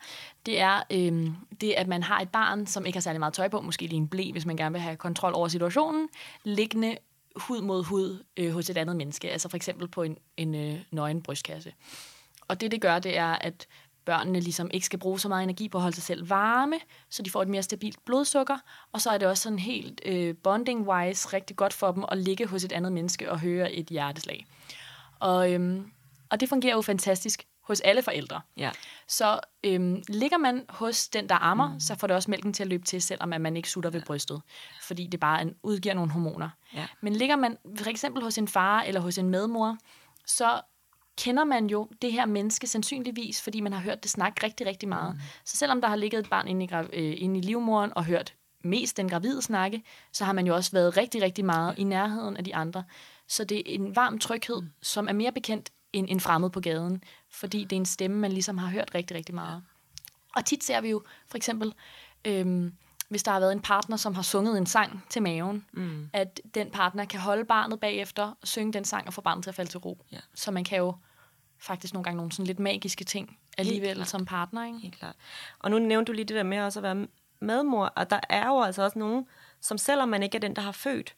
[0.45, 3.47] Det er øhm, det, at man har et barn, som ikke har særlig meget tøj
[3.47, 6.09] på, måske lige en blæ, hvis man gerne vil have kontrol over situationen,
[6.43, 6.97] liggende
[7.35, 10.79] hud mod hud øh, hos et andet menneske, altså for eksempel på en, en øh,
[10.91, 11.73] nøgen brystkasse.
[12.47, 13.67] Og det, det gør, det er, at
[14.05, 16.75] børnene ligesom ikke skal bruge så meget energi på at holde sig selv varme,
[17.09, 18.57] så de får et mere stabilt blodsukker,
[18.91, 22.47] og så er det også sådan helt øh, bonding-wise rigtig godt for dem at ligge
[22.47, 24.45] hos et andet menneske og høre et hjerteslag.
[25.19, 25.91] Og, øhm,
[26.29, 28.41] og det fungerer jo fantastisk hos alle forældre.
[28.57, 28.71] Ja.
[29.07, 31.79] Så øhm, ligger man hos den, der ammer, mm.
[31.79, 34.01] så får det også mælken til at løbe til, selvom at man ikke sutter ved
[34.01, 34.41] brystet,
[34.81, 36.49] fordi det bare en, udgiver nogle hormoner.
[36.73, 36.87] Ja.
[37.01, 39.77] Men ligger man for eksempel hos en far eller hos en medmor,
[40.25, 40.61] så
[41.23, 44.89] kender man jo det her menneske sandsynligvis, fordi man har hørt det snakke rigtig, rigtig
[44.89, 45.15] meget.
[45.15, 45.21] Mm.
[45.45, 48.33] Så selvom der har ligget et barn inde i, øh, inde i livmoren og hørt
[48.63, 52.37] mest den gravide snakke, så har man jo også været rigtig, rigtig meget i nærheden
[52.37, 52.83] af de andre.
[53.27, 54.69] Så det er en varm tryghed, mm.
[54.81, 58.31] som er mere bekendt end en fremmed på gaden, fordi det er en stemme, man
[58.31, 59.63] ligesom har hørt rigtig, rigtig meget.
[60.35, 61.73] Og tit ser vi jo for eksempel,
[62.25, 62.73] øhm,
[63.09, 66.09] hvis der har været en partner, som har sunget en sang til maven, mm.
[66.13, 69.55] at den partner kan holde barnet bagefter, synge den sang og få barnet til at
[69.55, 70.05] falde til ro.
[70.11, 70.17] Ja.
[70.35, 70.95] Så man kan jo
[71.59, 74.65] faktisk nogle gange nogle sådan lidt magiske ting alligevel som partner.
[74.65, 74.79] Ikke?
[74.79, 75.15] Helt klart.
[75.59, 77.07] Og nu nævnte du lige det der med også at være
[77.41, 79.25] medmor, og der er jo altså også nogen,
[79.61, 81.15] som selvom man ikke er den, der har født,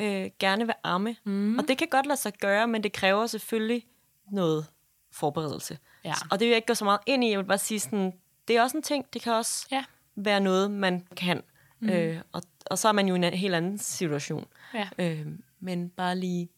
[0.00, 1.16] øh, gerne vil amme.
[1.24, 1.58] Mm.
[1.58, 3.86] Og det kan godt lade sig gøre, men det kræver selvfølgelig
[4.30, 4.66] noget
[5.12, 5.78] forberedelse.
[6.04, 6.14] Ja.
[6.30, 7.30] Og det vil jeg ikke gå så meget ind i.
[7.30, 8.12] Jeg vil bare sige sådan,
[8.48, 9.84] det er også en ting, det kan også Ja.
[10.16, 11.42] være noget, man kan.
[11.80, 11.88] Mm.
[11.88, 14.46] Øh, og, og så er man jo i en helt anden situation.
[14.74, 15.26] Ja, Øh,
[15.60, 16.48] men bare lige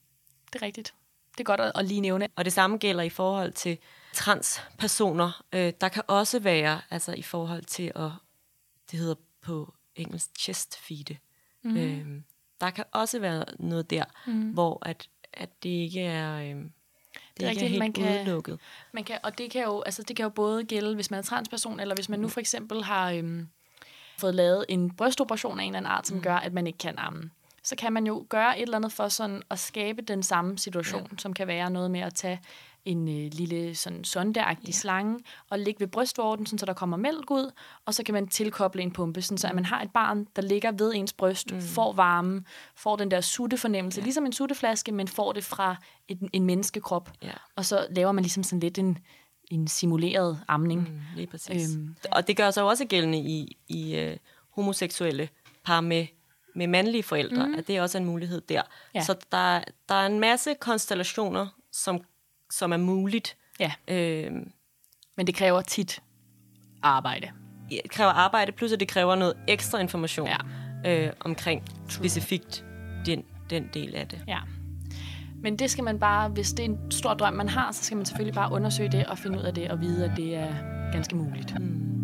[0.52, 0.94] det er rigtigt.
[1.38, 2.28] Det er godt at, at lige nævne.
[2.36, 3.78] og det samme gælder i forhold til
[4.12, 5.42] transpersoner.
[5.52, 8.10] Øh, der kan også være, altså i forhold til at,
[8.90, 11.16] det hedder på engelsk chest feed.
[11.62, 11.76] Mm.
[11.76, 12.06] Øh,
[12.60, 14.50] der kan også være noget der, mm.
[14.50, 16.70] hvor at, at det ikke er, øh, det,
[17.36, 18.58] det er rigtigt, helt man kan- udelukket.
[18.92, 21.22] Man kan, og det kan, jo, altså det kan jo både gælde, hvis man er
[21.22, 23.48] transperson, eller hvis man nu for eksempel har, øhm,
[24.18, 26.22] fået lavet en brystoperation af en eller anden art, som mm.
[26.22, 27.30] gør, at man ikke kan amme.
[27.66, 31.08] Så kan man jo gøre et eller andet for sådan at skabe den samme situation,
[31.12, 31.16] ja.
[31.18, 32.40] som kan være noget med at tage
[32.86, 34.72] en øh, lille sådan sondeagtig ja.
[34.72, 35.18] slange
[35.50, 37.50] og ligge ved brystvorten, sådan, så der kommer mælk ud,
[37.84, 40.42] og så kan man tilkoble en pumpe, sådan, så at man har et barn, der
[40.42, 41.60] ligger ved ens bryst, mm.
[41.60, 42.44] får varme,
[42.76, 44.04] får den der suttefornemmelse, ja.
[44.04, 45.76] ligesom en sutteflaske, men får det fra
[46.08, 47.10] et, en menneskekrop.
[47.22, 47.32] Ja.
[47.56, 48.98] Og så laver man ligesom sådan lidt en,
[49.50, 50.80] en simuleret amning.
[50.80, 51.74] Mm, lige præcis.
[51.76, 51.96] Øhm.
[52.12, 54.16] Og det gør sig jo også gældende i, i uh,
[54.50, 55.28] homoseksuelle
[55.64, 56.06] par med,
[56.56, 57.54] med mandlige forældre, mm.
[57.54, 58.62] at det er også en mulighed der.
[58.94, 59.02] Ja.
[59.02, 62.00] Så der, der er en masse konstellationer, som
[62.50, 63.36] som er muligt.
[63.60, 63.72] Ja.
[63.88, 64.50] Øhm,
[65.16, 66.02] Men det kræver tit
[66.82, 67.28] arbejde.
[67.70, 70.28] Det kræver arbejde, plus at det kræver noget ekstra information
[70.84, 71.06] ja.
[71.06, 71.90] øh, omkring True.
[71.90, 72.64] specifikt
[73.06, 74.24] den, den del af det.
[74.28, 74.38] Ja.
[75.42, 77.96] Men det skal man bare, hvis det er en stor drøm, man har, så skal
[77.96, 80.54] man selvfølgelig bare undersøge det og finde ud af det og vide, at det er
[80.92, 81.60] ganske muligt.
[81.60, 81.96] Mm.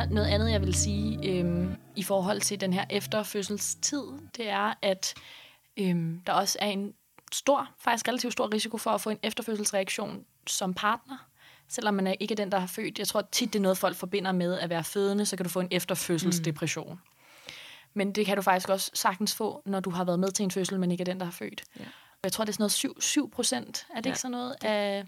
[0.00, 4.04] Tænker, noget andet, jeg vil sige øhm, i forhold til den her efterfødselstid,
[4.36, 5.14] det er, at
[5.76, 6.94] øhm, der også er en
[7.32, 11.28] stor, faktisk relativt stor risiko for at få en efterfødselsreaktion som partner,
[11.68, 12.98] selvom man er ikke den, der har født.
[12.98, 15.50] Jeg tror tit, det er noget, folk forbinder med at være fødende, så kan du
[15.50, 16.92] få en efterfødselsdepression.
[16.92, 17.52] Mm.
[17.94, 20.50] Men det kan du faktisk også sagtens få, når du har været med til en
[20.50, 21.64] fødsel, men ikke er den, der har født.
[21.80, 21.84] Ja.
[22.24, 24.10] Jeg tror, det er sådan noget 7, 7 procent, er det ja.
[24.10, 25.04] ikke sådan noget, af,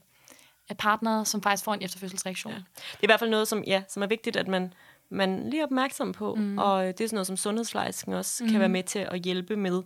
[0.69, 2.53] af partnere, som faktisk får en efterfødselsreaktion.
[2.53, 2.59] Ja.
[2.59, 4.73] Det er i hvert fald noget, som, ja, som er vigtigt, at man,
[5.09, 6.35] man lige er opmærksom på.
[6.35, 6.59] Mm.
[6.59, 8.51] Og det er sådan noget, som sundhedsflejsken også mm.
[8.51, 9.83] kan være med til at hjælpe med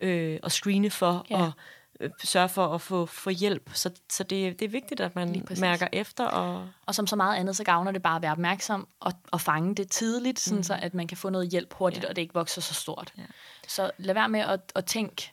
[0.00, 1.36] øh, at screene for ja.
[1.36, 1.52] og
[2.00, 3.70] øh, sørge for at få, få hjælp.
[3.74, 6.24] Så, så det, det er vigtigt, at man mærker efter.
[6.24, 6.68] Og...
[6.86, 9.74] og som så meget andet, så gavner det bare at være opmærksom og, og fange
[9.74, 10.62] det tidligt, sådan mm.
[10.62, 12.08] så at man kan få noget hjælp hurtigt, ja.
[12.08, 13.12] og det ikke vokser så stort.
[13.18, 13.22] Ja.
[13.68, 15.32] Så lad være med at, at tænke,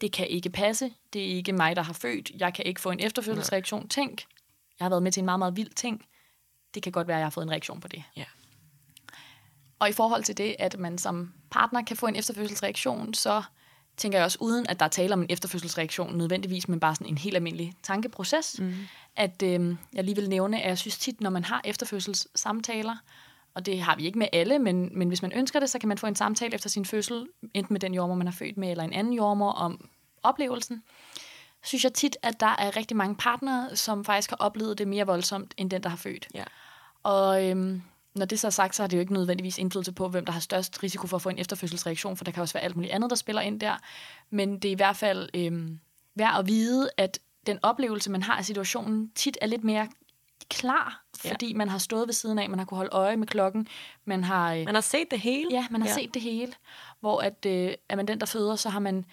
[0.00, 2.90] det kan ikke passe, det er ikke mig, der har født, jeg kan ikke få
[2.90, 3.88] en efterfølgelsesreaktion.
[3.88, 4.24] Tænk,
[4.78, 6.06] jeg har været med til en meget, meget vild ting.
[6.74, 8.02] Det kan godt være, at jeg har fået en reaktion på det.
[8.16, 8.24] Ja.
[9.78, 13.42] Og i forhold til det, at man som partner kan få en efterfødselsreaktion, så
[13.96, 17.06] tænker jeg også, uden at der er tale om en efterfødselsreaktion nødvendigvis, men bare sådan
[17.06, 18.74] en helt almindelig tankeproces, mm.
[19.16, 22.96] at øh, jeg lige vil nævne, at jeg synes tit, når man har efterfødselssamtaler,
[23.54, 25.88] og det har vi ikke med alle, men, men hvis man ønsker det, så kan
[25.88, 28.70] man få en samtale efter sin fødsel, enten med den jordmor, man har født med,
[28.70, 29.88] eller en anden jordmor om
[30.22, 30.82] oplevelsen
[31.62, 35.06] synes jeg tit, at der er rigtig mange partnere, som faktisk har oplevet det mere
[35.06, 36.28] voldsomt, end den, der har født.
[36.34, 36.44] Ja.
[37.02, 37.82] Og øhm,
[38.14, 40.32] når det så er sagt, så har det jo ikke nødvendigvis indflydelse på, hvem der
[40.32, 42.92] har størst risiko for at få en efterfødselsreaktion, for der kan også være alt muligt
[42.92, 43.76] andet, der spiller ind der.
[44.30, 45.80] Men det er i hvert fald øhm,
[46.14, 49.88] værd at vide, at den oplevelse, man har af situationen, tit er lidt mere
[50.50, 51.56] klar, fordi ja.
[51.56, 53.68] man har stået ved siden af, man har kunne holde øje med klokken,
[54.04, 54.54] man har...
[54.54, 55.48] Øh, man har set det hele.
[55.50, 55.94] Ja, man har ja.
[55.94, 56.52] set det hele.
[57.00, 59.04] Hvor at, øh, er man den, der føder, så har man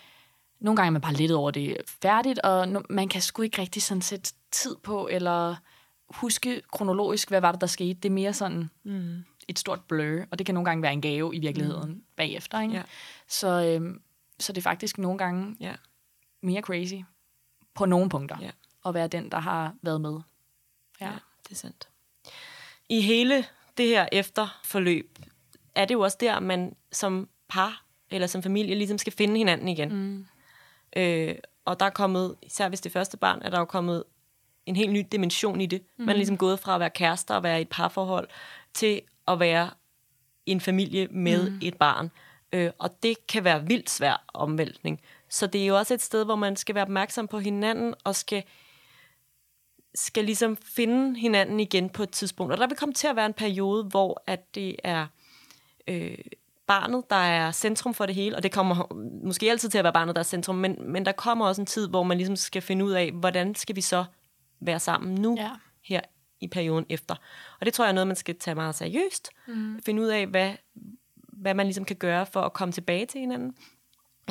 [0.59, 3.83] nogle gange er man bare lidt over det færdigt, og man kan sgu ikke rigtig
[3.83, 5.55] sådan sætte tid på, eller
[6.09, 7.93] huske kronologisk, hvad var det, der skete.
[7.93, 9.23] Det er mere sådan mm.
[9.47, 12.03] et stort blur, og det kan nogle gange være en gave i virkeligheden mm.
[12.15, 12.61] bagefter.
[12.61, 12.73] Ikke?
[12.73, 12.83] Ja.
[13.27, 14.01] Så, øhm,
[14.39, 15.73] så det er faktisk nogle gange ja.
[16.41, 16.95] mere crazy
[17.75, 18.51] på nogle punkter, ja.
[18.85, 20.19] at være den, der har været med.
[21.01, 21.11] Ja, ja
[21.43, 21.87] det er sandt.
[22.89, 23.45] I hele
[23.77, 25.19] det her efterforløb,
[25.75, 29.67] er det jo også der, man som par eller som familie ligesom skal finde hinanden
[29.67, 29.93] igen.
[29.93, 30.25] Mm.
[30.95, 31.35] Øh,
[31.65, 34.03] og der er kommet, især hvis det første barn, er der jo kommet
[34.65, 35.81] en helt ny dimension i det.
[35.81, 35.87] Mm.
[35.97, 36.17] Man er mhm.
[36.17, 38.27] ligesom gået fra at være kærester og være i et parforhold,
[38.73, 39.69] til at være
[40.45, 41.59] en familie med mm.
[41.61, 42.11] et barn.
[42.53, 45.01] Øh, og det kan være vildt svær omvæltning.
[45.29, 48.15] Så det er jo også et sted, hvor man skal være opmærksom på hinanden, og
[48.15, 48.43] skal,
[49.97, 52.53] skal ligesom finde hinanden igen på et tidspunkt.
[52.53, 55.07] Og der vil komme til at være en periode, hvor at det er
[55.87, 56.17] øh,
[56.67, 58.93] barnet, der er centrum for det hele, og det kommer
[59.23, 61.65] måske altid til at være barnet, der er centrum, men, men der kommer også en
[61.65, 64.05] tid, hvor man ligesom skal finde ud af, hvordan skal vi så
[64.59, 65.51] være sammen nu, ja.
[65.83, 66.01] her
[66.41, 67.15] i perioden efter.
[67.59, 69.29] Og det tror jeg er noget, man skal tage meget seriøst.
[69.47, 69.79] Mm.
[69.85, 70.53] Finde ud af, hvad,
[71.27, 73.55] hvad man ligesom kan gøre for at komme tilbage til hinanden.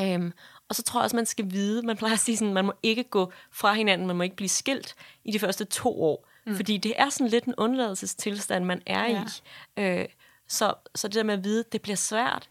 [0.01, 0.33] Um,
[0.69, 2.73] og så tror jeg også, man skal vide, man plejer at sige sådan, man må
[2.83, 4.95] ikke gå fra hinanden, man må ikke blive skilt
[5.25, 6.29] i de første to år.
[6.47, 6.57] Mm.
[6.57, 9.25] Fordi det er sådan lidt en undladelsestilstand, man er ja.
[9.77, 10.01] i.
[10.01, 10.07] Uh,
[10.49, 12.49] så, så det der med at vide, det bliver svært,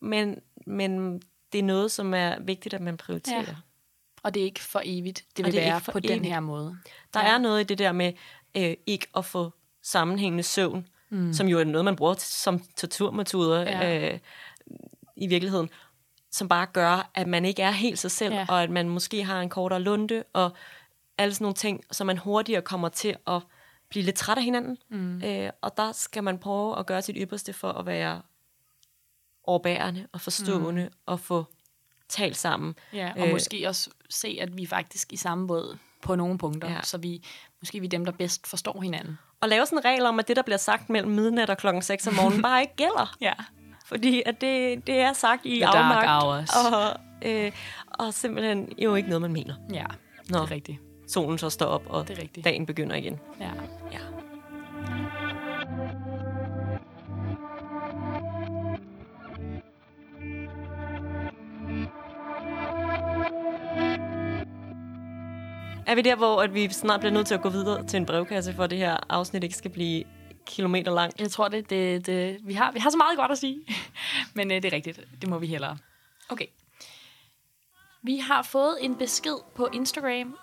[0.00, 1.22] men, men
[1.52, 3.40] det er noget, som er vigtigt, at man prioriterer.
[3.40, 3.54] Ja.
[4.22, 5.24] Og det er ikke for evigt.
[5.36, 6.08] Det vil det være på evigt.
[6.08, 6.78] den her måde.
[7.14, 7.34] Der ja.
[7.34, 8.12] er noget i det der med
[8.56, 11.32] øh, ikke at få sammenhængende søvn, mm.
[11.32, 14.12] som jo er noget, man bruger som torturmetoder ja.
[14.12, 14.18] øh,
[15.16, 15.70] i virkeligheden,
[16.30, 18.46] som bare gør, at man ikke er helt sig selv, ja.
[18.48, 20.50] og at man måske har en kortere lunde, og
[21.18, 23.42] alle sådan nogle ting, så man hurtigere kommer til at
[23.88, 24.78] blive lidt træt af hinanden.
[24.90, 25.22] Mm.
[25.22, 28.22] Øh, og der skal man prøve at gøre sit ypperste for at være
[29.44, 30.94] overbærende og forstående mm.
[31.06, 31.44] og få
[32.08, 32.74] talt sammen.
[32.92, 36.70] Ja, og øh, måske også se, at vi faktisk i samme båd på nogle punkter,
[36.70, 36.82] ja.
[36.82, 37.24] så vi
[37.60, 39.18] måske vi er dem, der bedst forstår hinanden.
[39.40, 41.82] Og lave sådan en regel om, at det, der bliver sagt mellem midnat og klokken
[41.82, 43.16] 6 om morgenen, bare ikke gælder.
[43.20, 43.32] Ja.
[43.88, 46.24] Fordi at det, det er sagt i The dark afmagt.
[46.24, 46.48] hours.
[46.72, 46.96] Og,
[47.28, 47.52] øh,
[47.88, 49.54] og simpelthen jo ikke noget, man mener.
[49.72, 49.84] Ja,
[50.30, 50.38] Nå.
[50.38, 50.78] det er rigtigt.
[51.08, 52.44] Solen så står op, og Det er rigtigt.
[52.44, 53.18] dagen begynder igen.
[53.40, 53.50] Ja.
[53.92, 53.98] Ja.
[65.86, 68.06] Er vi der, hvor at vi snart bliver nødt til at gå videre til en
[68.06, 70.04] brevkasse, for at det her afsnit ikke skal blive
[70.48, 71.20] kilometer langt?
[71.20, 73.60] Jeg tror, det, det, det vi, har, vi har så meget godt at sige.
[74.36, 75.00] Men øh, det er rigtigt.
[75.20, 75.78] Det må vi hellere.
[76.28, 76.46] Okay.
[78.02, 80.36] Vi har fået en besked på Instagram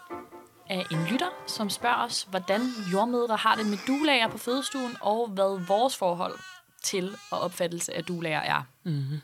[0.70, 2.62] af en lytter, som spørger os, hvordan
[2.94, 6.40] jordmødre har det med dulager på fødestuen, og hvad vores forhold
[6.84, 8.64] til og opfattelse af dulager er.
[8.84, 9.20] Mm-hmm.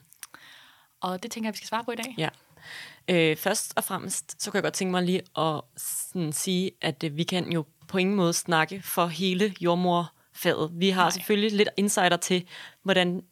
[1.02, 2.16] Og det tænker jeg, vi skal svare på i dag.
[2.18, 2.30] Ja.
[3.08, 7.04] Øh, først og fremmest, så kan jeg godt tænke mig lige at sådan sige, at
[7.04, 9.56] øh, vi kan jo på ingen måde snakke for hele
[10.46, 10.72] jordmorfaget.
[10.80, 11.10] Vi har Nej.
[11.10, 12.44] selvfølgelig lidt insider til,
[12.84, 13.24] hvordan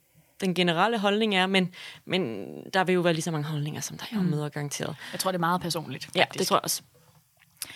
[0.41, 1.73] den generelle holdning er, men,
[2.05, 4.95] men der vil jo være lige så mange holdninger, som der er jordmøder garanteret.
[5.11, 6.09] Jeg tror, det er meget personligt.
[6.15, 6.39] Ja, faktisk.
[6.39, 6.81] det tror jeg også.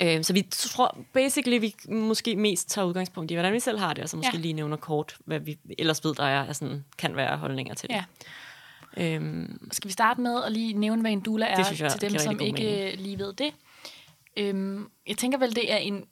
[0.01, 3.93] Øh, så vi tror basically, vi måske mest tager udgangspunkt i, hvordan vi selv har
[3.93, 4.37] det, og så måske ja.
[4.37, 4.41] Ja.
[4.41, 7.89] lige nævner kort, hvad vi ellers ved, der er, er sådan, kan være holdninger til
[7.89, 7.95] det.
[7.95, 8.03] Ja.
[8.97, 12.01] Øhm, Skal vi starte med at lige nævne, hvad en doula er, Det jeg til
[12.01, 13.53] dem, som rigtig god ikke lige ved det?
[14.37, 16.05] Øhm, jeg tænker vel, det er en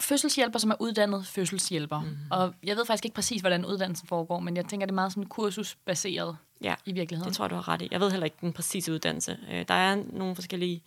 [0.00, 2.00] fødselshjælper, som er uddannet fødselshjælper.
[2.00, 2.16] Mm.
[2.30, 5.12] Og jeg ved faktisk ikke præcis, hvordan uddannelsen foregår, men jeg tænker, det er meget
[5.12, 6.74] sådan kursusbaseret ja.
[6.84, 7.28] i virkeligheden.
[7.28, 7.88] Det tror jeg, du har ret i.
[7.90, 9.38] Jeg ved heller ikke den præcise uddannelse.
[9.52, 10.82] Øh, der er nogle forskellige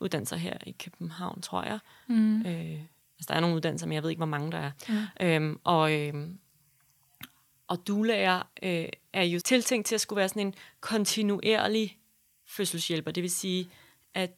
[0.00, 1.78] uddannelser her i København, tror jeg.
[2.06, 2.40] Mm.
[2.40, 2.80] Øh,
[3.18, 4.70] altså, der er nogle uddannelser, men jeg ved ikke, hvor mange der er.
[4.88, 5.26] Mm.
[5.26, 6.38] Øhm, og, øhm,
[7.68, 11.98] og dulager øh, er jo tiltænkt til at skulle være sådan en kontinuerlig
[12.46, 13.10] fødselshjælper.
[13.10, 13.68] Det vil sige,
[14.14, 14.30] at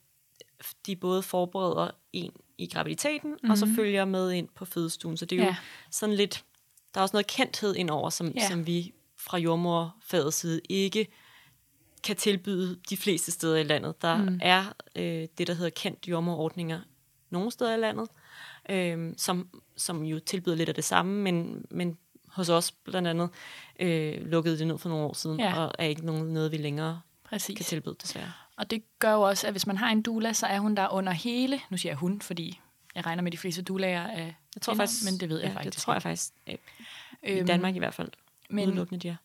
[0.87, 3.51] de både forbereder en i graviditeten, mm-hmm.
[3.51, 5.17] og så følger med ind på fødestuen.
[5.17, 5.57] Så det er jo Ja.
[5.91, 6.45] sådan lidt...
[6.95, 8.49] Der er også noget kendthed indover, som, Ja.
[8.49, 11.07] som vi fra jordmorfagets side ikke
[12.05, 14.03] kan tilbyde de fleste steder i landet.
[14.03, 14.39] Der mm.
[14.43, 14.65] er
[14.97, 16.81] øh, det, der hedder kendt jordmorordninger
[17.31, 18.09] nogle steder i landet,
[18.71, 21.99] øh, som, som jo tilbyder lidt af det samme, men, men
[22.29, 23.31] hos os blandt andet
[23.81, 25.59] øh, lukkede det ned for nogle år siden, Ja.
[25.65, 27.57] og er ikke nogen, noget, vi længere Præcis.
[27.57, 28.33] kan tilbyde, desværre.
[28.57, 30.89] Og det gør jo også, at hvis man har en doula, så er hun der
[30.89, 31.61] under hele...
[31.71, 32.61] Nu siger jeg hun, fordi
[32.95, 35.55] jeg regner med, de fleste doulager er Jeg tror faktisk, men det ved jeg ja,
[35.55, 36.33] faktisk Det tror jeg faktisk.
[36.47, 36.57] I
[37.23, 38.09] Øhm, Danmark i hvert fald.
[38.51, 39.17] men- Udelukkende de er.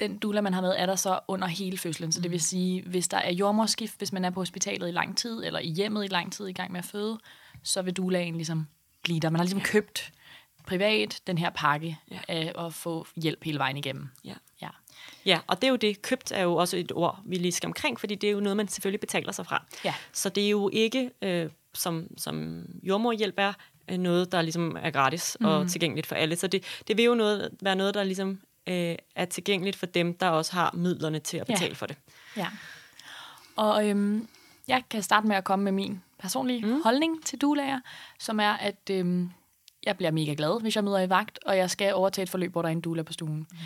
[0.00, 2.12] den doula, man har med, er der så under hele fødslen.
[2.12, 5.16] Så det vil sige, hvis der er jordmorskift, hvis man er på hospitalet i lang
[5.16, 7.18] tid, eller i hjemmet i lang tid i gang med at føde,
[7.62, 8.66] så vil doulaen ligesom
[9.02, 9.30] blive der.
[9.30, 10.12] Man har ligesom købt
[10.66, 12.18] privat den her pakke Ja.
[12.28, 12.34] ja.
[12.34, 14.08] af at få hjælp hele vejen igennem.
[14.24, 14.34] Ja.
[15.26, 15.30] Ja.
[15.30, 16.02] Ja, og det er jo det.
[16.02, 18.56] Købt er jo også et ord, vi lige skal omkring, fordi det er jo noget,
[18.56, 19.64] man selvfølgelig betaler sig fra.
[19.84, 19.94] Ja.
[20.12, 23.52] Så det er jo ikke, øh, som, som jordmorhjælp er,
[23.88, 25.46] øh, noget, der ligesom er gratis mm.
[25.46, 26.36] og tilgængeligt for alle.
[26.36, 30.14] Så det, det vil jo noget, være noget, der ligesom øh, er tilgængeligt for dem,
[30.14, 31.54] der også har midlerne til at Ja.
[31.54, 31.96] betale for det.
[32.36, 32.48] ja.
[33.56, 34.28] Og øhm,
[34.68, 36.82] jeg kan starte med at komme med min personlige mm.
[36.82, 37.80] holdning til doulager,
[38.18, 39.30] som er, at øhm,
[39.86, 42.52] jeg bliver mega glad, hvis jeg møder i vagt, og jeg skal overtage et forløb,
[42.52, 43.36] hvor der er en doula på stuen.
[43.50, 43.56] Mm.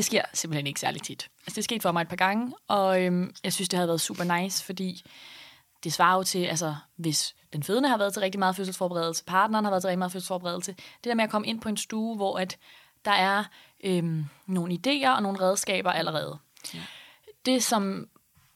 [0.00, 1.28] Det sker simpelthen ikke særlig tit.
[1.46, 4.00] Altså, det skete for mig et par gange, og øhm, jeg synes, det havde været
[4.00, 5.02] super nice, fordi
[5.84, 9.64] det svarer jo til, altså, hvis den fødende har været til rigtig meget fødselsforberedelse, partneren
[9.64, 12.16] har været til rigtig meget fødselsforberedelse, det der med at komme ind på en stue,
[12.16, 12.58] hvor at
[13.04, 13.44] der er
[13.84, 16.38] øhm, nogle idéer og nogle redskaber allerede.
[16.74, 16.82] Ja.
[17.46, 18.08] Det, som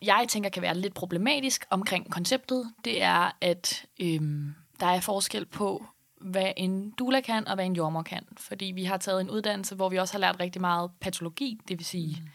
[0.02, 5.47] jeg tænker kan være lidt problematisk omkring konceptet, det er, at øhm, der er forskel
[5.47, 5.86] på,
[6.24, 8.26] hvad en doula kan og hvad en jordmor kan.
[8.36, 11.78] Fordi vi har taget en uddannelse, hvor vi også har lært rigtig meget patologi, det
[11.78, 12.28] vil sige mm.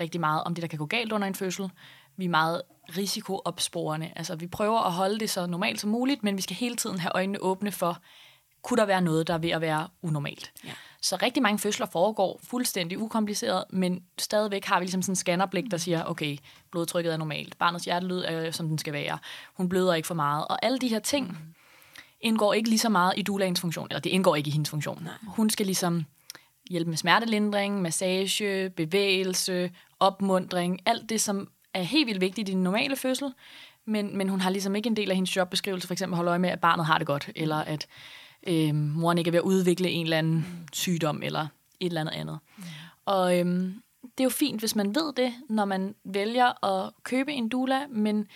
[0.00, 1.70] rigtig meget om det, der kan gå galt under en fødsel.
[2.16, 2.62] Vi er meget
[2.96, 4.12] risikoopsporende.
[4.16, 6.98] Altså, vi prøver at holde det så normalt som muligt, men vi skal hele tiden
[6.98, 7.98] have øjnene åbne for,
[8.62, 10.52] kunne der være noget, der er ved at være unormalt.
[10.64, 10.72] Ja.
[11.02, 15.70] Så rigtig mange fødsler foregår fuldstændig ukompliceret, men stadigvæk har vi ligesom sådan en scannerblik,
[15.70, 16.36] der siger, okay,
[16.70, 19.18] blodtrykket er normalt, barnets hjertelyd er, som den skal være,
[19.54, 21.54] hun bløder ikke for meget, og alle de her ting
[22.26, 25.02] indgår ikke lige så meget i doulagens funktion, eller det indgår ikke i hendes funktion.
[25.04, 25.12] Nej.
[25.26, 26.04] Hun skal ligesom
[26.70, 29.70] hjælpe med smertelindring, massage, bevægelse,
[30.00, 33.32] opmundring, alt det, som er helt vildt vigtigt i den normale fødsel,
[33.84, 36.38] men, men hun har ligesom ikke en del af hendes jobbeskrivelse, for eksempel holde øje
[36.38, 37.86] med, at barnet har det godt, eller at
[38.46, 41.46] øh, moren ikke er ved at udvikle en eller anden sygdom, eller
[41.80, 42.38] et eller andet andet.
[42.56, 42.64] Mm.
[43.04, 47.32] Og øhm, det er jo fint, hvis man ved det, når man vælger at købe
[47.32, 48.26] en doula, men,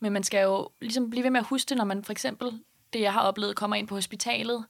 [0.00, 2.60] men man skal jo ligesom blive ved med at huske det, når man for eksempel,
[2.92, 4.64] det jeg har oplevet, kommer ind på hospitalet,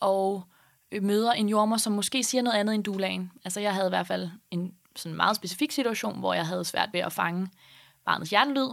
[0.00, 0.44] og
[0.92, 3.32] øh, møder en jordmor, som måske siger noget andet end doulaen.
[3.44, 6.88] Altså jeg havde i hvert fald en sådan meget specifik situation, hvor jeg havde svært
[6.92, 7.48] ved at fange
[8.04, 8.68] barnets hjertelyd,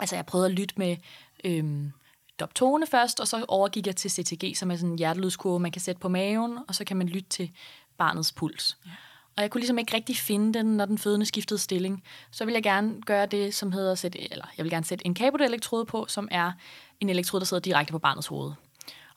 [0.00, 0.96] Altså, jeg prøvede at lytte med
[1.44, 1.92] øhm,
[2.40, 5.82] doptone først, og så overgik jeg til CTG, som er sådan en hjertelydskurve, man kan
[5.82, 7.50] sætte på maven, og så kan man lytte til
[7.98, 8.78] barnets puls.
[8.86, 8.90] Ja.
[9.36, 12.02] Og jeg kunne ligesom ikke rigtig finde den, når den fødende skiftede stilling.
[12.30, 15.06] Så vil jeg gerne gøre det, som hedder at sætte, eller jeg vil gerne sætte
[15.06, 16.52] en capote-elektrode på, som er
[17.00, 18.52] en elektrode, der sidder direkte på barnets hoved.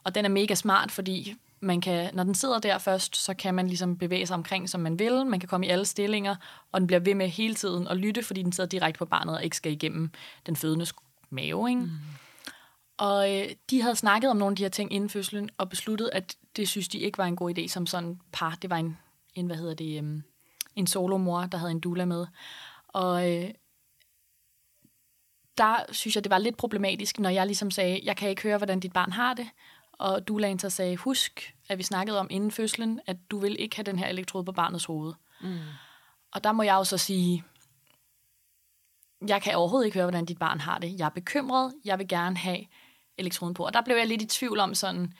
[0.04, 3.54] Og den er mega smart, fordi man kan, når den sidder der først, så kan
[3.54, 5.26] man ligesom bevæge sig omkring, som man vil.
[5.26, 6.36] Man kan komme i alle stillinger,
[6.72, 9.34] og den bliver ved med hele tiden at lytte, fordi den sidder direkte på barnet
[9.34, 10.10] og ikke skal igennem
[10.46, 10.86] den fødende
[11.30, 11.68] mave.
[11.68, 11.80] Ikke?
[11.80, 11.90] Mm.
[12.98, 16.10] Og øh, de havde snakket om nogle af de her ting inden fødslen, og besluttet,
[16.12, 18.58] at det synes de ikke var en god idé som sådan par.
[18.62, 18.98] Det var en,
[19.34, 20.22] en hvad hedder det, um,
[20.76, 22.26] en solomor, der havde en doula med.
[22.88, 23.50] Og øh,
[25.60, 28.56] der synes jeg, det var lidt problematisk, når jeg ligesom sagde, jeg kan ikke høre,
[28.56, 29.48] hvordan dit barn har det.
[29.92, 33.76] Og doulaen så sagde, husk, at vi snakkede om inden fødslen, at du vil ikke
[33.76, 35.12] have den her elektrode på barnets hoved.
[35.40, 35.58] Mm.
[36.32, 37.44] Og der må jeg jo så sige,
[39.26, 40.98] jeg kan overhovedet ikke høre, hvordan dit barn har det.
[40.98, 42.64] Jeg er bekymret, jeg vil gerne have
[43.18, 43.66] elektroden på.
[43.66, 45.12] Og der blev jeg lidt i tvivl om sådan,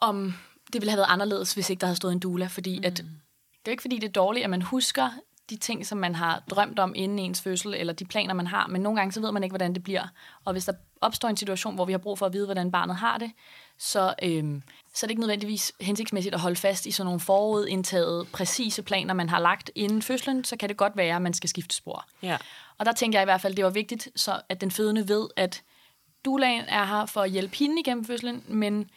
[0.00, 0.34] om
[0.72, 2.84] det ville have været anderledes, hvis ikke der havde stået en doula, fordi mm.
[2.84, 5.10] at, det er ikke fordi, det er dårligt, at man husker
[5.50, 8.66] de ting, som man har drømt om inden ens fødsel, eller de planer, man har,
[8.66, 10.08] men nogle gange så ved man ikke, hvordan det bliver.
[10.44, 12.96] Og hvis der opstår en situation, hvor vi har brug for at vide, hvordan barnet
[12.96, 13.32] har det,
[13.78, 14.62] så, øhm,
[14.94, 19.14] så er det ikke nødvendigvis hensigtsmæssigt at holde fast i sådan nogle forudindtaget, præcise planer,
[19.14, 22.04] man har lagt inden fødslen, så kan det godt være, at man skal skifte spor.
[22.22, 22.36] Ja.
[22.78, 25.28] Og der tænker jeg i hvert fald, det var vigtigt, så at den fødende ved,
[25.36, 25.62] at
[26.24, 28.90] Dulaen er her for at hjælpe hende igennem fødslen, men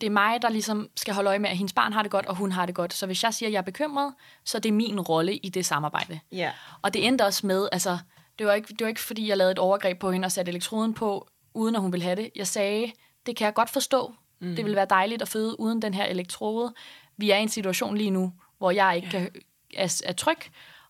[0.00, 2.26] det er mig, der ligesom skal holde øje med, at hendes barn har det godt,
[2.26, 2.94] og hun har det godt.
[2.94, 4.14] Så hvis jeg siger, at jeg er bekymret,
[4.44, 6.20] så er det min rolle i det samarbejde.
[6.32, 6.52] Ja.
[6.82, 7.98] Og det endte også med, altså,
[8.38, 10.50] det var, ikke, det var ikke, fordi jeg lavede et overgreb på hende og satte
[10.50, 12.30] elektroden på, uden at hun ville have det.
[12.36, 12.92] Jeg sagde,
[13.26, 14.14] det kan jeg godt forstå.
[14.40, 14.56] Mm.
[14.56, 16.74] Det vil være dejligt at føde uden den her elektrode.
[17.16, 19.18] Vi er i en situation lige nu, hvor jeg ikke ja.
[19.18, 19.30] kan,
[19.74, 20.38] er, er tryg,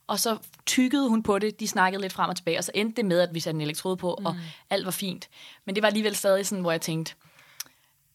[0.07, 2.97] og så tykkede hun på det, de snakkede lidt frem og tilbage, og så endte
[2.97, 4.27] det med, at vi satte en elektrode på, mm.
[4.27, 4.37] og
[4.71, 5.29] alt var fint.
[5.65, 7.15] Men det var alligevel stadig sådan, hvor jeg tænkte,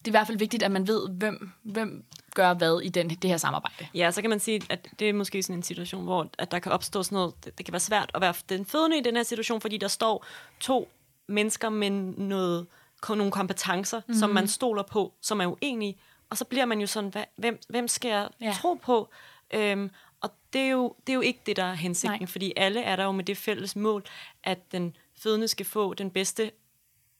[0.05, 2.05] det er i hvert fald vigtigt, at man ved, hvem, hvem
[2.35, 3.87] gør hvad i den, det her samarbejde.
[3.93, 6.59] Ja, så kan man sige, at det er måske sådan en situation, hvor at der
[6.59, 9.15] kan opstå sådan noget, det, det kan være svært at være den fødende i den
[9.15, 10.25] her situation, fordi der står
[10.59, 10.91] to
[11.27, 12.67] mennesker med noget,
[13.09, 14.13] nogle kompetencer, mm-hmm.
[14.13, 15.97] som man stoler på, som er uenige,
[16.29, 18.53] og så bliver man jo sådan, hvad, hvem, hvem skal jeg ja.
[18.61, 19.09] tro på?
[19.53, 19.91] Øhm,
[20.21, 22.27] og det er, jo, det er jo ikke det, der er hensigten, Nej.
[22.27, 24.03] fordi alle er der jo med det fælles mål,
[24.43, 26.51] at den fødende skal få den bedste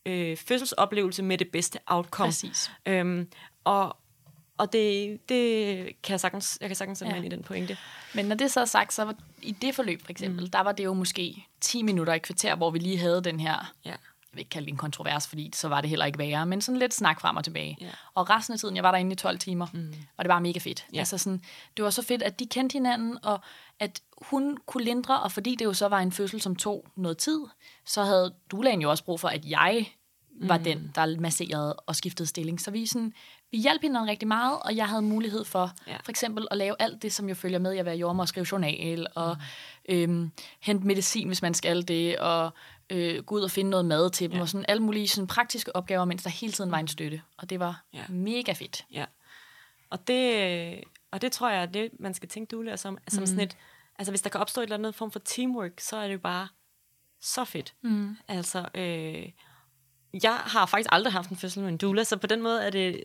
[0.06, 2.28] øh, fødselsoplevelse med det bedste outcome.
[2.28, 2.72] Præcis.
[2.86, 3.28] Øhm,
[3.64, 3.98] og
[4.58, 7.22] og det, det kan jeg sagtens, jeg kan sagtens sætte ja.
[7.22, 7.78] i den pointe.
[8.14, 10.52] Men når det så er sagt, så var i det forløb for eksempel, mm.
[10.52, 13.74] der var det jo måske 10 minutter i kvarter, hvor vi lige havde den her
[13.86, 13.96] ja
[14.36, 16.80] vil ikke kalde det en kontrovers, fordi så var det heller ikke værre, men sådan
[16.80, 17.78] lidt snak frem og tilbage.
[17.82, 17.94] Yeah.
[18.14, 19.94] Og resten af tiden, jeg var der inde i 12 timer, mm.
[20.18, 20.86] og det var mega fedt.
[20.94, 21.00] Yeah.
[21.00, 21.42] Altså sådan,
[21.78, 23.40] det var så fedt, at de kendte hinanden, og
[23.80, 27.18] at hun kunne lindre, og fordi det jo så var en fødsel, som tog noget
[27.18, 27.40] tid,
[27.86, 29.86] så havde Dulaen jo også brug for, at jeg
[30.42, 30.64] var mm.
[30.64, 32.62] den, der masserede og skiftede stilling.
[32.62, 33.14] Så vi, sådan,
[33.52, 35.98] vi hjalp hinanden rigtig meget, og jeg havde mulighed for ja.
[36.04, 38.28] for eksempel at lave alt det, som jo følger med i at være jordmor og
[38.28, 39.38] skrive journal, og
[39.90, 39.96] mm.
[39.96, 42.54] øhm, hente medicin, hvis man skal det, og
[42.90, 44.42] øh, gå ud og finde noget mad til dem, ja.
[44.42, 47.22] og sådan alle mulige sådan, praktiske opgaver, mens der hele tiden var en støtte.
[47.38, 48.04] Og det var ja.
[48.10, 48.86] mega fedt.
[48.92, 49.06] Ja.
[49.90, 53.26] Og det, og det tror jeg, er det, man skal tænke du som, som mm.
[53.26, 53.58] sådan et,
[54.00, 56.20] altså hvis der kan opstå et eller andet form for teamwork, så er det jo
[56.20, 56.48] bare
[57.22, 57.74] så fedt.
[57.82, 58.18] Mm.
[58.28, 59.30] Altså, øh,
[60.24, 62.70] jeg har faktisk aldrig haft en fødsel med en doula, så på den måde er
[62.70, 63.04] det,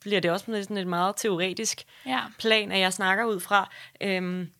[0.00, 2.20] bliver det også sådan et meget teoretisk ja.
[2.38, 3.70] plan, at jeg snakker ud fra.
[4.00, 4.50] Øhm,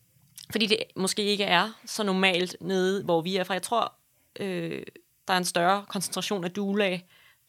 [0.51, 3.53] fordi det måske ikke er så normalt nede, hvor vi er fra.
[3.53, 3.93] Jeg tror,
[4.39, 4.83] øh,
[5.27, 6.99] der er en større koncentration af doula,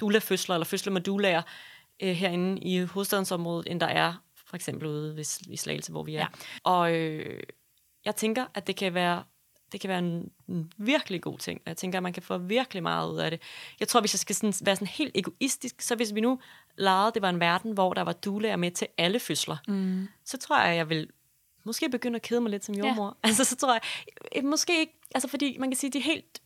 [0.01, 1.43] doula-fødsler, eller fødsler med doulaer
[2.03, 4.15] øh, herinde i hovedstadsområdet, end der er
[4.47, 6.21] for eksempel ude ved, i Slagelse, hvor vi er.
[6.21, 6.27] Ja.
[6.65, 7.43] Og øh,
[8.05, 9.23] jeg tænker, at det kan være
[9.73, 11.61] det kan være en, en virkelig god ting.
[11.67, 13.41] Jeg tænker, at man kan få virkelig meget ud af det.
[13.81, 16.39] Jeg tror, hvis jeg skal sådan, være sådan helt egoistisk, så hvis vi nu
[16.79, 20.09] legede, det var en verden, hvor der var dulærer med til alle fødsler, mm.
[20.25, 21.09] så tror jeg, at jeg vil
[21.65, 23.07] måske begynde at kede mig lidt som jordmor.
[23.07, 23.29] Ja.
[23.29, 23.79] Altså, så tror
[24.35, 26.42] jeg, måske ikke, altså fordi man kan sige, de helt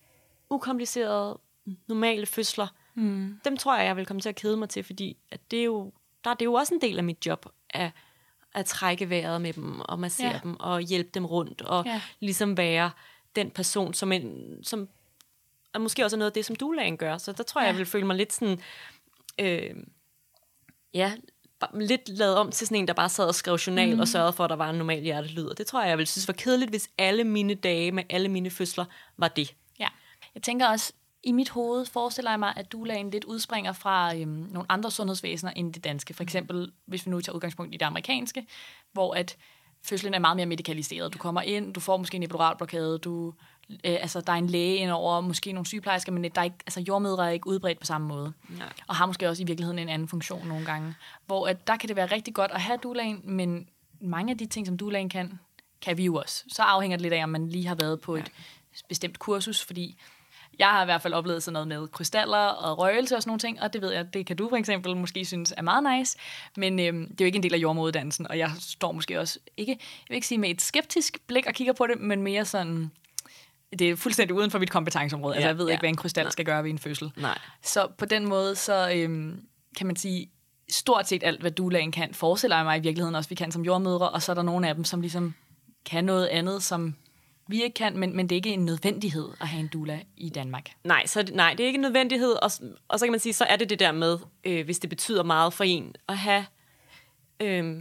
[0.50, 1.38] ukomplicerede,
[1.86, 3.40] normale fødsler, mm.
[3.44, 5.64] dem tror jeg, jeg vil komme til at kede mig til, fordi at det er
[5.64, 5.92] jo,
[6.24, 7.90] der er det jo også en del af mit job, at,
[8.54, 10.40] at trække vejret med dem, og massere ja.
[10.42, 12.00] dem, og hjælpe dem rundt, og ja.
[12.20, 12.90] ligesom være
[13.36, 14.88] den person, som, en, som
[15.74, 17.18] er måske også noget af det, som du gør.
[17.18, 17.70] Så der tror jeg, ja.
[17.72, 18.60] jeg vil føle mig lidt sådan,
[19.38, 19.74] øh,
[20.94, 21.12] ja,
[21.74, 24.00] lidt lavet om til sådan en, der bare sad og skrev journal mm.
[24.00, 25.44] og sørgede for, at der var en normal hjertelyd.
[25.44, 28.28] Og det tror jeg, jeg ville synes var kedeligt, hvis alle mine dage med alle
[28.28, 28.84] mine fødsler
[29.16, 29.54] var det.
[30.36, 30.92] Ja, jeg tænker også,
[31.22, 35.52] i mit hoved forestiller jeg mig, at dulaen lidt udspringer fra øhm, nogle andre sundhedsvæsener
[35.56, 36.14] end det danske.
[36.14, 38.46] For eksempel, hvis vi nu tager udgangspunkt i det amerikanske,
[38.92, 39.36] hvor at
[39.82, 41.12] fødslen er meget mere medicaliseret.
[41.12, 43.34] Du kommer ind, du får måske en epiduralblokade, du,
[43.70, 46.80] øh, altså, der er en læge indover, måske nogle sygeplejersker, men der er ikke, altså,
[46.80, 48.32] jordmødre er ikke udbredt på samme måde.
[48.48, 48.72] Nej.
[48.86, 50.94] Og har måske også i virkeligheden en anden funktion nogle gange.
[51.26, 53.68] Hvor at der kan det være rigtig godt at have dulaen, men
[54.00, 55.38] mange af de ting, som dulaen kan,
[55.80, 56.44] kan vi jo også.
[56.48, 58.32] Så afhænger det lidt af, om man lige har været på et
[58.88, 59.98] bestemt kursus, fordi
[60.58, 63.40] jeg har i hvert fald oplevet sådan noget med krystaller og røgelse og sådan nogle
[63.40, 66.18] ting, og det ved jeg, det kan du for eksempel måske synes er meget nice,
[66.56, 69.38] men øhm, det er jo ikke en del af jordmoduddannelsen, og jeg står måske også
[69.56, 72.44] ikke, jeg vil ikke sige med et skeptisk blik og kigger på det, men mere
[72.44, 72.90] sådan,
[73.78, 75.34] det er fuldstændig uden for mit kompetenceområde.
[75.34, 75.72] Ja, altså, jeg ved ja.
[75.72, 77.12] ikke, hvad en krystal skal gøre ved en fødsel.
[77.16, 77.38] Nej.
[77.62, 79.42] Så på den måde, så øhm,
[79.76, 80.30] kan man sige,
[80.70, 83.64] stort set alt, hvad dulaen kan, forestiller jeg mig i virkeligheden også, vi kan som
[83.64, 85.34] jordmødre, og så er der nogle af dem, som ligesom
[85.84, 86.94] kan noget andet, som
[87.48, 90.28] vi ikke kan, men, men det er ikke en nødvendighed at have en dula i
[90.28, 90.70] Danmark.
[90.84, 92.50] Nej, så, nej, det er ikke en nødvendighed, og,
[92.88, 95.22] og så kan man sige, så er det det der med, øh, hvis det betyder
[95.22, 96.46] meget for en, at have
[97.40, 97.76] øh,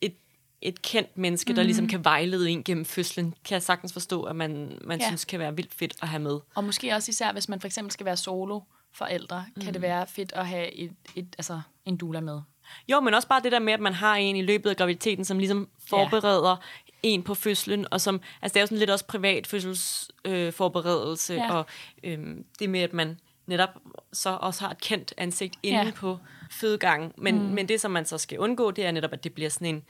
[0.00, 0.14] et,
[0.62, 4.36] et kendt menneske, der ligesom kan vejlede en gennem fødslen, kan jeg sagtens forstå, at
[4.36, 5.06] man, man Ja.
[5.06, 6.38] synes kan være vildt fedt at have med.
[6.54, 8.60] Og måske også især, hvis man for eksempel skal være solo
[8.92, 9.62] forældre, mm.
[9.62, 12.40] kan det være fedt at have et, et, altså, en dula med.
[12.88, 15.24] Jo, men også bare det der med, at man har en i løbet af graviditeten,
[15.24, 16.56] som ligesom forbereder.
[17.02, 21.38] En på fødslen, og som, altså det er jo sådan lidt også privat fødselsforberedelse, øh,
[21.38, 21.54] Ja.
[21.54, 21.66] og
[22.04, 23.70] øhm, det med, at man netop
[24.12, 25.90] så også har et kendt ansigt inde ja.
[25.96, 26.18] på
[26.50, 27.12] fødegangen.
[27.18, 27.44] Men, mm.
[27.44, 29.82] men det, som man så skal undgå, det er netop, at det bliver sådan en,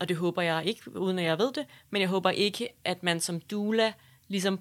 [0.00, 3.02] og det håber jeg ikke, uden at jeg ved det, men jeg håber ikke, at
[3.02, 3.92] man som doula
[4.28, 4.60] ligesom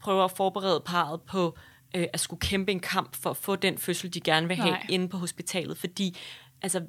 [0.00, 1.58] prøver at forberede parret på
[1.94, 4.70] øh, at skulle kæmpe en kamp for at få den fødsel, de gerne vil have
[4.70, 4.86] Nej.
[4.88, 5.78] inde på hospitalet.
[5.78, 6.18] Fordi
[6.62, 6.82] altså,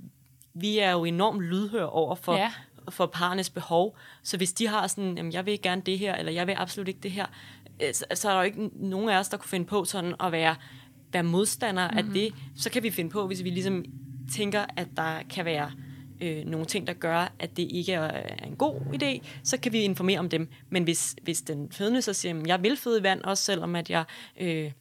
[0.54, 2.52] vi er jo enormt lydhør over for, Ja.
[2.90, 3.98] For parernes behov.
[4.24, 6.88] Så hvis de har sådan, jamen, jeg vil gerne det her, eller jeg vil absolut
[6.88, 7.26] ikke det her,
[7.84, 10.16] øh, så, så er der jo ikke nogen af os, der kunne finde på sådan
[10.20, 10.56] at være,
[11.14, 12.08] være modstandere mm-hmm.
[12.10, 12.34] af det.
[12.56, 13.86] Så kan vi finde på, hvis vi ligesom
[14.36, 15.72] tænker, at der kan være
[16.22, 19.72] øh, nogle ting, der gør, at det ikke er, er en god idé, så kan
[19.72, 20.50] vi informere om dem.
[20.70, 23.76] Men hvis, hvis den fødende så siger, at jeg vil føde i vand, også selvom
[23.76, 24.04] at jeg
[24.40, 24.72] øh,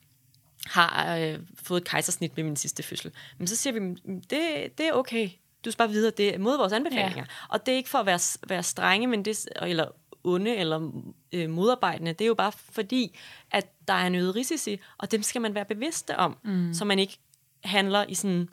[0.67, 4.41] har øh, fået et kejsersnit ved min sidste fødsel, men så siger vi, "Mm, det,
[4.79, 5.29] det er okay.
[5.65, 7.17] Du skal bare vide, at det er mod vores anbefalinger.
[7.17, 7.25] Ja.
[7.49, 9.87] Og det er ikke for at være, være strenge, men det, eller
[10.25, 10.91] onde eller
[11.33, 12.13] øh, modarbejdende.
[12.13, 13.19] Det er jo bare fordi,
[13.51, 16.75] at der er en øget risici, og dem skal man være bevidste om, mm.
[16.75, 17.19] så man ikke
[17.65, 18.49] handler i sådan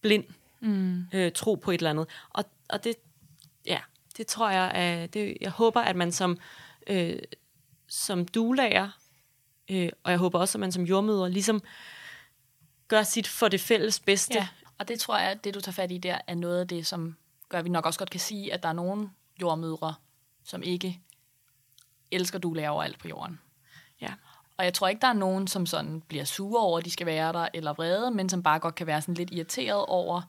[0.00, 0.24] blind
[0.60, 1.04] mm.
[1.12, 2.06] øh, tro på et eller andet.
[2.30, 2.94] Og, og det,
[3.66, 3.78] ja,
[4.16, 6.38] det tror jeg, at det, jeg håber, at man som,
[6.86, 7.18] øh,
[7.88, 8.88] som dulager,
[9.70, 11.62] øh, og jeg håber også, at man som jordmøder ligesom
[12.88, 14.34] gør sit for det fælles bedste.
[14.34, 14.48] Ja,
[14.78, 16.86] og det tror jeg, at det du tager fat i der, er noget af det,
[16.86, 17.16] som
[17.48, 19.10] gør, at vi nok også godt kan sige, at der er nogle
[19.42, 19.94] jordmødre,
[20.44, 21.00] som ikke
[22.10, 23.40] elsker dulager overalt på jorden.
[24.00, 24.12] ja.
[24.56, 27.06] Og jeg tror ikke, der er nogen, som sådan bliver sure over, at de skal
[27.06, 30.22] være der, eller vrede, men som bare godt kan være sådan lidt irriteret over,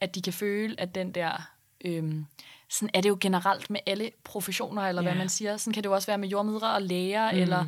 [0.00, 1.32] at de kan føle, at den der...
[1.84, 2.26] Øhm,
[2.68, 5.06] sådan er det jo generelt med alle professioner, eller yeah.
[5.06, 5.18] hvad Ja.
[5.18, 5.56] man siger.
[5.56, 7.38] Sådan kan det jo også være med jordmødre og læger, mm.
[7.38, 7.64] eller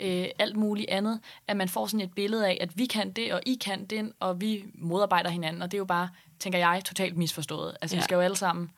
[0.00, 3.32] øh, alt muligt andet, at man får sådan et billede af, at vi kan det,
[3.32, 6.08] og I kan det, og vi modarbejder hinanden, og det er jo bare,
[6.38, 7.76] tænker jeg, totalt misforstået.
[7.80, 8.00] Altså, ja.
[8.00, 8.70] vi skal jo alle sammen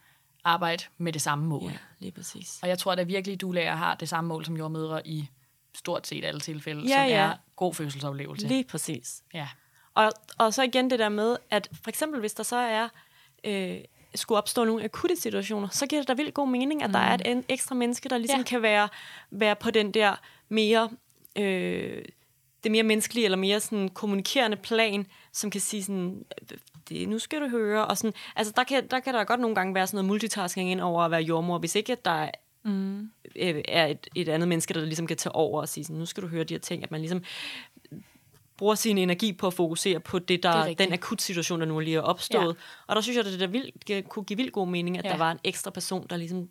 [0.44, 1.70] arbejde med det samme mål.
[1.70, 2.58] ja, lige præcis.
[2.62, 5.28] Og jeg tror, at virkelig du lærer har det samme mål som jordmødre i
[5.74, 7.16] stort set alle tilfælde, Ja, som ja.
[7.16, 8.46] er god fødselsoplevelse.
[8.48, 9.22] Lige præcis.
[9.34, 9.48] Ja.
[9.94, 12.88] Og, og så igen det der med, at for eksempel hvis der så er,
[13.44, 13.78] øh,
[14.14, 16.92] skulle opstå nogle akutte situationer, så giver det da vildt god mening, at mm.
[16.92, 18.44] der er et en ekstra menneske, der ligesom ja.
[18.44, 18.88] kan være,
[19.30, 20.16] være på den der
[20.48, 20.90] mere,
[21.38, 22.04] øh,
[22.64, 26.24] det mere menneskelige, eller mere sådan kommunikerende plan, som kan sige sådan,
[26.88, 29.54] det, nu skal du høre, og sådan, altså der kan, der kan der godt nogle
[29.54, 32.30] gange være sådan noget multitasking ind over at være jordmor, hvis ikke at der
[32.62, 33.00] mm.
[33.36, 36.06] øh, er et, et andet menneske, der ligesom kan tage over og sige sådan, nu
[36.06, 37.22] skal du høre de her ting, at man ligesom
[38.56, 41.66] bruger sin energi på at fokusere på det, der er det den akut situation, der
[41.66, 42.56] nu lige er opstået.
[42.56, 42.62] Ja.
[42.86, 45.10] Og der synes jeg, at det der vildt, kunne give vildt god mening, at Ja.
[45.10, 46.48] der var en ekstra person, der ligesom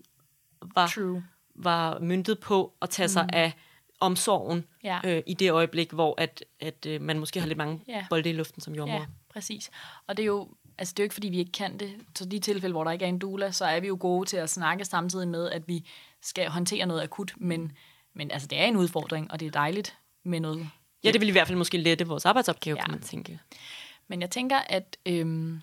[0.75, 1.23] var, True.
[1.55, 3.53] var myntet på at tage sig af
[4.01, 4.99] omsorgen Ja.
[5.03, 8.05] øh, i det øjeblik, hvor at, at øh, man måske har lidt mange Ja.
[8.09, 8.95] bolde i luften som jordmor.
[8.99, 9.71] Ja, præcis.
[10.07, 10.47] Og det er jo,
[10.77, 11.93] altså det er jo ikke, fordi vi ikke kan det.
[12.15, 14.37] Så de tilfælde, hvor der ikke er en doula, så er vi jo gode til
[14.37, 15.85] at snakke samtidig med, at vi
[16.21, 17.33] skal håndtere noget akut.
[17.37, 17.71] Men,
[18.13, 20.69] men altså, det er en udfordring, og det er dejligt med noget.
[21.03, 22.83] Ja, det vil i hvert fald måske lette vores arbejdsopgave, Ja.
[22.83, 23.39] kan man tænke.
[24.07, 25.61] Men jeg tænker, at øhm,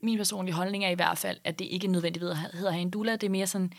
[0.00, 1.90] min personlige holdning er i hvert fald, at det ikke er
[2.34, 3.12] have, hedder at have en doula.
[3.12, 3.72] Det er mere sådan,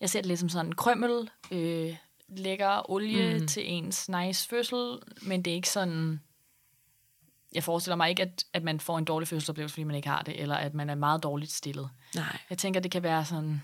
[0.00, 1.96] jeg ser det lidt som sådan en krømmel, øh,
[2.38, 3.46] lækker olie mm.
[3.46, 6.20] til ens nice fødsel, men det er ikke sådan...
[7.54, 10.22] Jeg forestiller mig ikke, at, at man får en dårlig fødselsoplevelse, fordi man ikke har
[10.22, 11.90] det, eller at man er meget dårligt stillet.
[12.14, 12.38] Nej.
[12.50, 13.62] Jeg tænker, det kan være sådan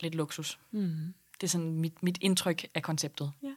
[0.00, 0.58] lidt luksus.
[0.70, 1.14] Mm.
[1.34, 3.32] Det er sådan mit, mit indtryk af konceptet.
[3.42, 3.54] Ja.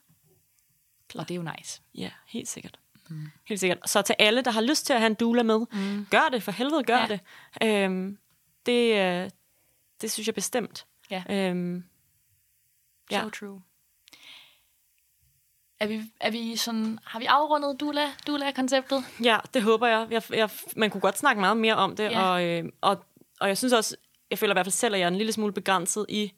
[1.16, 1.82] Og det er jo nice.
[1.96, 2.80] Ja, helt sikkert.
[3.10, 3.26] Mm.
[3.48, 3.90] Helt sikkert.
[3.90, 6.06] Så til alle, der har lyst til at have en doula med, mm.
[6.12, 7.08] gør det, for helvede gør Ja.
[7.08, 7.20] det.
[7.68, 8.18] Øhm,
[8.66, 8.96] det.
[8.96, 9.30] øh,
[10.02, 10.86] Det synes jeg bestemt.
[11.10, 11.24] Ja.
[11.30, 11.84] Øhm.
[13.12, 13.22] Ja.
[13.24, 13.62] So true.
[15.84, 19.04] Er vi, er vi sådan, har vi afrundet Dula, Dula-konceptet?
[19.24, 20.08] Ja, det håber jeg.
[20.12, 22.22] jeg, jeg man kunne godt snakke meget mere om det, Ja.
[22.22, 23.04] og, øh, og,
[23.40, 23.96] og jeg synes også,
[24.30, 26.34] jeg føler i hvert fald selv, at jeg er en lille smule begrænset i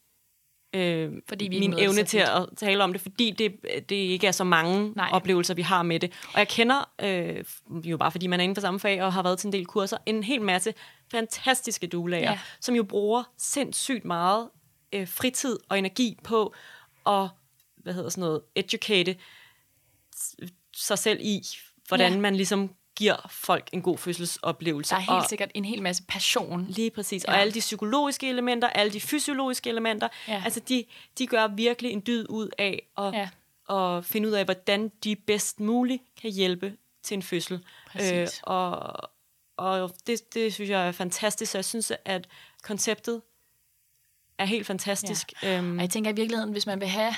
[0.75, 3.55] øh, Fordi vi min evne til at tale om det, fordi det,
[3.89, 5.09] det ikke er så mange Nej.
[5.11, 6.11] Oplevelser, vi har med det.
[6.33, 7.43] Og jeg kender, øh,
[7.83, 9.65] jo bare fordi man er inde på samme fag og har været til en del
[9.65, 10.73] kurser, en hel masse
[11.11, 12.31] fantastiske duelager, Ja.
[12.31, 12.39] ja.
[12.61, 14.49] som jo bruger sindssygt meget
[14.93, 16.53] øh, fritid og energi på
[17.07, 17.27] at,
[17.85, 19.15] hvad hedder sådan noget, educate
[20.75, 21.41] sig selv i,
[21.87, 22.19] hvordan Ja.
[22.19, 24.89] man ligesom giver folk en god fødselsoplevelse.
[24.89, 26.65] Der er helt og, sikkert en hel masse passion.
[26.69, 27.25] Lige præcis.
[27.27, 27.31] Ja.
[27.31, 30.41] Og alle de psykologiske elementer, alle de fysiologiske elementer, Ja.
[30.45, 30.85] altså de,
[31.17, 33.29] de gør virkelig en dyd ud af at, Ja.
[33.75, 37.65] at finde ud af, hvordan de bedst muligt kan hjælpe til en fødsel.
[37.87, 38.39] Præcis.
[38.43, 38.97] og
[39.57, 42.27] og det, det synes jeg er fantastisk, så jeg synes, at
[42.63, 43.21] konceptet
[44.37, 45.33] er helt fantastisk.
[45.43, 45.57] Ja.
[45.57, 47.15] Øhm, Og jeg tænker i virkeligheden, hvis man vil have...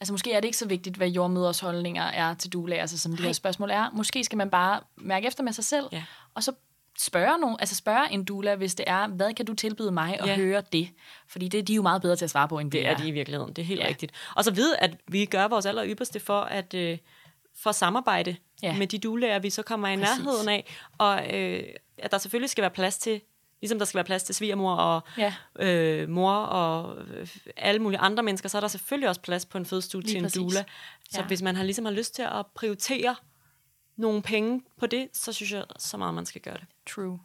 [0.00, 3.16] Altså måske er det ikke så vigtigt, hvad jordmøders holdninger er til dulager, altså som
[3.16, 3.90] de her spørgsmål er.
[3.92, 6.02] Måske skal man bare mærke efter med sig selv, Ja.
[6.34, 6.52] og så
[6.98, 10.26] spørge, nogen, altså spørge en dula, hvis det er, hvad kan du tilbyde mig at
[10.26, 10.36] Ja.
[10.36, 10.88] høre det?
[11.28, 13.08] Fordi det de er jo meget bedre til at svare på, end Det er de
[13.08, 13.86] i virkeligheden, det er helt Ja.
[13.88, 14.12] rigtigt.
[14.36, 16.98] Og så vide, at vi gør vores aller ypperste for at, øh,
[17.62, 18.68] for samarbejde Ja.
[18.72, 18.78] ja.
[18.78, 20.18] med de dulærer, vi så kommer i Præcis.
[20.24, 20.64] nærheden af.
[20.98, 21.62] Og øh,
[21.98, 23.20] at der selvfølgelig skal være plads til,
[23.60, 25.34] ligesom der skal være plads til svigermor og Ja.
[25.58, 29.58] øh, mor og øh, alle mulige andre mennesker, så er der selvfølgelig også plads på
[29.58, 30.64] en fødestue Lige til en dula.
[31.10, 31.26] Så ja.
[31.26, 33.16] hvis man har ligesom har lyst til at prioritere
[33.96, 36.66] nogle penge på det, så synes jeg så meget, man skal gøre det.
[36.90, 37.20] True.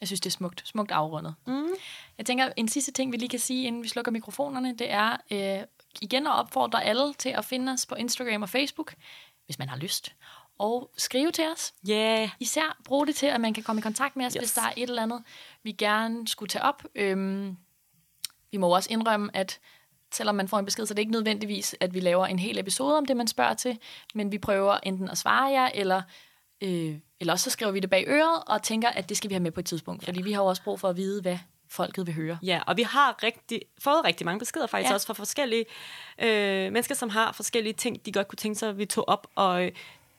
[0.00, 0.62] Jeg synes, det er smukt.
[0.68, 1.34] Smukt afrundet.
[1.46, 1.68] Mm.
[2.18, 5.16] Jeg tænker, en sidste ting, vi lige kan sige, inden vi slukker mikrofonerne, det er
[5.30, 5.66] øh,
[6.00, 8.94] igen at opfordre alle til at finde os på Instagram og Facebook,
[9.46, 10.14] hvis man har lyst.
[10.60, 11.72] Og skrive til os.
[11.88, 12.28] Ja, yeah.
[12.40, 14.40] Især brug det til, at man kan komme i kontakt med os, yes.
[14.40, 15.22] Hvis der er et eller andet,
[15.62, 16.82] vi gerne skulle tage op.
[16.94, 17.56] Øhm,
[18.52, 19.60] vi må også indrømme, at
[20.12, 22.58] selvom man får en besked, så er det ikke nødvendigvis, at vi laver en hel
[22.58, 23.78] episode om det, man spørger til,
[24.14, 26.02] men vi prøver enten at svare jer, eller,
[26.60, 29.34] øh, eller også så skriver vi det bag øret, og tænker, at det skal vi
[29.34, 31.38] have med på et tidspunkt, fordi vi har jo også brug for at vide, hvad
[31.68, 32.38] folket vil høre.
[32.42, 34.90] Ja, og vi har rigtig, fået rigtig mange beskeder faktisk Ja.
[34.90, 34.94] ja.
[34.94, 35.64] også fra forskellige
[36.18, 39.26] øh, mennesker, som har forskellige ting, de godt kunne tænke sig, at vi tog op,
[39.34, 39.72] og øh,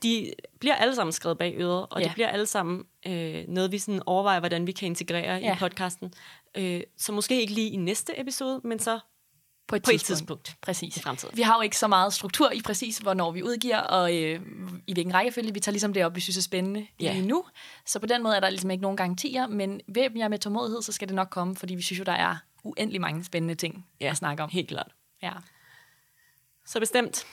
[0.04, 2.06] de bliver alle sammen skrevet bag øret, og Ja.
[2.06, 5.56] det bliver alle sammen øh, noget, vi sådan overvejer, hvordan vi kan integrere Ja.
[5.56, 6.14] i podcasten.
[6.58, 9.00] Øh, så måske ikke lige i næste episode, men så
[9.68, 10.44] På et på et tidspunkt.
[10.46, 10.98] tidspunkt Præcis.
[10.98, 11.38] i fremtiden.
[11.38, 14.42] Vi har jo ikke så meget struktur i præcis, hvornår vi udgiver, og øh,
[14.88, 15.54] i hvilken rækkefølge.
[15.54, 17.14] Vi tager ligesom det op, vi synes er spændende Ja.
[17.14, 17.46] lige nu.
[17.86, 20.82] Så på den måde er der ligesom ikke nogen garantier, men væb jer med tålmodighed,
[20.82, 23.86] så skal det nok komme, fordi vi synes jo, der er uendelig mange spændende ting
[24.02, 24.50] Ja, at snakke om.
[24.50, 24.92] Helt klart.
[25.24, 25.32] Ja,
[26.66, 27.26] Så bestemt.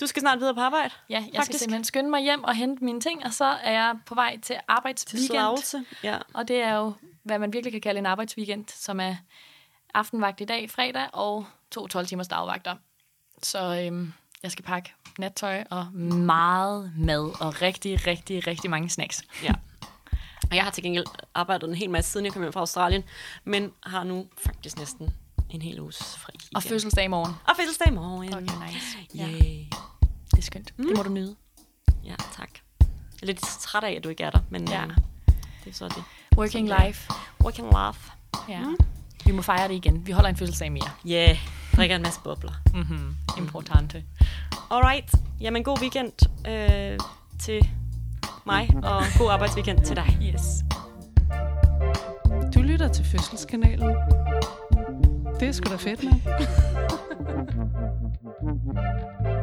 [0.00, 0.94] Du skal snart videre på arbejde.
[1.10, 1.58] ja jeg skal Faktisk.
[1.58, 4.42] simpelthen skynde mig hjem og hente mine ting, og så er jeg på vej til
[4.42, 5.26] Til arbejdsweekend.
[5.28, 5.84] Slagelse.
[6.02, 6.18] Ja.
[6.34, 6.92] Og det er jo,
[7.22, 9.14] hvad man virkelig kan kalde en arbejdsweekend, som er
[9.94, 12.76] aftenvagt i dag, fredag, og to 12 timers dagvagter.
[13.42, 14.12] Så øhm,
[14.42, 19.22] jeg skal pakke nattøj og meget mad og rigtig, rigtig, rigtig mange snacks.
[19.42, 19.52] Ja.
[20.50, 21.04] Og jeg har til gengæld
[21.34, 23.04] arbejdet en hel masse, siden jeg kom hjem fra Australien,
[23.44, 25.14] men har nu faktisk næsten
[25.50, 26.32] en hel uges fri.
[26.54, 26.68] Og igen.
[26.68, 27.34] fødselsdag i morgen.
[27.48, 28.34] Og fødselsdag i morgen.
[28.34, 28.98] Okay, nice.
[29.14, 29.28] Ja.
[29.28, 29.64] Yay.
[30.34, 30.72] Det er skønt.
[30.76, 30.86] Mm.
[30.86, 31.36] Det må du nyde.
[32.04, 32.48] Ja, tak.
[32.80, 32.86] Jeg
[33.22, 34.80] er lidt træt af, at du ikke er der, men Ja.
[34.80, 34.86] ja.
[35.64, 36.04] det er så det.
[36.38, 36.86] Working der.
[36.86, 37.12] life.
[37.44, 37.96] Work and laugh.
[38.48, 38.60] Ja.
[38.68, 38.76] Mm.
[39.26, 40.06] Vi må fejre det igen.
[40.06, 40.90] Vi holder en fødselsdag mere.
[41.04, 41.38] Ja, yeah.
[41.76, 42.52] drikker en masse bobler.
[42.74, 43.14] Mm-hmm.
[43.38, 44.04] Importante.
[44.70, 45.14] Alright.
[45.40, 46.12] Jamen, god weekend
[46.48, 46.98] øh,
[47.38, 47.68] til
[48.46, 50.18] mig, og god arbejdsweekend til dig.
[50.22, 50.42] Yes.
[52.54, 53.96] Du lytter til Fødselskanalen.
[55.40, 56.12] Det er sgu da fedt, med.